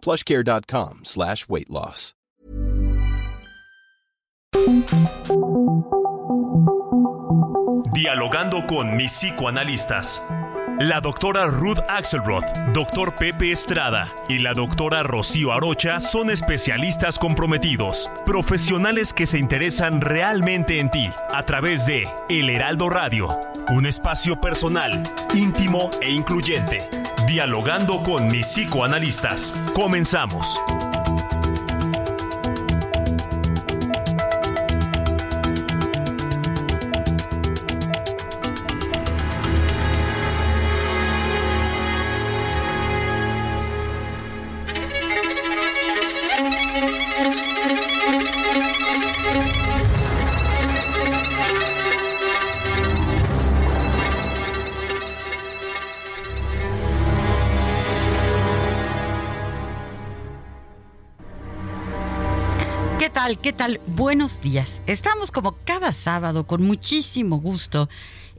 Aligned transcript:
plushcare.com 0.00 1.00
slash 1.04 1.46
weight 1.48 1.68
loss. 1.68 2.14
Dialogando 7.92 8.66
con 8.66 8.96
mis 8.96 9.12
psicoanalistas. 9.12 10.22
La 10.78 11.00
doctora 11.00 11.46
Ruth 11.46 11.80
Axelrod, 11.88 12.42
doctor 12.72 13.14
Pepe 13.14 13.52
Estrada 13.52 14.10
y 14.28 14.38
la 14.38 14.54
doctora 14.54 15.02
Rocío 15.02 15.52
Arocha 15.52 16.00
son 16.00 16.30
especialistas 16.30 17.18
comprometidos, 17.18 18.10
profesionales 18.24 19.12
que 19.12 19.26
se 19.26 19.38
interesan 19.38 20.00
realmente 20.00 20.80
en 20.80 20.90
ti 20.90 21.10
a 21.34 21.42
través 21.44 21.84
de 21.84 22.08
El 22.30 22.48
Heraldo 22.48 22.88
Radio, 22.88 23.28
un 23.68 23.84
espacio 23.84 24.40
personal, 24.40 25.02
íntimo 25.34 25.90
e 26.00 26.10
incluyente. 26.10 26.88
Dialogando 27.30 28.02
con 28.02 28.26
mis 28.26 28.48
psicoanalistas. 28.48 29.52
Comenzamos. 29.72 30.60
¿Qué 63.38 63.52
tal? 63.52 63.80
Buenos 63.86 64.40
días. 64.40 64.82
Estamos 64.88 65.30
como 65.30 65.56
cada 65.64 65.92
sábado 65.92 66.48
con 66.48 66.62
muchísimo 66.64 67.38
gusto 67.38 67.88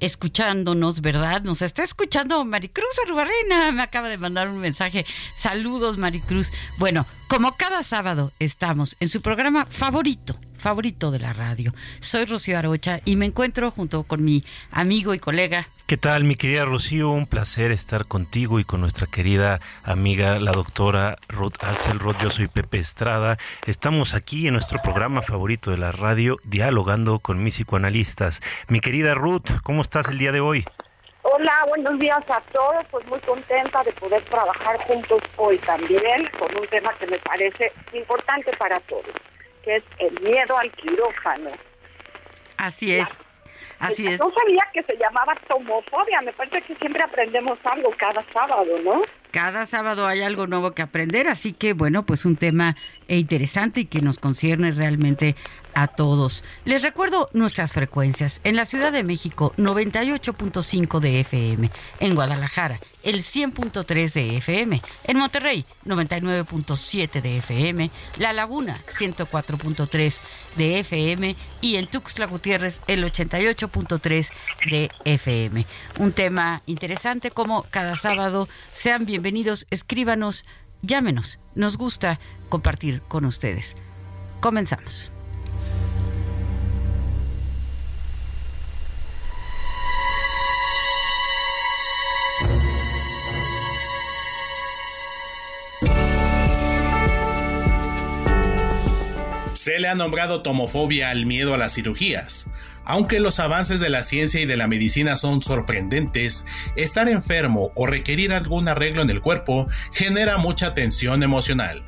escuchándonos, 0.02 1.00
¿verdad? 1.00 1.44
Nos 1.44 1.62
está 1.62 1.84
escuchando 1.84 2.44
Maricruz 2.44 2.90
Arrubarrena. 3.06 3.72
Me 3.72 3.84
acaba 3.84 4.10
de 4.10 4.18
mandar 4.18 4.50
un 4.50 4.58
mensaje. 4.58 5.06
Saludos, 5.36 5.98
Maricruz. 5.98 6.52
Bueno, 6.78 7.06
como 7.30 7.54
cada 7.54 7.84
sábado 7.84 8.34
estamos 8.40 8.98
en 9.00 9.08
su 9.08 9.22
programa 9.22 9.66
favorito, 9.66 10.38
favorito 10.58 11.10
de 11.12 11.20
la 11.20 11.32
radio. 11.32 11.74
Soy 12.02 12.26
Rocío 12.26 12.58
Arocha 12.58 13.00
y 13.06 13.16
me 13.16 13.28
encuentro 13.28 13.72
junto 13.72 14.04
con 14.04 14.26
mi 14.26 14.44
amigo 14.72 15.14
y 15.14 15.20
colega 15.20 15.70
¿Qué 15.92 15.98
tal, 15.98 16.24
mi 16.24 16.36
querida 16.36 16.64
Rocío? 16.64 17.10
Un 17.10 17.28
placer 17.28 17.74
estar 17.74 18.06
contigo 18.06 18.62
y 18.62 18.64
con 18.64 18.80
nuestra 18.80 19.08
querida 19.08 19.60
amiga, 19.84 20.40
la 20.40 20.54
doctora 20.54 21.18
Ruth 21.28 21.62
Axelrod. 21.62 22.16
Yo 22.22 22.30
soy 22.30 22.48
Pepe 22.48 22.78
Estrada. 22.78 23.38
Estamos 23.68 24.14
aquí 24.14 24.48
en 24.48 24.54
nuestro 24.54 24.82
programa 24.82 25.22
favorito 25.22 25.70
de 25.70 25.78
la 25.78 25.92
radio, 25.92 26.38
dialogando 26.46 27.20
con 27.20 27.44
mis 27.44 27.56
psicoanalistas. 27.56 28.40
Mi 28.70 28.80
querida 28.80 29.16
Ruth, 29.16 29.60
¿cómo 29.64 29.82
estás 29.82 30.08
el 30.08 30.18
día 30.18 30.32
de 30.32 30.40
hoy? 30.40 30.64
Hola, 31.24 31.66
buenos 31.68 32.00
días 32.00 32.24
a 32.30 32.40
todos. 32.54 32.86
Pues 32.90 33.06
muy 33.08 33.20
contenta 33.20 33.84
de 33.84 33.92
poder 33.92 34.24
trabajar 34.24 34.78
juntos 34.88 35.22
hoy 35.36 35.58
también 35.58 36.30
con 36.40 36.58
un 36.58 36.68
tema 36.70 36.98
que 37.00 37.08
me 37.08 37.20
parece 37.20 37.74
importante 37.92 38.56
para 38.58 38.80
todos, 38.80 39.12
que 39.62 39.76
es 39.76 39.84
el 40.00 40.18
miedo 40.22 40.58
al 40.58 40.72
quirófano. 40.72 41.52
Así 42.56 42.94
es. 42.94 43.10
Así 43.82 44.08
es. 44.08 44.20
No 44.20 44.30
sabía 44.30 44.64
que 44.74 44.84
se 44.84 44.96
llamaba 44.98 45.34
tomofobia. 45.48 46.22
Me 46.22 46.32
parece 46.34 46.62
que 46.62 46.76
siempre 46.76 47.04
aprendemos 47.04 47.58
algo 47.64 47.92
cada 47.98 48.24
sábado, 48.32 48.80
¿no? 48.84 49.02
Cada 49.32 49.66
sábado 49.66 50.06
hay 50.06 50.22
algo 50.22 50.46
nuevo 50.46 50.72
que 50.72 50.82
aprender, 50.82 51.28
así 51.30 51.54
que 51.54 51.72
bueno, 51.74 52.06
pues 52.06 52.26
un 52.26 52.36
tema 52.36 52.76
interesante 53.08 53.82
y 53.82 53.86
que 53.86 54.02
nos 54.02 54.20
concierne 54.20 54.72
realmente 54.72 55.36
a 55.74 55.88
todos. 55.88 56.44
Les 56.66 56.82
recuerdo 56.82 57.30
nuestras 57.34 57.74
frecuencias. 57.74 58.42
En 58.44 58.56
la 58.56 58.66
Ciudad 58.66 58.92
de 58.92 59.04
México, 59.04 59.54
98.5 59.58 61.00
de 61.00 61.20
FM. 61.22 61.72
En 62.00 62.16
Guadalajara, 62.16 62.80
el 63.04 63.22
100.3 63.22 64.14
de 64.14 64.38
FM. 64.38 64.82
En 65.06 65.18
Monterrey, 65.18 65.66
99.7 65.86 67.22
de 67.22 67.38
FM. 67.38 67.92
La 68.18 68.34
Laguna, 68.34 68.82
104.3 68.88 70.20
de 70.58 70.80
FM. 70.80 71.36
Y 71.62 71.76
en 71.76 71.88
Tuxtla 71.88 72.26
Gutiérrez, 72.26 72.82
el 72.88 73.04
88.3 73.04 74.32
de 74.70 74.92
FM. 75.06 75.66
Un 76.00 76.12
tema 76.14 76.62
interesante 76.66 77.32
como 77.32 77.64
cada 77.70 77.96
sábado. 77.96 78.48
Sean 78.74 79.06
bienvenidos, 79.06 79.68
escríbanos, 79.70 80.46
llámenos. 80.82 81.40
Nos 81.56 81.78
gusta 81.78 82.20
compartir 82.50 83.02
con 83.02 83.26
ustedes. 83.26 83.76
Comenzamos. 84.40 85.12
Se 99.62 99.78
le 99.78 99.90
ha 99.90 99.94
nombrado 99.94 100.42
tomofobia 100.42 101.12
al 101.12 101.28
miedo 101.28 101.54
a 101.54 101.58
las 101.60 101.76
cirugías. 101.76 102.48
Aunque 102.84 103.20
los 103.20 103.40
avances 103.40 103.80
de 103.80 103.90
la 103.90 104.02
ciencia 104.02 104.42
y 104.42 104.48
de 104.48 104.58
la 104.58 104.68
medicina 104.68 105.16
son 105.16 105.44
sorprendentes, 105.44 106.48
estar 106.76 107.08
enfermo 107.08 107.72
o 107.76 107.86
requerir 107.86 108.34
algún 108.34 108.68
arreglo 108.68 109.04
en 109.04 109.12
el 109.12 109.22
cuerpo 109.22 109.68
genera 109.94 110.38
mucha 110.38 110.74
tensión 110.74 111.22
emocional. 111.22 111.84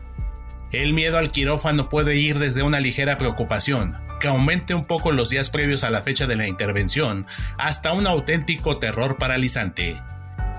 El 0.71 0.93
miedo 0.93 1.17
al 1.17 1.31
quirófano 1.31 1.89
puede 1.89 2.15
ir 2.15 2.37
desde 2.37 2.61
una 2.61 2.79
ligera 2.79 3.17
preocupación, 3.17 3.95
que 4.19 4.27
aumente 4.27 4.75
un 4.75 4.85
poco 4.85 5.11
los 5.11 5.31
días 5.31 5.49
previos 5.49 5.83
a 5.83 5.89
la 5.89 6.01
fecha 6.01 6.27
de 6.27 6.35
la 6.35 6.47
intervención, 6.47 7.25
hasta 7.57 7.93
un 7.93 8.05
auténtico 8.05 8.77
terror 8.77 9.17
paralizante. 9.17 9.99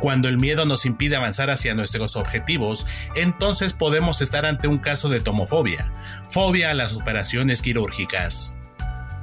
Cuando 0.04 0.28
el 0.28 0.36
miedo 0.36 0.66
nos 0.66 0.84
impide 0.84 1.16
avanzar 1.16 1.48
hacia 1.48 1.74
nuestros 1.74 2.14
objetivos, 2.16 2.86
entonces 3.16 3.72
podemos 3.72 4.20
estar 4.20 4.44
ante 4.44 4.68
un 4.68 4.76
caso 4.76 5.08
de 5.08 5.20
tomofobia, 5.20 5.90
fobia 6.28 6.70
a 6.70 6.74
las 6.74 6.92
operaciones 6.92 7.62
quirúrgicas. 7.62 8.54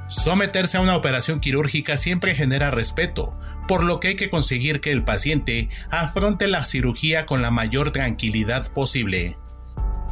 Someterse 0.08 0.78
a 0.78 0.80
una 0.80 0.96
operación 0.96 1.38
quirúrgica 1.38 1.96
siempre 1.96 2.34
genera 2.34 2.72
respeto, 2.72 3.38
por 3.68 3.84
lo 3.84 4.00
que 4.00 4.08
hay 4.08 4.16
que 4.16 4.28
conseguir 4.28 4.80
que 4.80 4.90
el 4.90 5.04
paciente 5.04 5.68
afronte 5.88 6.48
la 6.48 6.64
cirugía 6.64 7.26
con 7.26 7.42
la 7.42 7.52
mayor 7.52 7.92
tranquilidad 7.92 8.66
posible. 8.72 9.38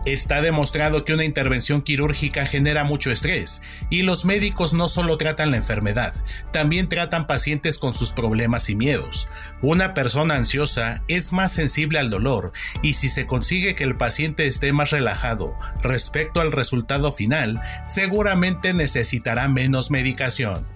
Está 0.06 0.40
demostrado 0.40 1.04
que 1.04 1.12
una 1.12 1.24
intervención 1.24 1.82
quirúrgica 1.82 2.46
genera 2.46 2.84
mucho 2.84 3.10
estrés 3.10 3.60
y 3.90 4.00
los 4.00 4.24
médicos 4.24 4.72
no 4.72 4.88
solo 4.88 5.18
tratan 5.18 5.50
la 5.50 5.58
enfermedad, 5.58 6.14
también 6.52 6.88
tratan 6.88 7.26
pacientes 7.26 7.78
con 7.78 7.92
sus 7.92 8.12
problemas 8.12 8.70
y 8.70 8.74
miedos. 8.74 9.28
Una 9.60 9.92
persona 9.92 10.36
ansiosa 10.36 11.02
es 11.08 11.32
más 11.32 11.52
sensible 11.52 11.98
al 11.98 12.08
dolor 12.08 12.52
y 12.82 12.94
si 12.94 13.10
se 13.10 13.26
consigue 13.26 13.74
que 13.74 13.84
el 13.84 13.96
paciente 13.96 14.46
esté 14.46 14.72
más 14.72 14.90
relajado 14.90 15.54
respecto 15.82 16.40
al 16.40 16.50
resultado 16.50 17.12
final, 17.12 17.60
seguramente 17.86 18.72
necesitará 18.72 19.48
menos 19.48 19.90
medicación. 19.90 20.66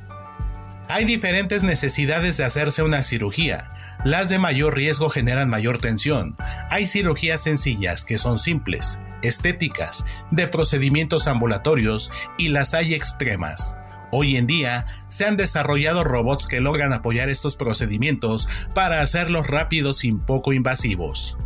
Hay 0.89 1.07
diferentes 1.07 1.63
necesidades 1.63 2.37
de 2.37 2.45
hacerse 2.45 2.83
una 2.83 3.03
cirugía. 3.03 3.71
Las 4.05 4.29
de 4.29 4.39
mayor 4.39 4.77
riesgo 4.77 5.09
generan 5.09 5.49
mayor 5.49 5.79
tensión. 5.79 6.37
Hay 6.69 6.87
cirugías 6.87 7.43
sencillas 7.43 8.05
que 8.05 8.19
son 8.19 8.39
simples, 8.39 9.01
estéticas, 9.23 10.05
de 10.31 10.47
procedimientos 10.47 11.27
ambulatorios 11.27 12.11
y 12.37 12.49
las 12.49 12.75
hay 12.75 12.93
extremas. 12.93 13.79
Hoy 14.13 14.37
en 14.37 14.47
día 14.47 14.85
se 15.09 15.25
han 15.25 15.39
desarrollado 15.39 16.05
robots 16.05 16.47
que 16.47 16.61
logran 16.61 16.93
apoyar 16.93 17.31
estos 17.31 17.57
procedimientos 17.57 18.47
para 18.75 19.01
hacerlos 19.01 19.47
rápidos 19.47 20.05
y 20.05 20.13
poco 20.13 20.53
invasivos. 20.53 21.39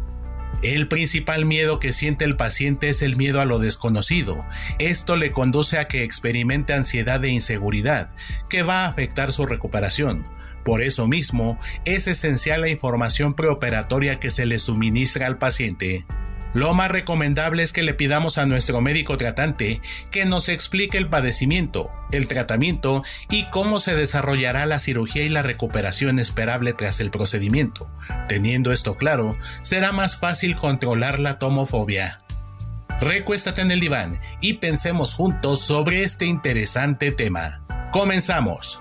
El 0.63 0.89
principal 0.89 1.45
miedo 1.45 1.79
que 1.79 1.93
siente 1.93 2.25
el 2.25 2.37
paciente 2.37 2.89
es 2.89 3.03
el 3.03 3.17
miedo 3.17 3.41
a 3.41 3.45
lo 3.45 3.61
desconocido. 3.61 4.45
Esto 4.81 5.15
le 5.15 5.31
conduce 5.31 5.79
a 5.79 5.87
que 5.87 6.03
experimente 6.03 6.73
ansiedad 6.73 7.25
e 7.25 7.29
inseguridad, 7.29 8.11
que 8.49 8.65
va 8.65 8.85
a 8.85 8.89
afectar 8.89 9.31
su 9.31 9.47
recuperación. 9.47 10.27
Por 10.65 10.83
eso 10.83 11.07
mismo, 11.07 11.61
es 11.85 12.09
esencial 12.09 12.63
la 12.63 12.69
información 12.69 13.35
preoperatoria 13.35 14.17
que 14.17 14.31
se 14.31 14.47
le 14.47 14.59
suministra 14.59 15.27
al 15.27 15.39
paciente. 15.39 16.05
Lo 16.55 16.75
más 16.75 16.91
recomendable 16.91 17.63
es 17.63 17.73
que 17.73 17.83
le 17.83 17.95
pidamos 17.95 18.39
a 18.39 18.47
nuestro 18.47 18.81
médico 18.81 19.17
tratante 19.17 19.81
que 20.11 20.25
nos 20.25 20.49
explique 20.49 20.97
el 20.97 21.09
padecimiento, 21.09 21.91
el 22.11 22.27
tratamiento 22.27 23.03
y 23.31 23.45
cómo 23.51 23.81
se 23.81 23.95
desarrollará 23.95 24.65
la 24.67 24.79
cirugía 24.79 25.23
y 25.23 25.29
la 25.29 25.43
recuperación 25.43 26.19
esperable 26.19 26.73
tras 26.73 27.01
el 27.01 27.11
procedimiento. 27.11 27.91
Teniendo 28.29 28.73
esto 28.73 28.95
claro, 28.95 29.37
será 29.63 29.93
más 29.93 30.17
fácil 30.17 30.57
controlar 30.57 31.19
la 31.19 31.39
tomofobia. 31.39 32.21
Recuéstate 33.01 33.63
en 33.63 33.71
el 33.71 33.81
diván 33.81 34.19
y 34.41 34.55
pensemos 34.55 35.15
juntos 35.15 35.61
sobre 35.61 36.03
este 36.03 36.27
interesante 36.27 37.13
tema. 37.13 37.63
Comenzamos. 37.93 38.81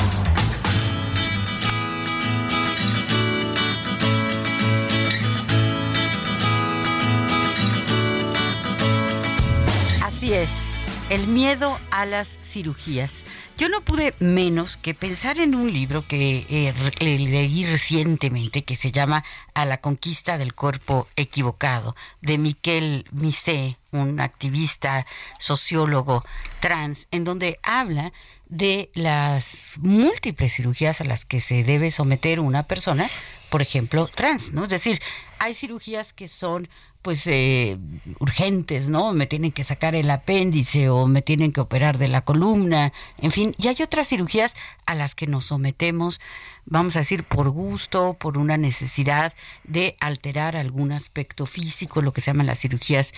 Es, 10.31 10.49
el 11.09 11.27
miedo 11.27 11.77
a 11.89 12.05
las 12.05 12.37
cirugías. 12.41 13.11
Yo 13.57 13.67
no 13.67 13.81
pude 13.81 14.13
menos 14.19 14.77
que 14.77 14.93
pensar 14.93 15.39
en 15.39 15.55
un 15.55 15.73
libro 15.73 16.07
que 16.07 16.45
eh, 16.49 16.73
leí 17.01 17.65
recientemente 17.65 18.63
que 18.63 18.77
se 18.77 18.93
llama 18.93 19.25
A 19.53 19.65
la 19.65 19.81
conquista 19.81 20.37
del 20.37 20.53
cuerpo 20.53 21.09
equivocado, 21.17 21.97
de 22.21 22.37
Miquel 22.37 23.05
Misé, 23.11 23.77
un 23.91 24.21
activista 24.21 25.05
sociólogo 25.37 26.23
trans, 26.61 27.07
en 27.11 27.25
donde 27.25 27.59
habla 27.61 28.13
de 28.47 28.89
las 28.93 29.75
múltiples 29.79 30.53
cirugías 30.53 31.01
a 31.01 31.03
las 31.03 31.25
que 31.25 31.41
se 31.41 31.65
debe 31.65 31.91
someter 31.91 32.39
una 32.39 32.63
persona, 32.63 33.09
por 33.49 33.61
ejemplo, 33.61 34.07
trans, 34.07 34.53
¿no? 34.53 34.63
Es 34.63 34.69
decir, 34.69 35.01
hay 35.39 35.53
cirugías 35.53 36.13
que 36.13 36.29
son 36.29 36.69
pues 37.01 37.25
eh, 37.25 37.77
urgentes, 38.19 38.89
¿no? 38.89 39.13
Me 39.13 39.27
tienen 39.27 39.51
que 39.51 39.63
sacar 39.63 39.95
el 39.95 40.09
apéndice 40.09 40.89
o 40.89 41.07
me 41.07 41.21
tienen 41.21 41.51
que 41.51 41.61
operar 41.61 41.97
de 41.97 42.07
la 42.07 42.21
columna, 42.21 42.93
en 43.17 43.31
fin, 43.31 43.55
y 43.57 43.67
hay 43.67 43.77
otras 43.83 44.07
cirugías 44.07 44.55
a 44.85 44.95
las 44.95 45.15
que 45.15 45.27
nos 45.27 45.45
sometemos, 45.45 46.19
vamos 46.65 46.95
a 46.95 46.99
decir, 46.99 47.23
por 47.23 47.49
gusto, 47.49 48.15
por 48.19 48.37
una 48.37 48.57
necesidad 48.57 49.33
de 49.63 49.95
alterar 49.99 50.55
algún 50.55 50.91
aspecto 50.91 51.45
físico, 51.45 52.01
lo 52.01 52.13
que 52.13 52.21
se 52.21 52.31
llaman 52.31 52.45
las 52.45 52.59
cirugías 52.59 53.13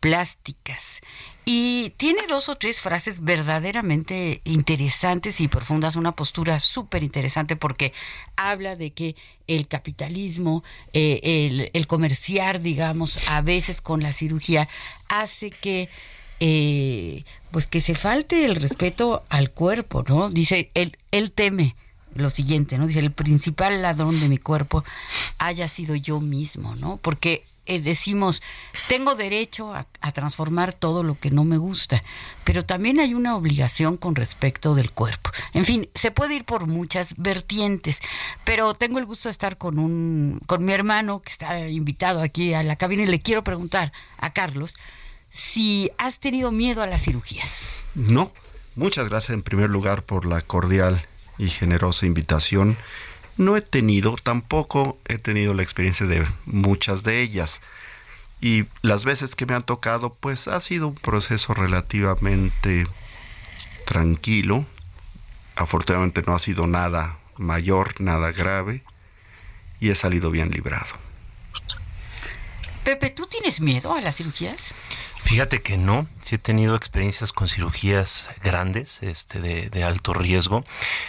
plásticas. 0.00 1.00
Y 1.44 1.90
tiene 1.96 2.26
dos 2.28 2.48
o 2.48 2.56
tres 2.56 2.80
frases 2.80 3.22
verdaderamente 3.22 4.40
interesantes 4.44 5.40
y 5.40 5.46
profundas, 5.46 5.94
una 5.94 6.12
postura 6.12 6.58
súper 6.58 7.04
interesante 7.04 7.54
porque 7.54 7.92
habla 8.36 8.74
de 8.74 8.90
que 8.90 9.14
el 9.46 9.68
capitalismo, 9.68 10.64
eh, 10.92 11.70
el, 11.72 11.86
comerciar, 11.86 12.62
digamos, 12.62 13.28
a 13.28 13.42
veces 13.42 13.80
con 13.80 14.02
la 14.02 14.12
cirugía, 14.12 14.68
hace 15.08 15.50
que... 15.50 15.88
Eh, 16.38 17.24
pues 17.50 17.66
que 17.66 17.80
se 17.80 17.94
falte 17.94 18.44
el 18.44 18.56
respeto 18.56 19.24
al 19.30 19.52
cuerpo, 19.52 20.04
¿no? 20.06 20.28
Dice, 20.28 20.70
él, 20.74 20.98
él 21.10 21.32
teme 21.32 21.74
lo 22.14 22.28
siguiente, 22.28 22.76
¿no? 22.76 22.86
Dice, 22.86 22.98
el 22.98 23.12
principal 23.12 23.80
ladrón 23.80 24.20
de 24.20 24.28
mi 24.28 24.36
cuerpo 24.36 24.84
haya 25.38 25.68
sido 25.68 25.94
yo 25.94 26.20
mismo, 26.20 26.74
¿no? 26.76 26.98
Porque 26.98 27.44
eh, 27.66 27.80
decimos, 27.80 28.42
tengo 28.88 29.14
derecho 29.14 29.74
a, 29.74 29.86
a, 30.00 30.12
transformar 30.12 30.72
todo 30.72 31.02
lo 31.02 31.18
que 31.18 31.30
no 31.30 31.44
me 31.44 31.58
gusta, 31.58 32.02
pero 32.44 32.64
también 32.64 33.00
hay 33.00 33.14
una 33.14 33.36
obligación 33.36 33.96
con 33.96 34.14
respecto 34.14 34.74
del 34.74 34.92
cuerpo. 34.92 35.30
En 35.52 35.64
fin, 35.64 35.88
se 35.94 36.10
puede 36.10 36.36
ir 36.36 36.44
por 36.44 36.66
muchas 36.66 37.14
vertientes, 37.16 38.00
pero 38.44 38.74
tengo 38.74 38.98
el 38.98 39.04
gusto 39.04 39.28
de 39.28 39.32
estar 39.32 39.58
con 39.58 39.78
un, 39.78 40.40
con 40.46 40.64
mi 40.64 40.72
hermano 40.72 41.20
que 41.20 41.32
está 41.32 41.68
invitado 41.68 42.22
aquí 42.22 42.54
a 42.54 42.62
la 42.62 42.76
cabina 42.76 43.02
y 43.02 43.06
le 43.06 43.20
quiero 43.20 43.42
preguntar 43.42 43.92
a 44.18 44.32
Carlos 44.32 44.76
si 45.30 45.90
has 45.98 46.18
tenido 46.18 46.52
miedo 46.52 46.82
a 46.82 46.86
las 46.86 47.02
cirugías. 47.02 47.68
No, 47.94 48.32
muchas 48.74 49.08
gracias 49.08 49.34
en 49.34 49.42
primer 49.42 49.70
lugar 49.70 50.02
por 50.04 50.24
la 50.24 50.40
cordial 50.40 51.06
y 51.38 51.48
generosa 51.48 52.06
invitación 52.06 52.78
no 53.36 53.56
he 53.56 53.60
tenido, 53.60 54.16
tampoco 54.16 54.98
he 55.06 55.18
tenido 55.18 55.54
la 55.54 55.62
experiencia 55.62 56.06
de 56.06 56.26
muchas 56.44 57.02
de 57.02 57.20
ellas. 57.20 57.60
Y 58.40 58.66
las 58.82 59.04
veces 59.04 59.34
que 59.34 59.46
me 59.46 59.54
han 59.54 59.62
tocado, 59.62 60.14
pues 60.14 60.48
ha 60.48 60.60
sido 60.60 60.88
un 60.88 60.94
proceso 60.94 61.54
relativamente 61.54 62.86
tranquilo. 63.86 64.66
Afortunadamente 65.54 66.22
no 66.26 66.34
ha 66.34 66.38
sido 66.38 66.66
nada 66.66 67.18
mayor, 67.36 68.00
nada 68.00 68.32
grave. 68.32 68.82
Y 69.80 69.90
he 69.90 69.94
salido 69.94 70.30
bien 70.30 70.50
librado. 70.50 71.06
Pepe, 72.84 73.10
¿tú 73.10 73.26
tienes 73.26 73.60
miedo 73.60 73.94
a 73.94 74.00
las 74.00 74.16
cirugías? 74.16 74.74
Fíjate 75.22 75.60
que 75.60 75.76
no, 75.76 76.06
sí 76.20 76.36
he 76.36 76.38
tenido 76.38 76.76
experiencias 76.76 77.32
con 77.32 77.48
cirugías 77.48 78.28
grandes, 78.42 79.02
este, 79.02 79.40
de, 79.40 79.70
de, 79.70 79.82
alto 79.82 80.14
riesgo, 80.14 80.64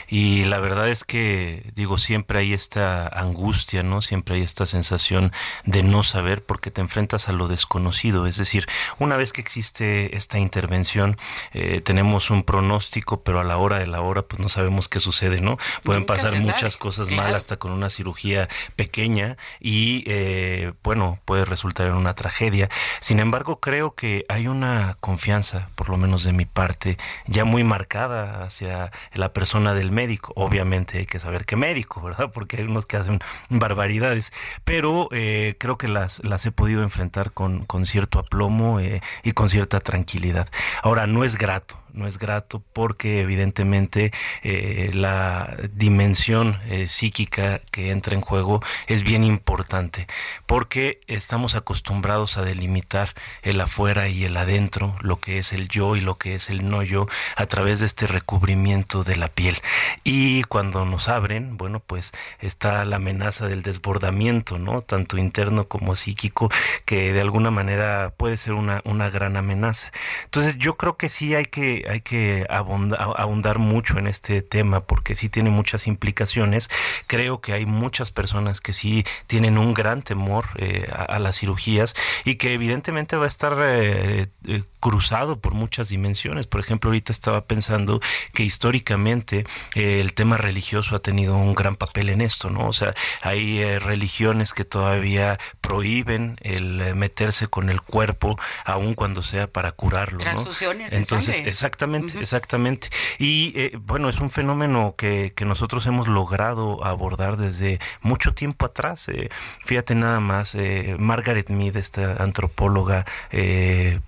y 0.07 0.45
la 0.45 0.59
verdad 0.59 0.89
es 0.89 1.03
que, 1.03 1.71
digo, 1.75 1.97
siempre 1.97 2.39
hay 2.39 2.53
esta 2.53 3.07
angustia, 3.07 3.83
¿no? 3.83 4.01
Siempre 4.01 4.35
hay 4.35 4.41
esta 4.41 4.65
sensación 4.65 5.31
de 5.65 5.83
no 5.83 6.03
saber 6.03 6.43
porque 6.43 6.71
te 6.71 6.81
enfrentas 6.81 7.29
a 7.29 7.31
lo 7.31 7.47
desconocido, 7.47 8.25
es 8.25 8.37
decir, 8.37 8.67
una 8.97 9.17
vez 9.17 9.33
que 9.33 9.41
existe 9.41 10.15
esta 10.15 10.39
intervención, 10.39 11.17
eh, 11.53 11.81
tenemos 11.81 12.29
un 12.29 12.43
pronóstico, 12.43 13.21
pero 13.21 13.39
a 13.39 13.43
la 13.43 13.57
hora 13.57 13.79
de 13.79 13.87
la 13.87 14.01
hora, 14.01 14.23
pues 14.23 14.39
no 14.39 14.49
sabemos 14.49 14.87
qué 14.87 14.99
sucede, 14.99 15.41
¿no? 15.41 15.57
Pueden 15.83 16.01
Nunca 16.01 16.15
pasar 16.15 16.35
muchas 16.39 16.77
cosas 16.77 17.11
mal 17.11 17.35
hasta 17.35 17.57
con 17.57 17.71
una 17.71 17.89
cirugía 17.89 18.49
pequeña 18.75 19.37
y, 19.59 20.03
eh, 20.07 20.73
bueno, 20.83 21.19
puede 21.25 21.45
resultar 21.45 21.87
en 21.87 21.93
una 21.93 22.15
tragedia. 22.15 22.69
Sin 22.99 23.19
embargo, 23.19 23.59
creo 23.59 23.95
que 23.97 24.25
hay 24.29 24.47
una 24.47 24.95
confianza, 25.01 25.69
por 25.75 25.89
lo 25.89 25.97
menos 25.97 26.23
de 26.23 26.31
mi 26.31 26.45
parte, 26.45 26.97
ya 27.25 27.43
muy 27.43 27.63
marcada 27.63 28.43
hacia 28.43 28.91
la 29.13 29.33
persona 29.33 29.73
del 29.73 29.91
médico. 29.91 30.31
Obviamente 30.35 30.99
hay 30.99 31.05
que 31.07 31.19
saber 31.19 31.45
qué 31.45 31.55
médico, 31.57 32.01
¿verdad? 32.03 32.31
Porque 32.31 32.57
hay 32.57 32.63
unos 32.63 32.85
que 32.85 32.95
hacen 32.95 33.19
barbaridades, 33.49 34.31
pero 34.63 35.09
eh, 35.11 35.55
creo 35.59 35.77
que 35.77 35.87
las, 35.87 36.23
las 36.23 36.45
he 36.45 36.51
podido 36.51 36.83
enfrentar 36.83 37.31
con, 37.31 37.65
con 37.65 37.85
cierto 37.85 38.19
aplomo 38.19 38.79
eh, 38.79 39.01
y 39.23 39.33
con 39.33 39.49
cierta 39.49 39.79
tranquilidad. 39.79 40.47
Ahora, 40.83 41.07
no 41.07 41.23
es 41.23 41.37
grato, 41.37 41.77
no 41.97 42.07
es 42.07 42.17
grato 42.19 42.63
porque 42.73 43.21
evidentemente 43.21 44.11
eh, 44.43 44.91
la 44.93 45.57
dimensión 45.73 46.59
eh, 46.67 46.87
psíquica 46.87 47.61
que 47.71 47.91
entra 47.91 48.15
en 48.15 48.21
juego 48.21 48.61
es 48.87 49.03
bien 49.03 49.23
importante 49.23 50.07
porque 50.45 51.01
estamos 51.07 51.55
acostumbrados 51.55 52.37
a 52.37 52.43
delimitar 52.43 53.13
el 53.41 53.59
afuera 53.59 54.07
y 54.07 54.23
el 54.23 54.37
adentro, 54.37 54.95
lo 55.01 55.19
que 55.19 55.39
es 55.39 55.53
el 55.53 55.67
yo 55.67 55.95
y 55.95 56.01
lo 56.01 56.17
que 56.17 56.35
es 56.35 56.49
el 56.49 56.69
no 56.69 56.83
yo 56.83 57.07
a 57.35 57.45
través 57.47 57.79
de 57.79 57.85
este 57.85 58.07
recubrimiento 58.07 59.03
de 59.03 59.15
la 59.15 59.27
piel. 59.27 59.57
Y 60.03 60.43
cuando 60.43 60.85
nos 60.85 61.09
abren, 61.09 61.57
bueno, 61.57 61.79
pues 61.79 62.11
está 62.39 62.85
la 62.85 62.97
amenaza 62.97 63.47
del 63.47 63.63
desbordamiento, 63.63 64.59
¿no? 64.59 64.81
Tanto 64.81 65.17
interno 65.17 65.67
como 65.67 65.95
psíquico, 65.95 66.49
que 66.85 67.13
de 67.13 67.21
alguna 67.21 67.51
manera 67.51 68.13
puede 68.17 68.37
ser 68.37 68.53
una, 68.53 68.81
una 68.85 69.09
gran 69.09 69.37
amenaza. 69.37 69.91
Entonces 70.25 70.57
yo 70.57 70.77
creo 70.77 70.97
que 70.97 71.09
sí 71.09 71.35
hay 71.35 71.45
que, 71.45 71.85
hay 71.87 72.01
que 72.01 72.45
abunda- 72.49 72.97
ahondar 73.15 73.59
mucho 73.59 73.97
en 73.97 74.07
este 74.07 74.41
tema 74.41 74.81
porque 74.81 75.15
sí 75.15 75.29
tiene 75.29 75.49
muchas 75.49 75.87
implicaciones. 75.87 76.69
Creo 77.07 77.41
que 77.41 77.53
hay 77.53 77.65
muchas 77.65 78.11
personas 78.11 78.61
que 78.61 78.73
sí 78.73 79.05
tienen 79.27 79.57
un 79.57 79.73
gran 79.73 80.01
temor 80.01 80.45
eh, 80.57 80.89
a, 80.91 81.03
a 81.03 81.19
las 81.19 81.37
cirugías 81.39 81.95
y 82.25 82.35
que 82.35 82.53
evidentemente 82.53 83.15
va 83.17 83.25
a 83.25 83.27
estar 83.29 83.57
eh, 83.61 84.27
eh, 84.47 84.63
cruzado 84.79 85.39
por 85.39 85.53
muchas 85.53 85.89
dimensiones. 85.89 86.47
Por 86.47 86.59
ejemplo, 86.59 86.89
ahorita 86.89 87.11
estaba 87.11 87.45
pensando 87.45 87.99
que 88.33 88.43
históricamente 88.43 89.45
el 89.75 90.13
tema 90.13 90.37
religioso 90.37 90.95
ha 90.95 90.99
tenido 90.99 91.35
un 91.35 91.55
gran 91.55 91.75
papel 91.75 92.09
en 92.09 92.21
esto, 92.21 92.49
¿no? 92.49 92.67
O 92.67 92.73
sea, 92.73 92.93
hay 93.21 93.63
religiones 93.79 94.53
que 94.53 94.63
todavía 94.63 95.39
prohíben 95.61 96.37
el 96.41 96.95
meterse 96.95 97.47
con 97.47 97.69
el 97.69 97.81
cuerpo, 97.81 98.37
aun 98.65 98.93
cuando 98.93 99.21
sea 99.21 99.47
para 99.47 99.71
curarlo, 99.71 100.19
¿no? 100.19 100.23
Transfusiones 100.23 100.91
de 100.91 100.97
Entonces, 100.97 101.35
sangre. 101.35 101.51
Exactamente, 101.67 102.19
exactamente. 102.19 102.89
Y 103.19 103.51
eh, 103.55 103.77
bueno, 103.81 104.07
es 104.07 104.19
un 104.19 104.29
fenómeno 104.29 104.95
que, 104.97 105.33
que, 105.35 105.43
nosotros 105.43 105.85
hemos 105.85 106.07
logrado 106.07 106.83
abordar 106.85 107.35
desde 107.35 107.79
mucho 108.01 108.33
tiempo 108.33 108.65
atrás. 108.65 109.09
Eh, 109.09 109.29
fíjate 109.65 109.93
nada 109.93 110.21
más, 110.21 110.55
eh, 110.55 110.95
Margaret 110.97 111.49
Mead, 111.49 111.75
esta 111.75 112.23
antropóloga, 112.23 113.05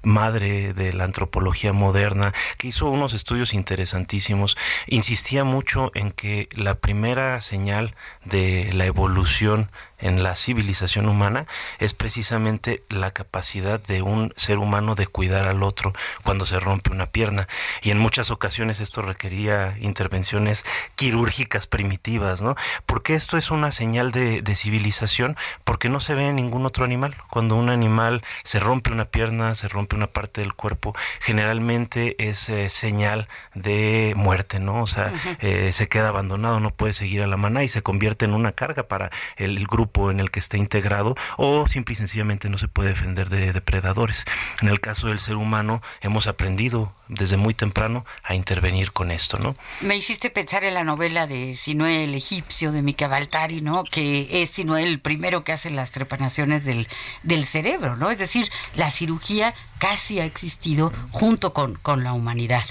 madre 0.03 0.73
de 0.73 0.93
la 0.93 1.03
antropología 1.03 1.73
moderna, 1.73 2.33
que 2.57 2.69
hizo 2.69 2.89
unos 2.89 3.13
estudios 3.13 3.53
interesantísimos, 3.53 4.57
insistía 4.87 5.43
mucho 5.43 5.91
en 5.95 6.11
que 6.11 6.47
la 6.53 6.75
primera 6.75 7.41
señal 7.41 7.93
de 8.23 8.71
la 8.73 8.85
evolución 8.85 9.69
en 9.99 10.23
la 10.23 10.35
civilización 10.35 11.07
humana 11.07 11.45
es 11.79 11.93
precisamente 11.93 12.83
la 12.89 13.11
capacidad 13.11 13.81
de 13.81 14.01
un 14.01 14.33
ser 14.35 14.57
humano 14.57 14.95
de 14.95 15.07
cuidar 15.07 15.47
al 15.47 15.63
otro 15.63 15.93
cuando 16.23 16.45
se 16.45 16.59
rompe 16.59 16.91
una 16.91 17.07
pierna. 17.07 17.47
Y 17.81 17.91
en 17.91 17.99
muchas 17.99 18.31
ocasiones 18.31 18.79
esto 18.79 19.01
requería 19.01 19.75
intervenciones 19.79 20.65
quirúrgicas 20.95 21.67
primitivas, 21.67 22.41
¿no? 22.41 22.55
Porque 22.85 23.13
esto 23.13 23.37
es 23.37 23.51
una 23.51 23.71
señal 23.71 24.11
de, 24.11 24.43
civilización, 24.55 25.37
porque 25.63 25.89
no 25.89 25.99
se 25.99 26.15
ve 26.15 26.27
en 26.27 26.35
ningún 26.35 26.65
otro 26.65 26.83
animal. 26.83 27.15
Cuando 27.29 27.55
un 27.55 27.69
animal 27.69 28.23
se 28.43 28.59
rompe 28.59 28.91
una 28.91 29.05
pierna, 29.05 29.55
se 29.55 29.67
rompe 29.67 29.95
una 29.95 30.07
parte 30.07 30.41
del 30.41 30.53
cuerpo, 30.53 30.95
generalmente 31.21 32.15
es 32.19 32.49
eh, 32.49 32.69
señal 32.69 33.27
de 33.53 34.13
muerte, 34.15 34.59
¿no? 34.59 34.83
O 34.83 34.87
sea, 34.87 35.13
eh, 35.39 35.71
se 35.71 35.87
queda 35.87 36.09
abandonado, 36.09 36.59
no 36.59 36.71
puede 36.71 36.93
seguir 36.93 37.21
a 37.21 37.27
la 37.27 37.37
maná 37.37 37.63
y 37.63 37.67
se 37.67 37.81
convierte 37.81 38.25
en 38.25 38.33
una 38.33 38.51
carga 38.51 38.83
para 38.83 39.11
el 39.37 39.65
grupo 39.67 39.88
en 40.11 40.19
el 40.19 40.31
que 40.31 40.39
esté 40.39 40.57
integrado 40.57 41.15
o 41.37 41.67
simple 41.67 41.93
y 41.93 41.95
sencillamente 41.95 42.49
no 42.49 42.57
se 42.57 42.67
puede 42.67 42.89
defender 42.89 43.29
de 43.29 43.51
depredadores. 43.51 44.25
En 44.61 44.69
el 44.69 44.79
caso 44.79 45.07
del 45.07 45.19
ser 45.19 45.35
humano 45.35 45.81
hemos 46.01 46.27
aprendido 46.27 46.93
desde 47.07 47.37
muy 47.37 47.53
temprano 47.53 48.05
a 48.23 48.35
intervenir 48.35 48.91
con 48.91 49.11
esto, 49.11 49.39
¿no? 49.39 49.55
Me 49.81 49.97
hiciste 49.97 50.29
pensar 50.29 50.63
en 50.63 50.75
la 50.75 50.83
novela 50.83 51.27
de 51.27 51.55
Sinué 51.55 52.03
el 52.03 52.13
egipcio 52.13 52.71
de 52.71 52.81
Mika 52.81 53.07
Baltari, 53.07 53.61
¿no? 53.61 53.83
Que 53.83 54.41
es 54.41 54.51
Sinué 54.51 54.83
el 54.83 54.99
primero 54.99 55.43
que 55.43 55.51
hace 55.51 55.71
las 55.71 55.91
trepanaciones 55.91 56.65
del, 56.65 56.87
del 57.23 57.45
cerebro, 57.45 57.95
¿no? 57.95 58.11
Es 58.11 58.19
decir, 58.19 58.49
la 58.75 58.91
cirugía 58.91 59.53
casi 59.79 60.19
ha 60.19 60.25
existido 60.25 60.93
junto 61.11 61.51
con, 61.51 61.75
con 61.75 62.03
la 62.03 62.13
humanidad. 62.13 62.63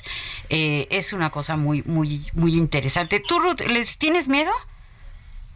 Eh, 0.50 0.87
es 0.90 1.12
una 1.12 1.30
cosa 1.30 1.56
muy, 1.56 1.82
muy, 1.82 2.30
muy 2.32 2.54
interesante. 2.54 3.20
¿Tú, 3.20 3.40
Ruth, 3.40 3.60
les 3.66 3.98
tienes 3.98 4.28
miedo? 4.28 4.52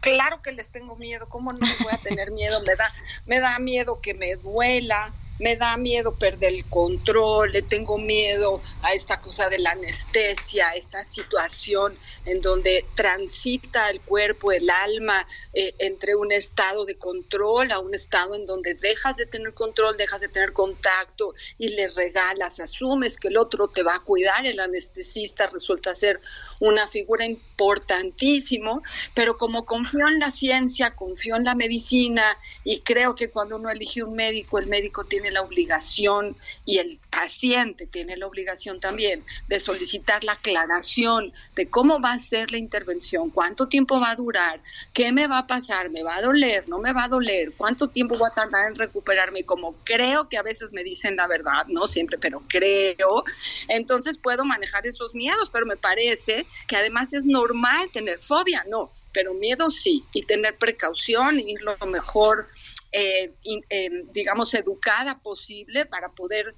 Claro 0.03 0.41
que 0.41 0.51
les 0.51 0.69
tengo 0.69 0.95
miedo, 0.95 1.27
¿cómo 1.29 1.53
no 1.53 1.59
voy 1.59 1.93
a 1.93 1.97
tener 1.97 2.31
miedo? 2.31 2.61
Me 2.61 2.75
da, 2.75 2.93
me 3.25 3.39
da 3.39 3.57
miedo 3.59 3.99
que 4.01 4.13
me 4.13 4.35
duela, 4.35 5.13
me 5.39 5.55
da 5.55 5.77
miedo 5.77 6.13
perder 6.13 6.53
el 6.53 6.65
control, 6.65 7.51
le 7.51 7.61
tengo 7.61 7.97
miedo 7.97 8.61
a 8.81 8.93
esta 8.93 9.19
cosa 9.19 9.49
de 9.49 9.59
la 9.59 9.71
anestesia, 9.71 10.71
esta 10.71 11.03
situación 11.03 11.97
en 12.25 12.41
donde 12.41 12.85
transita 12.95 13.89
el 13.89 14.01
cuerpo, 14.01 14.51
el 14.51 14.69
alma, 14.69 15.27
eh, 15.53 15.73
entre 15.79 16.15
un 16.15 16.31
estado 16.31 16.85
de 16.85 16.97
control 16.97 17.71
a 17.71 17.79
un 17.79 17.95
estado 17.95 18.35
en 18.35 18.45
donde 18.45 18.75
dejas 18.75 19.17
de 19.17 19.25
tener 19.25 19.53
control, 19.53 19.97
dejas 19.97 20.21
de 20.21 20.27
tener 20.27 20.53
contacto 20.53 21.33
y 21.57 21.69
le 21.69 21.87
regalas, 21.89 22.59
asumes 22.59 23.17
que 23.17 23.29
el 23.29 23.37
otro 23.37 23.67
te 23.67 23.83
va 23.83 23.95
a 23.95 23.99
cuidar, 23.99 24.45
el 24.45 24.59
anestesista 24.59 25.47
resulta 25.47 25.95
ser 25.95 26.21
una 26.63 26.87
figura 26.87 27.25
importantísimo, 27.25 28.81
pero 29.13 29.35
como 29.35 29.65
confío 29.65 30.07
en 30.07 30.19
la 30.19 30.31
ciencia, 30.31 30.95
confío 30.95 31.35
en 31.35 31.43
la 31.43 31.55
medicina 31.55 32.23
y 32.63 32.79
creo 32.79 33.15
que 33.15 33.29
cuando 33.29 33.57
uno 33.57 33.69
elige 33.69 34.01
un 34.01 34.15
médico, 34.15 34.59
el 34.59 34.67
médico 34.67 35.03
tiene 35.03 35.29
la 35.29 35.41
obligación 35.41 36.37
y 36.63 36.77
el 36.77 36.99
paciente 37.13 37.85
tiene 37.87 38.17
la 38.17 38.27
obligación 38.27 38.79
también 38.79 39.23
de 39.47 39.59
solicitar 39.59 40.23
la 40.23 40.33
aclaración 40.33 41.31
de 41.55 41.69
cómo 41.69 41.99
va 42.01 42.13
a 42.13 42.19
ser 42.19 42.51
la 42.51 42.57
intervención, 42.57 43.29
cuánto 43.29 43.67
tiempo 43.67 43.99
va 43.99 44.11
a 44.11 44.15
durar, 44.15 44.61
qué 44.93 45.11
me 45.11 45.27
va 45.27 45.39
a 45.39 45.47
pasar, 45.47 45.89
me 45.89 46.03
va 46.03 46.15
a 46.15 46.21
doler, 46.21 46.67
no 46.67 46.79
me 46.79 46.93
va 46.93 47.05
a 47.05 47.07
doler, 47.07 47.53
cuánto 47.55 47.87
tiempo 47.87 48.17
voy 48.17 48.27
a 48.29 48.33
tardar 48.33 48.69
en 48.69 48.75
recuperarme, 48.75 49.43
como 49.43 49.75
creo 49.83 50.27
que 50.27 50.37
a 50.37 50.43
veces 50.43 50.71
me 50.71 50.83
dicen 50.83 51.15
la 51.15 51.27
verdad, 51.27 51.65
no 51.67 51.87
siempre, 51.87 52.17
pero 52.17 52.43
creo, 52.47 53.23
entonces 53.67 54.17
puedo 54.17 54.43
manejar 54.43 54.85
esos 54.87 55.13
miedos, 55.13 55.49
pero 55.51 55.65
me 55.65 55.77
parece 55.77 56.47
que 56.67 56.75
además 56.75 57.13
es 57.13 57.25
normal 57.25 57.89
tener 57.91 58.19
fobia, 58.19 58.65
no, 58.69 58.91
pero 59.13 59.33
miedo 59.33 59.69
sí, 59.69 60.03
y 60.13 60.23
tener 60.23 60.57
precaución 60.57 61.39
y 61.39 61.55
lo 61.55 61.77
mejor 61.87 62.47
eh, 62.91 63.33
eh, 63.69 63.89
digamos, 64.13 64.53
educada 64.53 65.19
posible 65.19 65.87
para 65.87 66.09
poder 66.09 66.53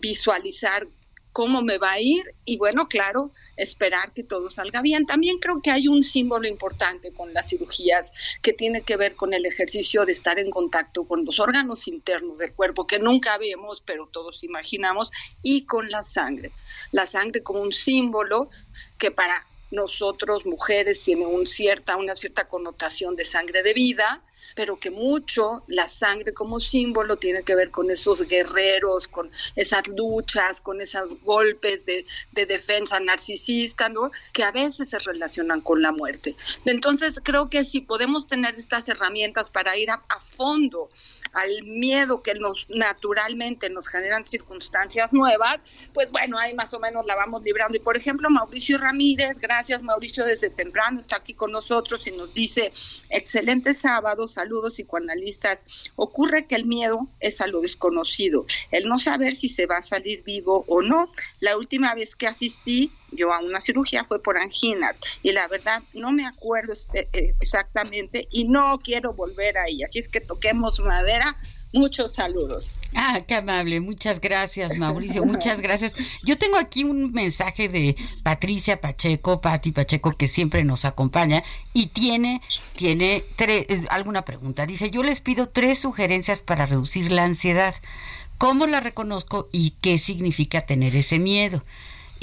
visualizar 0.00 0.86
cómo 1.32 1.62
me 1.62 1.78
va 1.78 1.90
a 1.90 2.00
ir 2.00 2.22
y 2.44 2.58
bueno, 2.58 2.86
claro, 2.86 3.32
esperar 3.56 4.12
que 4.12 4.22
todo 4.22 4.50
salga 4.50 4.82
bien. 4.82 5.04
También 5.04 5.38
creo 5.40 5.60
que 5.60 5.72
hay 5.72 5.88
un 5.88 6.04
símbolo 6.04 6.46
importante 6.46 7.12
con 7.12 7.34
las 7.34 7.48
cirugías 7.48 8.12
que 8.40 8.52
tiene 8.52 8.82
que 8.82 8.96
ver 8.96 9.16
con 9.16 9.34
el 9.34 9.44
ejercicio 9.44 10.06
de 10.06 10.12
estar 10.12 10.38
en 10.38 10.48
contacto 10.48 11.04
con 11.04 11.24
los 11.24 11.40
órganos 11.40 11.88
internos 11.88 12.38
del 12.38 12.54
cuerpo 12.54 12.86
que 12.86 13.00
nunca 13.00 13.36
vemos, 13.36 13.82
pero 13.84 14.06
todos 14.06 14.44
imaginamos, 14.44 15.10
y 15.42 15.66
con 15.66 15.90
la 15.90 16.04
sangre. 16.04 16.52
La 16.92 17.04
sangre 17.04 17.42
como 17.42 17.62
un 17.62 17.72
símbolo 17.72 18.48
que 18.96 19.10
para 19.10 19.44
nosotros 19.70 20.46
mujeres 20.46 21.02
tiene 21.02 21.26
un 21.26 21.46
cierta, 21.46 21.96
una 21.96 22.16
cierta 22.16 22.48
connotación 22.48 23.16
de 23.16 23.24
sangre 23.24 23.62
de 23.62 23.74
vida, 23.74 24.22
pero 24.54 24.78
que 24.78 24.90
mucho 24.90 25.64
la 25.66 25.88
sangre 25.88 26.32
como 26.32 26.60
símbolo 26.60 27.16
tiene 27.16 27.42
que 27.42 27.54
ver 27.54 27.70
con 27.70 27.90
esos 27.90 28.24
guerreros, 28.26 29.08
con 29.08 29.30
esas 29.56 29.86
luchas, 29.88 30.60
con 30.60 30.80
esos 30.80 31.20
golpes 31.22 31.84
de, 31.86 32.06
defensa 32.32 33.00
narcisista, 33.00 33.88
¿no? 33.88 34.10
Que 34.32 34.44
a 34.44 34.52
veces 34.52 34.90
se 34.90 34.98
relacionan 34.98 35.60
con 35.60 35.82
la 35.82 35.92
muerte. 35.92 36.36
Entonces, 36.64 37.20
creo 37.22 37.48
que 37.48 37.64
si 37.64 37.80
podemos 37.80 38.26
tener 38.26 38.54
estas 38.54 38.88
herramientas 38.88 39.50
para 39.50 39.76
ir 39.76 39.90
a, 39.90 40.00
fondo 40.20 40.90
al 41.34 41.64
miedo 41.64 42.22
que 42.22 42.34
nos 42.34 42.66
naturalmente 42.70 43.70
nos 43.70 43.88
generan 43.88 44.24
circunstancias 44.24 45.12
nuevas, 45.12 45.58
pues 45.92 46.10
bueno, 46.10 46.38
ahí 46.38 46.54
más 46.54 46.72
o 46.74 46.80
menos 46.80 47.04
la 47.06 47.14
vamos 47.14 47.42
librando. 47.42 47.76
Y 47.76 47.80
por 47.80 47.96
ejemplo, 47.96 48.30
Mauricio 48.30 48.78
Ramírez, 48.78 49.38
gracias 49.38 49.82
Mauricio 49.82 50.24
desde 50.24 50.50
temprano, 50.50 51.00
está 51.00 51.16
aquí 51.16 51.34
con 51.34 51.52
nosotros 51.52 52.06
y 52.06 52.12
nos 52.12 52.34
dice, 52.34 52.72
excelente 53.10 53.74
sábado, 53.74 54.28
saludos 54.28 54.74
psicoanalistas, 54.74 55.90
ocurre 55.96 56.46
que 56.46 56.54
el 56.54 56.64
miedo 56.64 57.08
es 57.20 57.40
a 57.40 57.46
lo 57.46 57.60
desconocido, 57.60 58.46
el 58.70 58.88
no 58.88 58.98
saber 58.98 59.32
si 59.32 59.48
se 59.48 59.66
va 59.66 59.78
a 59.78 59.82
salir 59.82 60.22
vivo 60.22 60.64
o 60.68 60.82
no. 60.82 61.10
La 61.40 61.56
última 61.56 61.94
vez 61.94 62.14
que 62.16 62.26
asistí 62.26 62.92
yo 63.14 63.32
a 63.32 63.40
una 63.40 63.60
cirugía 63.60 64.04
fue 64.04 64.22
por 64.22 64.38
anginas 64.38 65.00
y 65.22 65.32
la 65.32 65.48
verdad 65.48 65.82
no 65.92 66.12
me 66.12 66.26
acuerdo 66.26 66.72
eh, 66.94 67.08
exactamente 67.40 68.26
y 68.30 68.44
no 68.44 68.78
quiero 68.78 69.12
volver 69.12 69.58
a 69.58 69.66
ella. 69.66 69.86
Así 69.86 69.98
es 69.98 70.08
que 70.08 70.20
toquemos 70.20 70.80
madera 70.80 71.36
Muchos 71.74 72.14
saludos. 72.14 72.76
Ah, 72.94 73.22
qué 73.26 73.34
amable. 73.34 73.80
Muchas 73.80 74.20
gracias, 74.20 74.78
Mauricio. 74.78 75.24
Muchas 75.24 75.60
gracias. 75.60 75.96
Yo 76.22 76.38
tengo 76.38 76.56
aquí 76.56 76.84
un 76.84 77.10
mensaje 77.10 77.68
de 77.68 77.96
Patricia 78.22 78.80
Pacheco, 78.80 79.40
Pati 79.40 79.72
Pacheco, 79.72 80.12
que 80.16 80.28
siempre 80.28 80.62
nos 80.62 80.84
acompaña 80.84 81.42
y 81.72 81.88
tiene, 81.88 82.42
tiene 82.74 83.24
tres, 83.34 83.66
alguna 83.90 84.24
pregunta. 84.24 84.66
Dice, 84.66 84.92
yo 84.92 85.02
les 85.02 85.18
pido 85.20 85.48
tres 85.48 85.80
sugerencias 85.80 86.42
para 86.42 86.64
reducir 86.64 87.10
la 87.10 87.24
ansiedad. 87.24 87.74
¿Cómo 88.38 88.68
la 88.68 88.78
reconozco 88.78 89.48
y 89.50 89.72
qué 89.80 89.98
significa 89.98 90.66
tener 90.66 90.94
ese 90.94 91.18
miedo? 91.18 91.64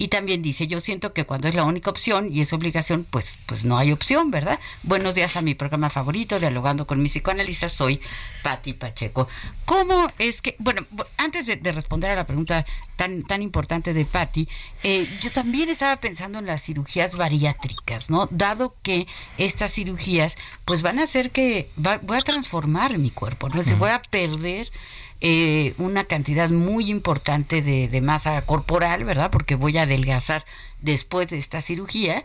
Y 0.01 0.08
también 0.08 0.41
dice, 0.41 0.65
yo 0.65 0.79
siento 0.79 1.13
que 1.13 1.25
cuando 1.25 1.48
es 1.48 1.53
la 1.53 1.63
única 1.63 1.91
opción 1.91 2.34
y 2.34 2.41
es 2.41 2.53
obligación, 2.53 3.05
pues, 3.08 3.38
pues 3.46 3.65
no 3.65 3.77
hay 3.77 3.91
opción, 3.91 4.31
¿verdad? 4.31 4.60
Buenos 4.81 5.13
días 5.13 5.38
a 5.38 5.43
mi 5.43 5.53
programa 5.53 5.91
favorito, 5.91 6.39
Dialogando 6.39 6.88
con 6.88 7.03
mis 7.03 7.12
psicoanalistas, 7.12 7.72
soy 7.72 8.01
Patti 8.41 8.74
Pacheco. 8.74 9.27
¿Cómo 9.65 10.12
es 10.17 10.41
que, 10.41 10.55
bueno, 10.58 10.88
antes 11.17 11.46
de, 11.46 11.72
responder 11.72 12.10
a 12.10 12.15
la 12.15 12.25
pregunta 12.25 12.65
tan, 12.96 13.22
tan 13.22 13.43
importante 13.43 13.93
de 13.93 14.05
Patti, 14.05 14.48
eh, 14.81 15.08
yo 15.22 15.31
también 15.31 15.70
estaba 15.70 15.98
pensando 15.98 16.39
en 16.39 16.48
las 16.48 16.63
cirugías 16.63 17.15
bariátricas, 17.15 18.10
¿no? 18.10 18.27
Dado 18.31 18.74
que 18.81 19.05
estas 19.38 19.72
cirugías, 19.72 20.36
pues 20.65 20.81
van 20.81 20.98
a 20.98 21.03
hacer 21.03 21.29
que, 21.29 21.70
voy 21.75 22.17
a 22.17 22.22
transformar 22.22 22.98
mi 22.98 23.12
cuerpo, 23.12 23.50
¿no? 23.50 23.62
Se 23.62 23.75
voy 23.75 23.91
a 23.91 24.01
perder 24.01 24.72
eh, 25.21 25.75
una 25.77 26.05
cantidad 26.05 26.49
muy 26.49 26.89
importante 26.89 27.61
de, 27.61 28.01
masa 28.01 28.41
corporal, 28.43 29.05
¿verdad? 29.05 29.29
Porque 29.29 29.53
voy 29.53 29.77
a 29.77 29.83
adelgazar 29.83 30.43
después 30.79 31.29
de 31.29 31.37
esta 31.37 31.61
cirugía. 31.61 32.23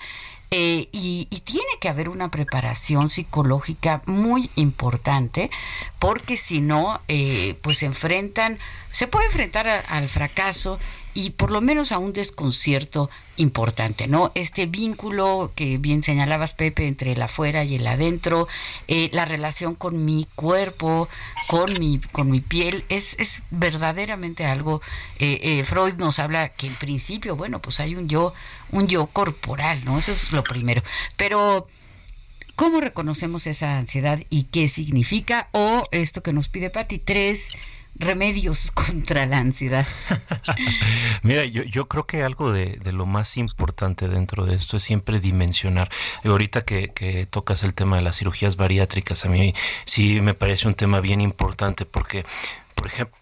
Eh, 0.50 0.88
y, 0.92 1.26
tiene 1.44 1.68
que 1.80 1.88
haber 1.88 2.08
una 2.08 2.30
preparación 2.30 3.10
psicológica 3.10 4.02
muy 4.06 4.50
importante 4.56 5.50
porque 5.98 6.36
si 6.36 6.60
no, 6.60 7.00
eh, 7.08 7.58
pues 7.62 7.78
se 7.78 7.86
enfrentan, 7.86 8.58
se 8.90 9.06
puede 9.06 9.26
enfrentar 9.26 9.84
al 9.88 10.08
fracaso 10.08 10.78
y 11.16 11.30
por 11.30 11.50
lo 11.50 11.62
menos 11.62 11.92
a 11.92 11.98
un 11.98 12.12
desconcierto 12.12 13.08
importante, 13.38 14.06
¿no? 14.06 14.32
Este 14.34 14.66
vínculo 14.66 15.50
que 15.56 15.78
bien 15.78 16.02
señalabas, 16.02 16.52
Pepe, 16.52 16.86
entre 16.86 17.12
el 17.12 17.22
afuera 17.22 17.64
y 17.64 17.76
el 17.76 17.86
adentro, 17.86 18.48
eh, 18.86 19.08
la 19.14 19.24
relación 19.24 19.74
con 19.74 20.04
mi 20.04 20.28
cuerpo, 20.34 21.08
con 21.46 21.72
mi, 21.80 22.00
con 22.12 22.30
mi 22.30 22.42
piel, 22.42 22.84
es, 22.90 23.18
es 23.18 23.40
verdaderamente 23.50 24.44
algo. 24.44 24.82
Eh, 25.18 25.40
eh, 25.42 25.64
Freud 25.64 25.94
nos 25.94 26.18
habla 26.18 26.50
que 26.50 26.66
en 26.66 26.74
principio, 26.74 27.34
bueno, 27.34 27.62
pues 27.62 27.80
hay 27.80 27.96
un 27.96 28.10
yo, 28.10 28.34
un 28.70 28.86
yo 28.86 29.06
corporal, 29.06 29.86
¿no? 29.86 29.98
Eso 29.98 30.12
es 30.12 30.32
lo 30.32 30.44
primero. 30.44 30.82
Pero 31.16 31.66
¿Cómo 32.56 32.80
reconocemos 32.80 33.46
esa 33.46 33.76
ansiedad 33.76 34.18
y 34.30 34.44
qué 34.44 34.66
significa? 34.68 35.50
O 35.52 35.84
esto 35.90 36.22
que 36.22 36.32
nos 36.32 36.48
pide 36.48 36.70
Patti, 36.70 36.98
tres 36.98 37.50
remedios 37.98 38.70
contra 38.74 39.26
la 39.26 39.38
ansiedad. 39.38 39.86
Mira, 41.22 41.44
yo, 41.44 41.62
yo 41.62 41.88
creo 41.88 42.06
que 42.06 42.22
algo 42.22 42.52
de, 42.52 42.78
de, 42.82 42.92
lo 42.92 43.06
más 43.06 43.36
importante 43.36 44.08
dentro 44.08 44.44
de 44.46 44.54
esto 44.54 44.76
es 44.76 44.82
siempre 44.82 45.20
dimensionar. 45.20 45.90
Y 46.24 46.28
ahorita 46.28 46.64
que, 46.64 46.92
que 46.94 47.26
tocas 47.26 47.62
el 47.62 47.74
tema 47.74 47.96
de 47.96 48.02
las 48.02 48.18
cirugías 48.18 48.56
bariátricas, 48.56 49.24
a 49.24 49.28
mí 49.28 49.54
sí 49.84 50.20
me 50.20 50.34
parece 50.34 50.68
un 50.68 50.74
tema 50.74 51.00
bien 51.00 51.20
importante 51.20 51.84
porque, 51.84 52.24
por 52.74 52.86
ejemplo, 52.86 53.16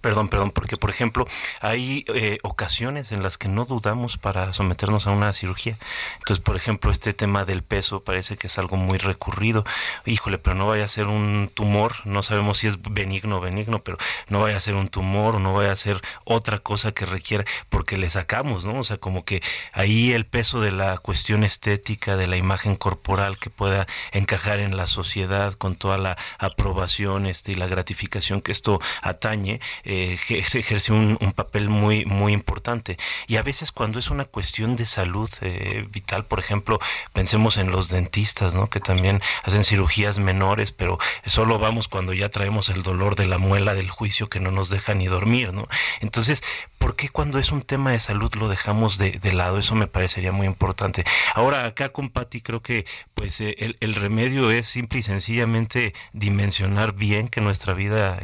Perdón, 0.00 0.28
perdón, 0.28 0.50
porque 0.52 0.76
por 0.76 0.90
ejemplo 0.90 1.26
hay 1.60 2.04
eh, 2.14 2.38
ocasiones 2.42 3.12
en 3.12 3.22
las 3.22 3.36
que 3.38 3.48
no 3.48 3.64
dudamos 3.64 4.16
para 4.16 4.52
someternos 4.52 5.06
a 5.06 5.10
una 5.10 5.32
cirugía. 5.32 5.78
Entonces, 6.18 6.42
por 6.42 6.56
ejemplo, 6.56 6.90
este 6.90 7.12
tema 7.12 7.44
del 7.44 7.62
peso 7.62 8.00
parece 8.04 8.36
que 8.36 8.46
es 8.46 8.58
algo 8.58 8.76
muy 8.76 8.98
recurrido. 8.98 9.64
Híjole, 10.06 10.38
pero 10.38 10.54
no 10.54 10.66
vaya 10.66 10.84
a 10.84 10.88
ser 10.88 11.06
un 11.06 11.50
tumor, 11.52 11.94
no 12.04 12.22
sabemos 12.22 12.58
si 12.58 12.68
es 12.68 12.80
benigno 12.80 13.38
o 13.38 13.40
benigno, 13.40 13.80
pero 13.80 13.98
no 14.28 14.40
vaya 14.40 14.56
a 14.56 14.60
ser 14.60 14.74
un 14.74 14.88
tumor 14.88 15.02
no 15.40 15.54
vaya 15.54 15.72
a 15.72 15.76
ser 15.76 16.00
otra 16.24 16.58
cosa 16.58 16.92
que 16.92 17.06
requiera, 17.06 17.44
porque 17.68 17.96
le 17.96 18.10
sacamos, 18.10 18.64
¿no? 18.64 18.78
O 18.78 18.84
sea, 18.84 18.98
como 18.98 19.24
que 19.24 19.42
ahí 19.72 20.12
el 20.12 20.26
peso 20.26 20.60
de 20.60 20.72
la 20.72 20.98
cuestión 20.98 21.44
estética, 21.44 22.16
de 22.16 22.26
la 22.26 22.36
imagen 22.36 22.76
corporal 22.76 23.38
que 23.38 23.50
pueda 23.50 23.86
encajar 24.12 24.60
en 24.60 24.76
la 24.76 24.86
sociedad 24.86 25.54
con 25.54 25.76
toda 25.76 25.98
la 25.98 26.16
aprobación 26.38 27.26
este, 27.26 27.52
y 27.52 27.54
la 27.54 27.66
gratificación 27.66 28.40
que 28.40 28.52
esto 28.52 28.80
atañe, 29.02 29.60
eh, 29.84 30.18
ejerce 30.28 30.92
un, 30.92 31.16
papel 31.34 31.68
muy, 31.68 32.04
muy 32.04 32.32
importante. 32.32 32.98
Y 33.26 33.36
a 33.36 33.42
veces 33.42 33.72
cuando 33.72 33.98
es 33.98 34.10
una 34.10 34.24
cuestión 34.24 34.76
de 34.76 34.86
salud 34.86 35.30
eh, 35.40 35.86
vital, 35.90 36.24
por 36.24 36.40
ejemplo, 36.40 36.78
pensemos 37.12 37.56
en 37.56 37.70
los 37.70 37.88
dentistas, 37.88 38.54
¿no? 38.54 38.68
que 38.68 38.80
también 38.80 39.22
hacen 39.42 39.64
cirugías 39.64 40.18
menores, 40.18 40.72
pero 40.72 40.98
solo 41.26 41.58
vamos 41.58 41.88
cuando 41.88 42.12
ya 42.12 42.28
traemos 42.28 42.68
el 42.68 42.82
dolor 42.82 43.16
de 43.16 43.26
la 43.26 43.38
muela 43.38 43.74
del 43.74 43.90
juicio 43.90 44.28
que 44.28 44.40
no 44.40 44.50
nos 44.50 44.68
deja 44.68 44.94
ni 44.94 45.06
dormir. 45.06 45.52
¿no? 45.52 45.68
Entonces, 46.00 46.42
¿por 46.78 46.96
qué 46.96 47.08
cuando 47.08 47.38
es 47.38 47.52
un 47.52 47.62
tema 47.62 47.92
de 47.92 48.00
salud 48.00 48.32
lo 48.34 48.48
dejamos 48.48 48.98
de, 48.98 49.20
lado? 49.32 49.58
Eso 49.58 49.74
me 49.74 49.86
parecería 49.86 50.32
muy 50.32 50.46
importante. 50.46 51.04
Ahora, 51.34 51.64
acá 51.64 51.90
con 51.90 52.10
Patti 52.10 52.40
creo 52.40 52.60
que 52.62 52.84
pues 53.14 53.40
eh, 53.40 53.76
el, 53.80 53.94
remedio 53.94 54.50
es 54.50 54.66
simple 54.66 54.98
y 54.98 55.02
sencillamente 55.02 55.94
dimensionar 56.12 56.92
bien 56.94 57.28
que 57.28 57.40
nuestra 57.40 57.74
vida 57.74 58.18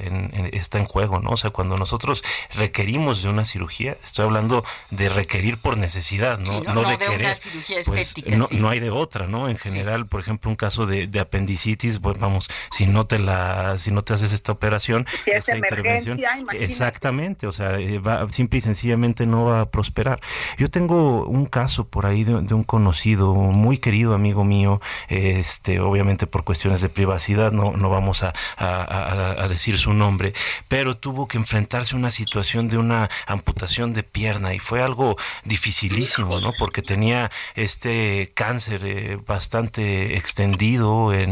está 0.53 0.79
en 0.79 0.85
juego, 0.85 1.21
¿no? 1.21 1.37
O 1.39 1.41
sea, 1.41 1.51
cuando 1.51 1.79
nosotros 1.79 2.25
requerimos 2.53 3.23
de 3.23 3.29
una 3.29 3.45
cirugía, 3.45 3.97
estoy 4.05 4.25
hablando 4.25 4.65
de 4.91 5.09
requerir 5.09 5.59
por 5.59 5.79
necesidad, 5.79 6.41
no, 6.41 6.63
no, 6.65 6.83
de, 6.83 6.99
querer. 6.99 7.39
Pues, 7.87 8.15
no, 8.27 8.49
no, 8.51 8.69
hay 8.69 8.81
de 8.81 8.91
otra, 8.91 9.29
¿no? 9.29 9.49
En 9.49 9.57
general, 9.57 10.07
por 10.07 10.21
ejemplo, 10.21 10.51
un 10.51 10.57
caso 10.57 10.85
de, 10.85 11.09
apendicitis, 11.21 12.01
pues 12.01 12.19
vamos, 12.19 12.49
si 12.73 12.87
no 12.87 13.07
te 13.07 13.21
la, 13.21 13.79
si 13.79 13.93
no 13.93 14.03
te 14.03 14.15
haces 14.15 14.33
esta 14.33 14.51
operación, 14.51 15.07
si 15.23 15.31
es 15.31 15.49
emergencia, 15.49 16.37
imagínate. 16.37 16.65
exactamente, 16.65 17.47
o 17.47 17.53
sea, 17.53 17.79
eh, 17.79 18.01
va, 18.01 18.29
simple 18.31 18.59
y 18.59 18.63
sencillamente 18.63 19.25
no 19.25 19.45
va 19.45 19.61
a 19.61 19.67
prosperar. 19.67 20.21
Yo 20.59 20.69
tengo 20.71 21.25
un 21.25 21.47
caso 21.47 21.87
por 21.87 22.05
ahí 22.07 22.25
de, 22.25 22.35
un 22.35 22.65
conocido, 22.65 23.33
muy 23.33 23.79
querido 23.79 24.15
amigo 24.15 24.43
mío, 24.43 24.81
este, 25.09 25.79
obviamente 25.79 26.27
por 26.27 26.43
cuestiones 26.43 26.81
de 26.81 26.89
privacidad, 26.89 27.53
no, 27.53 27.71
no 27.73 27.91
vamos 27.91 28.25
a, 28.25 28.35
a 28.57 29.47
decir 29.49 29.79
su 29.79 29.95
nombre, 29.95 30.35
pero 30.67 30.97
tuvo 30.97 31.28
que 31.29 31.39
enfrentarse 31.39 31.95
a 31.95 31.99
una 31.99 32.11
situación 32.11 32.69
de 32.69 32.79
una 32.79 33.11
amputación 33.27 33.93
de 33.93 34.03
pierna 34.03 34.55
y 34.55 34.59
fue 34.59 34.83
algo 34.83 35.17
dificilísimo, 35.45 36.41
¿no? 36.41 36.53
Porque 36.59 36.83
tenía 36.83 37.31
este 37.55 38.33
cáncer 38.35 38.83
eh, 38.85 39.19
bastante 39.27 40.17
extendido 40.17 41.13
en, 41.13 41.29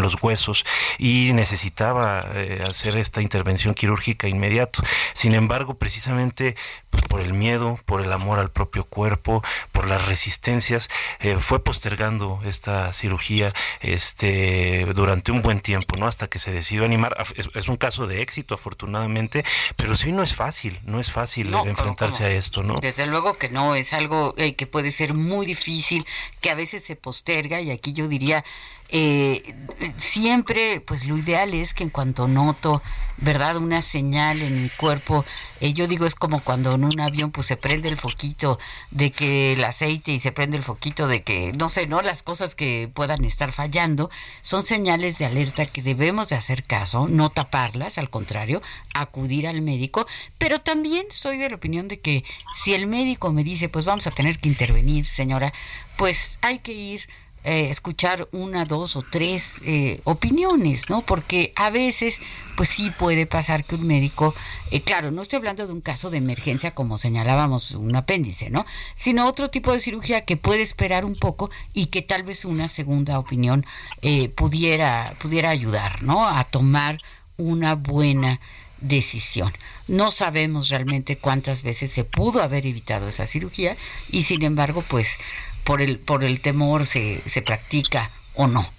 los 0.00 0.22
huesos 0.22 0.66
y 0.98 1.32
necesitaba 1.32 2.20
eh, 2.34 2.62
hacer 2.68 2.98
esta 2.98 3.22
intervención 3.22 3.74
quirúrgica 3.74 4.28
inmediato. 4.28 4.82
Sin 5.14 5.34
embargo, 5.34 5.78
precisamente 5.78 6.56
pues, 6.90 7.02
por 7.04 7.20
el 7.20 7.32
miedo, 7.32 7.78
por 7.86 8.02
el 8.02 8.12
amor 8.12 8.38
al 8.38 8.50
propio 8.50 8.84
cuerpo, 8.84 9.42
por 9.72 9.86
las 9.86 10.06
resistencias, 10.06 10.90
eh, 11.20 11.36
fue 11.38 11.64
postergando 11.64 12.40
esta 12.44 12.92
cirugía 12.92 13.48
este, 13.80 14.86
durante 14.94 15.32
un 15.32 15.40
buen 15.40 15.60
tiempo, 15.60 15.96
¿no? 15.96 16.06
Hasta 16.06 16.28
que 16.28 16.38
se 16.38 16.52
decidió 16.52 16.84
animar. 16.84 17.16
Es 17.54 17.68
un 17.68 17.76
caso 17.76 18.06
de 18.06 18.20
éxito, 18.20 18.54
afortunadamente 18.54 19.13
pero 19.76 19.96
sí 19.96 20.12
no 20.12 20.22
es 20.22 20.34
fácil, 20.34 20.80
no 20.84 21.00
es 21.00 21.10
fácil 21.10 21.52
enfrentarse 21.54 22.24
a 22.24 22.30
esto, 22.30 22.62
¿no? 22.62 22.74
Desde 22.80 23.06
luego 23.06 23.38
que 23.38 23.48
no, 23.48 23.74
es 23.74 23.92
algo 23.92 24.34
eh, 24.36 24.54
que 24.54 24.66
puede 24.66 24.90
ser 24.90 25.14
muy 25.14 25.46
difícil, 25.46 26.06
que 26.40 26.50
a 26.50 26.54
veces 26.54 26.84
se 26.84 26.96
posterga 26.96 27.60
y 27.60 27.70
aquí 27.70 27.92
yo 27.92 28.08
diría, 28.08 28.44
eh, 28.90 29.54
siempre, 29.96 30.80
pues 30.80 31.06
lo 31.06 31.16
ideal 31.16 31.54
es 31.54 31.74
que 31.74 31.82
en 31.82 31.90
cuanto 31.90 32.28
noto, 32.28 32.82
¿verdad? 33.16 33.56
Una 33.56 33.82
señal 33.82 34.42
en 34.42 34.62
mi 34.62 34.70
cuerpo, 34.70 35.24
eh, 35.60 35.72
yo 35.72 35.88
digo 35.88 36.06
es 36.06 36.14
como 36.14 36.40
cuando 36.40 36.72
en 36.74 36.84
un 36.84 37.00
avión 37.00 37.30
pues 37.32 37.46
se 37.46 37.56
prende 37.56 37.88
el 37.88 37.96
foquito 37.96 38.58
de 38.90 39.10
que 39.10 39.54
el 39.54 39.64
aceite 39.64 40.12
y 40.12 40.18
se 40.18 40.32
prende 40.32 40.58
el 40.58 40.62
foquito 40.62 41.08
de 41.08 41.22
que, 41.22 41.52
no 41.54 41.68
sé, 41.68 41.86
¿no? 41.86 42.02
Las 42.02 42.22
cosas 42.22 42.54
que 42.54 42.88
puedan 42.92 43.24
estar 43.24 43.52
fallando 43.52 44.10
son 44.42 44.62
señales 44.62 45.18
de 45.18 45.26
alerta 45.26 45.66
que 45.66 45.82
debemos 45.82 46.28
de 46.28 46.36
hacer 46.36 46.64
caso, 46.64 47.08
no 47.08 47.30
taparlas, 47.30 47.98
al 47.98 48.10
contrario, 48.10 48.62
acudir 49.04 49.46
al 49.46 49.62
médico, 49.62 50.06
pero 50.38 50.60
también 50.60 51.06
soy 51.10 51.38
de 51.38 51.48
la 51.48 51.56
opinión 51.56 51.88
de 51.88 52.00
que 52.00 52.24
si 52.54 52.74
el 52.74 52.86
médico 52.86 53.32
me 53.32 53.44
dice, 53.44 53.68
pues 53.68 53.84
vamos 53.84 54.06
a 54.06 54.10
tener 54.10 54.36
que 54.38 54.48
intervenir, 54.48 55.06
señora, 55.06 55.52
pues 55.96 56.38
hay 56.42 56.58
que 56.58 56.72
ir 56.72 57.08
eh, 57.46 57.68
escuchar 57.68 58.26
una, 58.32 58.64
dos 58.64 58.96
o 58.96 59.02
tres 59.02 59.60
eh, 59.66 60.00
opiniones, 60.04 60.88
¿no? 60.88 61.02
Porque 61.02 61.52
a 61.56 61.68
veces, 61.68 62.18
pues 62.56 62.70
sí 62.70 62.90
puede 62.90 63.26
pasar 63.26 63.66
que 63.66 63.74
un 63.74 63.86
médico, 63.86 64.34
eh, 64.70 64.80
claro, 64.80 65.10
no 65.10 65.20
estoy 65.20 65.36
hablando 65.36 65.66
de 65.66 65.72
un 65.74 65.82
caso 65.82 66.08
de 66.08 66.16
emergencia 66.16 66.74
como 66.74 66.96
señalábamos 66.96 67.72
un 67.72 67.94
apéndice, 67.96 68.48
¿no? 68.48 68.64
Sino 68.94 69.28
otro 69.28 69.50
tipo 69.50 69.72
de 69.72 69.80
cirugía 69.80 70.24
que 70.24 70.38
puede 70.38 70.62
esperar 70.62 71.04
un 71.04 71.16
poco 71.16 71.50
y 71.74 71.86
que 71.86 72.00
tal 72.00 72.22
vez 72.22 72.46
una 72.46 72.66
segunda 72.66 73.18
opinión 73.18 73.66
pudiera, 74.36 75.14
pudiera 75.20 75.50
ayudar, 75.50 76.02
¿no? 76.02 76.26
A 76.26 76.44
tomar 76.44 76.96
una 77.36 77.74
buena 77.74 78.40
decisión. 78.80 79.52
No 79.88 80.10
sabemos 80.10 80.68
realmente 80.68 81.18
cuántas 81.18 81.62
veces 81.62 81.92
se 81.92 82.04
pudo 82.04 82.42
haber 82.42 82.66
evitado 82.66 83.08
esa 83.08 83.26
cirugía 83.26 83.76
y 84.10 84.24
sin 84.24 84.42
embargo, 84.42 84.84
pues 84.88 85.16
por 85.64 85.80
el, 85.80 85.98
por 85.98 86.24
el 86.24 86.40
temor 86.40 86.86
se, 86.86 87.22
se 87.26 87.42
practica 87.42 88.10
o 88.34 88.46
no. 88.46 88.70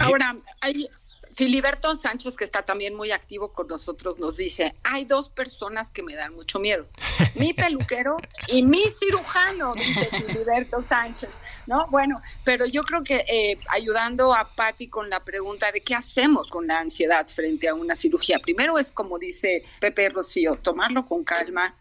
Ahora, 0.00 0.36
hay, 0.60 0.88
Filiberto 1.30 1.94
Sánchez, 1.96 2.36
que 2.36 2.44
está 2.44 2.62
también 2.62 2.94
muy 2.94 3.12
activo 3.12 3.52
con 3.52 3.68
nosotros, 3.68 4.18
nos 4.18 4.36
dice, 4.36 4.74
hay 4.82 5.04
dos 5.04 5.28
personas 5.28 5.90
que 5.90 6.02
me 6.02 6.14
dan 6.14 6.34
mucho 6.34 6.58
miedo, 6.58 6.86
mi 7.34 7.52
peluquero 7.54 8.16
y 8.48 8.64
mi 8.64 8.82
cirujano, 8.88 9.74
dice 9.74 10.06
Filiberto 10.06 10.84
Sánchez, 10.88 11.30
¿no? 11.66 11.86
Bueno, 11.90 12.20
pero 12.44 12.66
yo 12.66 12.82
creo 12.82 13.02
que 13.02 13.24
eh, 13.28 13.58
ayudando 13.70 14.34
a 14.34 14.54
Patti 14.54 14.88
con 14.88 15.08
la 15.08 15.24
pregunta 15.24 15.70
de 15.72 15.80
qué 15.80 15.94
hacemos 15.94 16.50
con 16.50 16.66
la 16.66 16.80
ansiedad 16.80 17.26
frente 17.26 17.68
a 17.68 17.74
una 17.74 17.94
cirugía, 17.94 18.38
primero 18.40 18.78
es 18.78 18.90
como 18.90 19.18
dice 19.18 19.62
Pepe 19.80 20.08
Rocío, 20.08 20.56
tomarlo 20.56 21.06
con 21.06 21.24
calma, 21.24 21.76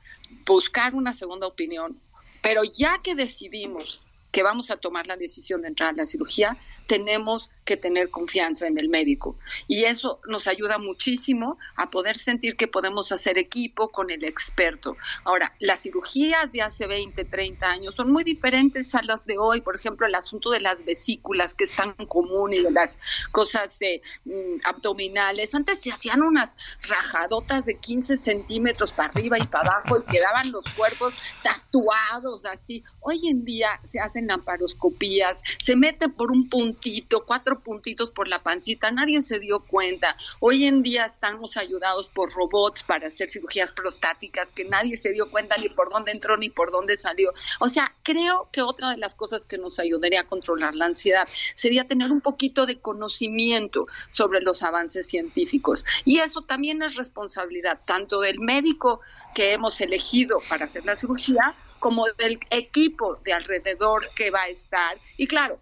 buscar 0.45 0.93
una 0.93 1.13
segunda 1.13 1.47
opinión, 1.47 1.99
pero 2.41 2.61
ya 2.63 3.01
que 3.01 3.15
decidimos 3.15 4.01
que 4.31 4.43
vamos 4.43 4.69
a 4.71 4.77
tomar 4.77 5.07
la 5.07 5.17
decisión 5.17 5.61
de 5.61 5.69
entrar 5.69 5.89
a 5.89 5.97
la 5.97 6.05
cirugía, 6.05 6.57
tenemos 6.89 7.51
que 7.65 7.77
tener 7.77 8.09
confianza 8.09 8.65
en 8.65 8.79
el 8.79 8.89
médico. 8.89 9.37
Y 9.67 9.83
eso 9.83 10.19
nos 10.27 10.47
ayuda 10.47 10.79
muchísimo 10.79 11.59
a 11.75 11.91
poder 11.91 12.17
sentir 12.17 12.57
que 12.57 12.67
podemos 12.67 13.11
hacer 13.11 13.37
equipo 13.37 13.89
con 13.89 14.09
el 14.09 14.23
experto. 14.23 14.97
Ahora, 15.23 15.53
las 15.59 15.83
cirugías 15.83 16.51
de 16.51 16.63
hace 16.63 16.87
20, 16.87 17.25
30 17.25 17.69
años 17.69 17.93
son 17.93 18.11
muy 18.11 18.23
diferentes 18.23 18.95
a 18.95 19.03
las 19.03 19.27
de 19.27 19.37
hoy. 19.37 19.61
Por 19.61 19.75
ejemplo, 19.75 20.07
el 20.07 20.15
asunto 20.15 20.49
de 20.49 20.61
las 20.61 20.83
vesículas, 20.83 21.53
que 21.53 21.65
es 21.65 21.75
tan 21.75 21.93
común, 22.07 22.53
y 22.53 22.59
de 22.59 22.71
las 22.71 22.97
cosas 23.31 23.77
de, 23.77 24.01
mm, 24.25 24.61
abdominales. 24.63 25.53
Antes 25.53 25.79
se 25.79 25.91
hacían 25.91 26.23
unas 26.23 26.55
rajadotas 26.87 27.65
de 27.65 27.77
15 27.77 28.17
centímetros 28.17 28.91
para 28.91 29.09
arriba 29.09 29.37
y 29.37 29.45
para 29.45 29.69
abajo 29.69 29.95
y 29.99 30.11
quedaban 30.11 30.51
los 30.51 30.63
cuerpos 30.75 31.13
tatuados 31.43 32.45
así. 32.45 32.83
Hoy 33.01 33.27
en 33.27 33.45
día 33.45 33.79
se 33.83 33.99
hacen 33.99 34.25
lamparoscopías, 34.25 35.43
se 35.59 35.75
mete 35.75 36.09
por 36.09 36.31
un 36.31 36.49
puntito, 36.79 37.25
cuatro 37.25 37.59
puntitos 37.59 38.09
por 38.09 38.29
la 38.29 38.41
pancita, 38.41 38.89
nadie 38.89 39.21
se 39.21 39.39
dio 39.39 39.59
cuenta. 39.59 40.15
Hoy 40.39 40.65
en 40.65 40.81
día 40.81 41.05
estamos 41.05 41.57
ayudados 41.57 42.07
por 42.07 42.31
robots 42.31 42.83
para 42.83 43.07
hacer 43.07 43.29
cirugías 43.29 43.71
prostáticas 43.71 44.49
que 44.51 44.63
nadie 44.63 44.95
se 44.95 45.11
dio 45.11 45.29
cuenta 45.29 45.57
ni 45.57 45.67
por 45.67 45.89
dónde 45.89 46.13
entró 46.13 46.37
ni 46.37 46.49
por 46.49 46.71
dónde 46.71 46.95
salió. 46.95 47.33
O 47.59 47.67
sea, 47.67 47.93
creo 48.03 48.49
que 48.53 48.61
otra 48.61 48.91
de 48.91 48.97
las 48.97 49.13
cosas 49.13 49.45
que 49.45 49.57
nos 49.57 49.77
ayudaría 49.77 50.21
a 50.21 50.27
controlar 50.27 50.73
la 50.73 50.85
ansiedad 50.85 51.27
sería 51.53 51.85
tener 51.85 52.11
un 52.11 52.21
poquito 52.21 52.65
de 52.65 52.79
conocimiento 52.79 53.87
sobre 54.11 54.39
los 54.39 54.63
avances 54.63 55.05
científicos. 55.05 55.83
Y 56.05 56.19
eso 56.19 56.41
también 56.41 56.81
es 56.81 56.95
responsabilidad 56.95 57.81
tanto 57.85 58.21
del 58.21 58.39
médico 58.39 59.01
que 59.35 59.51
hemos 59.51 59.81
elegido 59.81 60.39
para 60.47 60.65
hacer 60.65 60.85
la 60.85 60.95
cirugía 60.95 61.55
como 61.79 62.05
del 62.17 62.39
equipo 62.51 63.15
de 63.23 63.33
alrededor 63.33 64.09
que 64.15 64.31
va 64.31 64.43
a 64.43 64.47
estar. 64.47 64.97
Y 65.17 65.27
claro, 65.27 65.59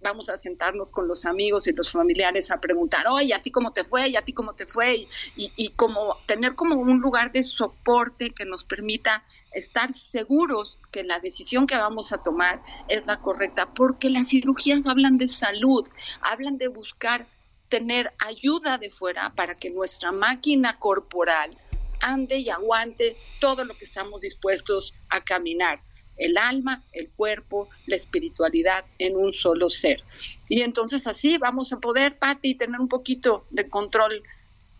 vamos 0.00 0.28
a 0.28 0.38
sentarnos 0.38 0.90
con 0.90 1.08
los 1.08 1.24
amigos 1.26 1.66
y 1.66 1.72
los 1.72 1.90
familiares 1.90 2.50
a 2.50 2.60
preguntar, 2.60 3.04
oye, 3.08 3.34
¿a 3.34 3.42
ti 3.42 3.50
cómo 3.50 3.72
te 3.72 3.84
fue? 3.84 4.08
¿Y 4.08 4.16
a 4.16 4.22
ti 4.22 4.32
cómo 4.32 4.54
te 4.54 4.66
fue? 4.66 4.94
Y, 5.36 5.52
y, 5.56 5.68
como 5.70 6.16
tener 6.26 6.54
como 6.54 6.76
un 6.76 7.00
lugar 7.00 7.32
de 7.32 7.42
soporte 7.42 8.30
que 8.30 8.44
nos 8.44 8.64
permita 8.64 9.24
estar 9.52 9.92
seguros 9.92 10.78
que 10.90 11.04
la 11.04 11.18
decisión 11.18 11.66
que 11.66 11.76
vamos 11.76 12.12
a 12.12 12.18
tomar 12.18 12.62
es 12.88 13.06
la 13.06 13.20
correcta, 13.20 13.72
porque 13.74 14.10
las 14.10 14.28
cirugías 14.28 14.86
hablan 14.86 15.18
de 15.18 15.28
salud, 15.28 15.86
hablan 16.20 16.58
de 16.58 16.68
buscar 16.68 17.28
tener 17.68 18.12
ayuda 18.18 18.78
de 18.78 18.90
fuera 18.90 19.34
para 19.34 19.54
que 19.54 19.70
nuestra 19.70 20.12
máquina 20.12 20.78
corporal 20.78 21.56
ande 22.00 22.38
y 22.38 22.50
aguante 22.50 23.16
todo 23.40 23.64
lo 23.64 23.76
que 23.76 23.84
estamos 23.84 24.20
dispuestos 24.20 24.94
a 25.08 25.22
caminar 25.22 25.82
el 26.16 26.38
alma, 26.38 26.82
el 26.92 27.10
cuerpo, 27.10 27.68
la 27.86 27.96
espiritualidad 27.96 28.84
en 28.98 29.16
un 29.16 29.32
solo 29.32 29.70
ser. 29.70 30.02
Y 30.48 30.62
entonces 30.62 31.06
así 31.06 31.38
vamos 31.38 31.72
a 31.72 31.78
poder, 31.78 32.18
Patti, 32.18 32.54
tener 32.54 32.80
un 32.80 32.88
poquito 32.88 33.46
de 33.50 33.68
control 33.68 34.22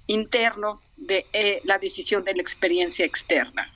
interno 0.06 0.80
de 0.96 1.26
eh, 1.32 1.60
la 1.64 1.78
decisión 1.78 2.24
de 2.24 2.34
la 2.34 2.42
experiencia 2.42 3.04
externa. 3.04 3.70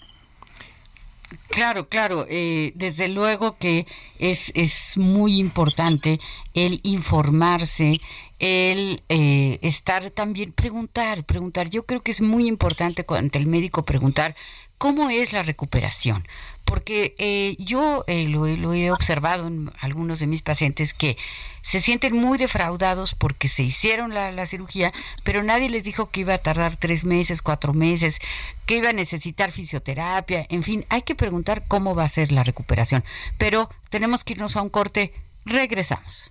Claro, 1.48 1.88
claro, 1.88 2.26
eh, 2.28 2.72
desde 2.76 3.08
luego 3.08 3.56
que 3.58 3.86
es, 4.18 4.52
es 4.54 4.96
muy 4.96 5.38
importante 5.38 6.20
el 6.54 6.80
informarse, 6.84 8.00
el 8.38 9.02
eh, 9.08 9.58
estar 9.62 10.10
también, 10.10 10.52
preguntar, 10.52 11.24
preguntar. 11.24 11.68
Yo 11.68 11.86
creo 11.86 12.02
que 12.02 12.12
es 12.12 12.20
muy 12.20 12.46
importante 12.46 13.04
ante 13.08 13.38
el 13.38 13.46
médico 13.46 13.84
preguntar 13.84 14.36
cómo 14.78 15.10
es 15.10 15.32
la 15.32 15.42
recuperación, 15.42 16.26
porque 16.70 17.16
eh, 17.18 17.56
yo 17.58 18.04
eh, 18.06 18.28
lo, 18.28 18.46
he 18.46 18.92
observado 18.92 19.48
en 19.48 19.72
algunos 19.80 20.20
de 20.20 20.28
mis 20.28 20.40
pacientes 20.40 20.94
que 20.94 21.16
se 21.62 21.80
sienten 21.80 22.14
muy 22.14 22.38
defraudados 22.38 23.16
porque 23.16 23.48
se 23.48 23.64
hicieron 23.64 24.14
la, 24.14 24.46
cirugía, 24.46 24.92
pero 25.24 25.42
nadie 25.42 25.68
les 25.68 25.82
dijo 25.82 26.10
que 26.10 26.20
iba 26.20 26.34
a 26.34 26.38
tardar 26.38 26.76
tres 26.76 27.04
meses, 27.04 27.42
cuatro 27.42 27.74
meses, 27.74 28.20
que 28.66 28.76
iba 28.76 28.90
a 28.90 28.92
necesitar 28.92 29.50
fisioterapia, 29.50 30.46
en 30.48 30.62
fin, 30.62 30.86
hay 30.90 31.02
que 31.02 31.16
preguntar 31.16 31.64
cómo 31.66 31.96
va 31.96 32.04
a 32.04 32.08
ser 32.08 32.30
la 32.30 32.44
recuperación. 32.44 33.02
Pero 33.36 33.68
tenemos 33.88 34.22
que 34.22 34.34
irnos 34.34 34.54
a 34.54 34.62
un 34.62 34.70
corte, 34.70 35.12
regresamos. 35.44 36.30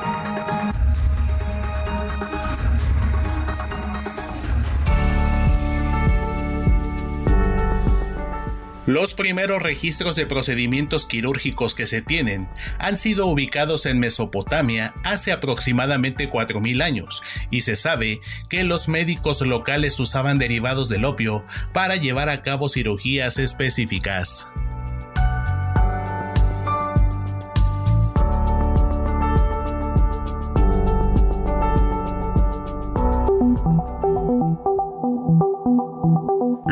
Los 8.91 9.13
primeros 9.13 9.61
registros 9.61 10.17
de 10.17 10.25
procedimientos 10.25 11.05
quirúrgicos 11.05 11.73
que 11.73 11.87
se 11.87 12.01
tienen 12.01 12.49
han 12.77 12.97
sido 12.97 13.25
ubicados 13.27 13.85
en 13.85 13.99
Mesopotamia 13.99 14.93
hace 15.05 15.31
aproximadamente 15.31 16.29
4.000 16.29 16.83
años 16.83 17.23
y 17.49 17.61
se 17.61 17.77
sabe 17.77 18.19
que 18.49 18.65
los 18.65 18.89
médicos 18.89 19.39
locales 19.39 19.97
usaban 20.01 20.39
derivados 20.39 20.89
del 20.89 21.05
opio 21.05 21.45
para 21.71 21.95
llevar 21.95 22.27
a 22.27 22.43
cabo 22.43 22.67
cirugías 22.67 23.37
específicas. 23.37 24.45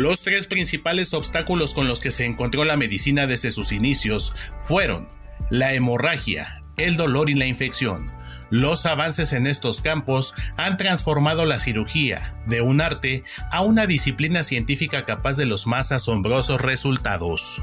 Los 0.00 0.22
tres 0.22 0.46
principales 0.46 1.12
obstáculos 1.12 1.74
con 1.74 1.86
los 1.86 2.00
que 2.00 2.10
se 2.10 2.24
encontró 2.24 2.64
la 2.64 2.78
medicina 2.78 3.26
desde 3.26 3.50
sus 3.50 3.70
inicios 3.70 4.32
fueron 4.58 5.06
la 5.50 5.74
hemorragia, 5.74 6.62
el 6.78 6.96
dolor 6.96 7.28
y 7.28 7.34
la 7.34 7.44
infección. 7.44 8.10
Los 8.48 8.86
avances 8.86 9.34
en 9.34 9.46
estos 9.46 9.82
campos 9.82 10.32
han 10.56 10.78
transformado 10.78 11.44
la 11.44 11.58
cirugía 11.58 12.34
de 12.46 12.62
un 12.62 12.80
arte 12.80 13.24
a 13.52 13.60
una 13.60 13.86
disciplina 13.86 14.42
científica 14.42 15.04
capaz 15.04 15.36
de 15.36 15.44
los 15.44 15.66
más 15.66 15.92
asombrosos 15.92 16.62
resultados. 16.62 17.62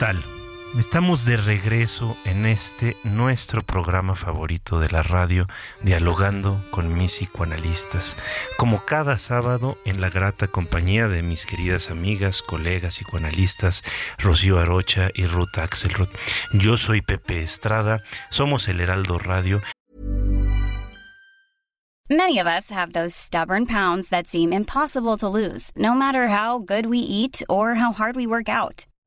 Tal? 0.00 0.24
Estamos 0.78 1.26
de 1.26 1.36
regreso 1.36 2.16
en 2.24 2.46
este 2.46 2.96
nuestro 3.04 3.60
programa 3.60 4.16
favorito 4.16 4.80
de 4.80 4.88
la 4.88 5.02
radio, 5.02 5.46
dialogando 5.82 6.64
con 6.70 6.94
mis 6.94 7.18
psicoanalistas, 7.18 8.16
como 8.56 8.86
cada 8.86 9.18
sábado 9.18 9.76
en 9.84 10.00
la 10.00 10.08
grata 10.08 10.46
compañía 10.46 11.06
de 11.06 11.22
mis 11.22 11.44
queridas 11.44 11.90
amigas, 11.90 12.40
colegas 12.40 12.94
psicoanalistas 12.94 13.82
Rocío 14.16 14.58
Arocha 14.58 15.10
y 15.12 15.26
Ruth 15.26 15.58
Axelrod. 15.58 16.08
Yo 16.54 16.78
soy 16.78 17.02
Pepe 17.02 17.42
Estrada, 17.42 18.02
somos 18.30 18.68
el 18.68 18.80
Heraldo 18.80 19.18
Radio. 19.18 19.60
Many 22.08 22.40
of 22.40 22.46
us 22.46 22.70
have 22.70 22.94
those 22.94 23.14
stubborn 23.14 23.66
pounds 23.66 24.08
that 24.08 24.28
seem 24.28 24.54
impossible 24.54 25.18
to 25.18 25.28
lose, 25.28 25.72
no 25.76 25.94
matter 25.94 26.28
how 26.28 26.58
good 26.58 26.86
we 26.86 26.98
eat 26.98 27.42
or 27.50 27.74
how 27.74 27.92
hard 27.92 28.16
we 28.16 28.26
work 28.26 28.48
out. 28.48 28.86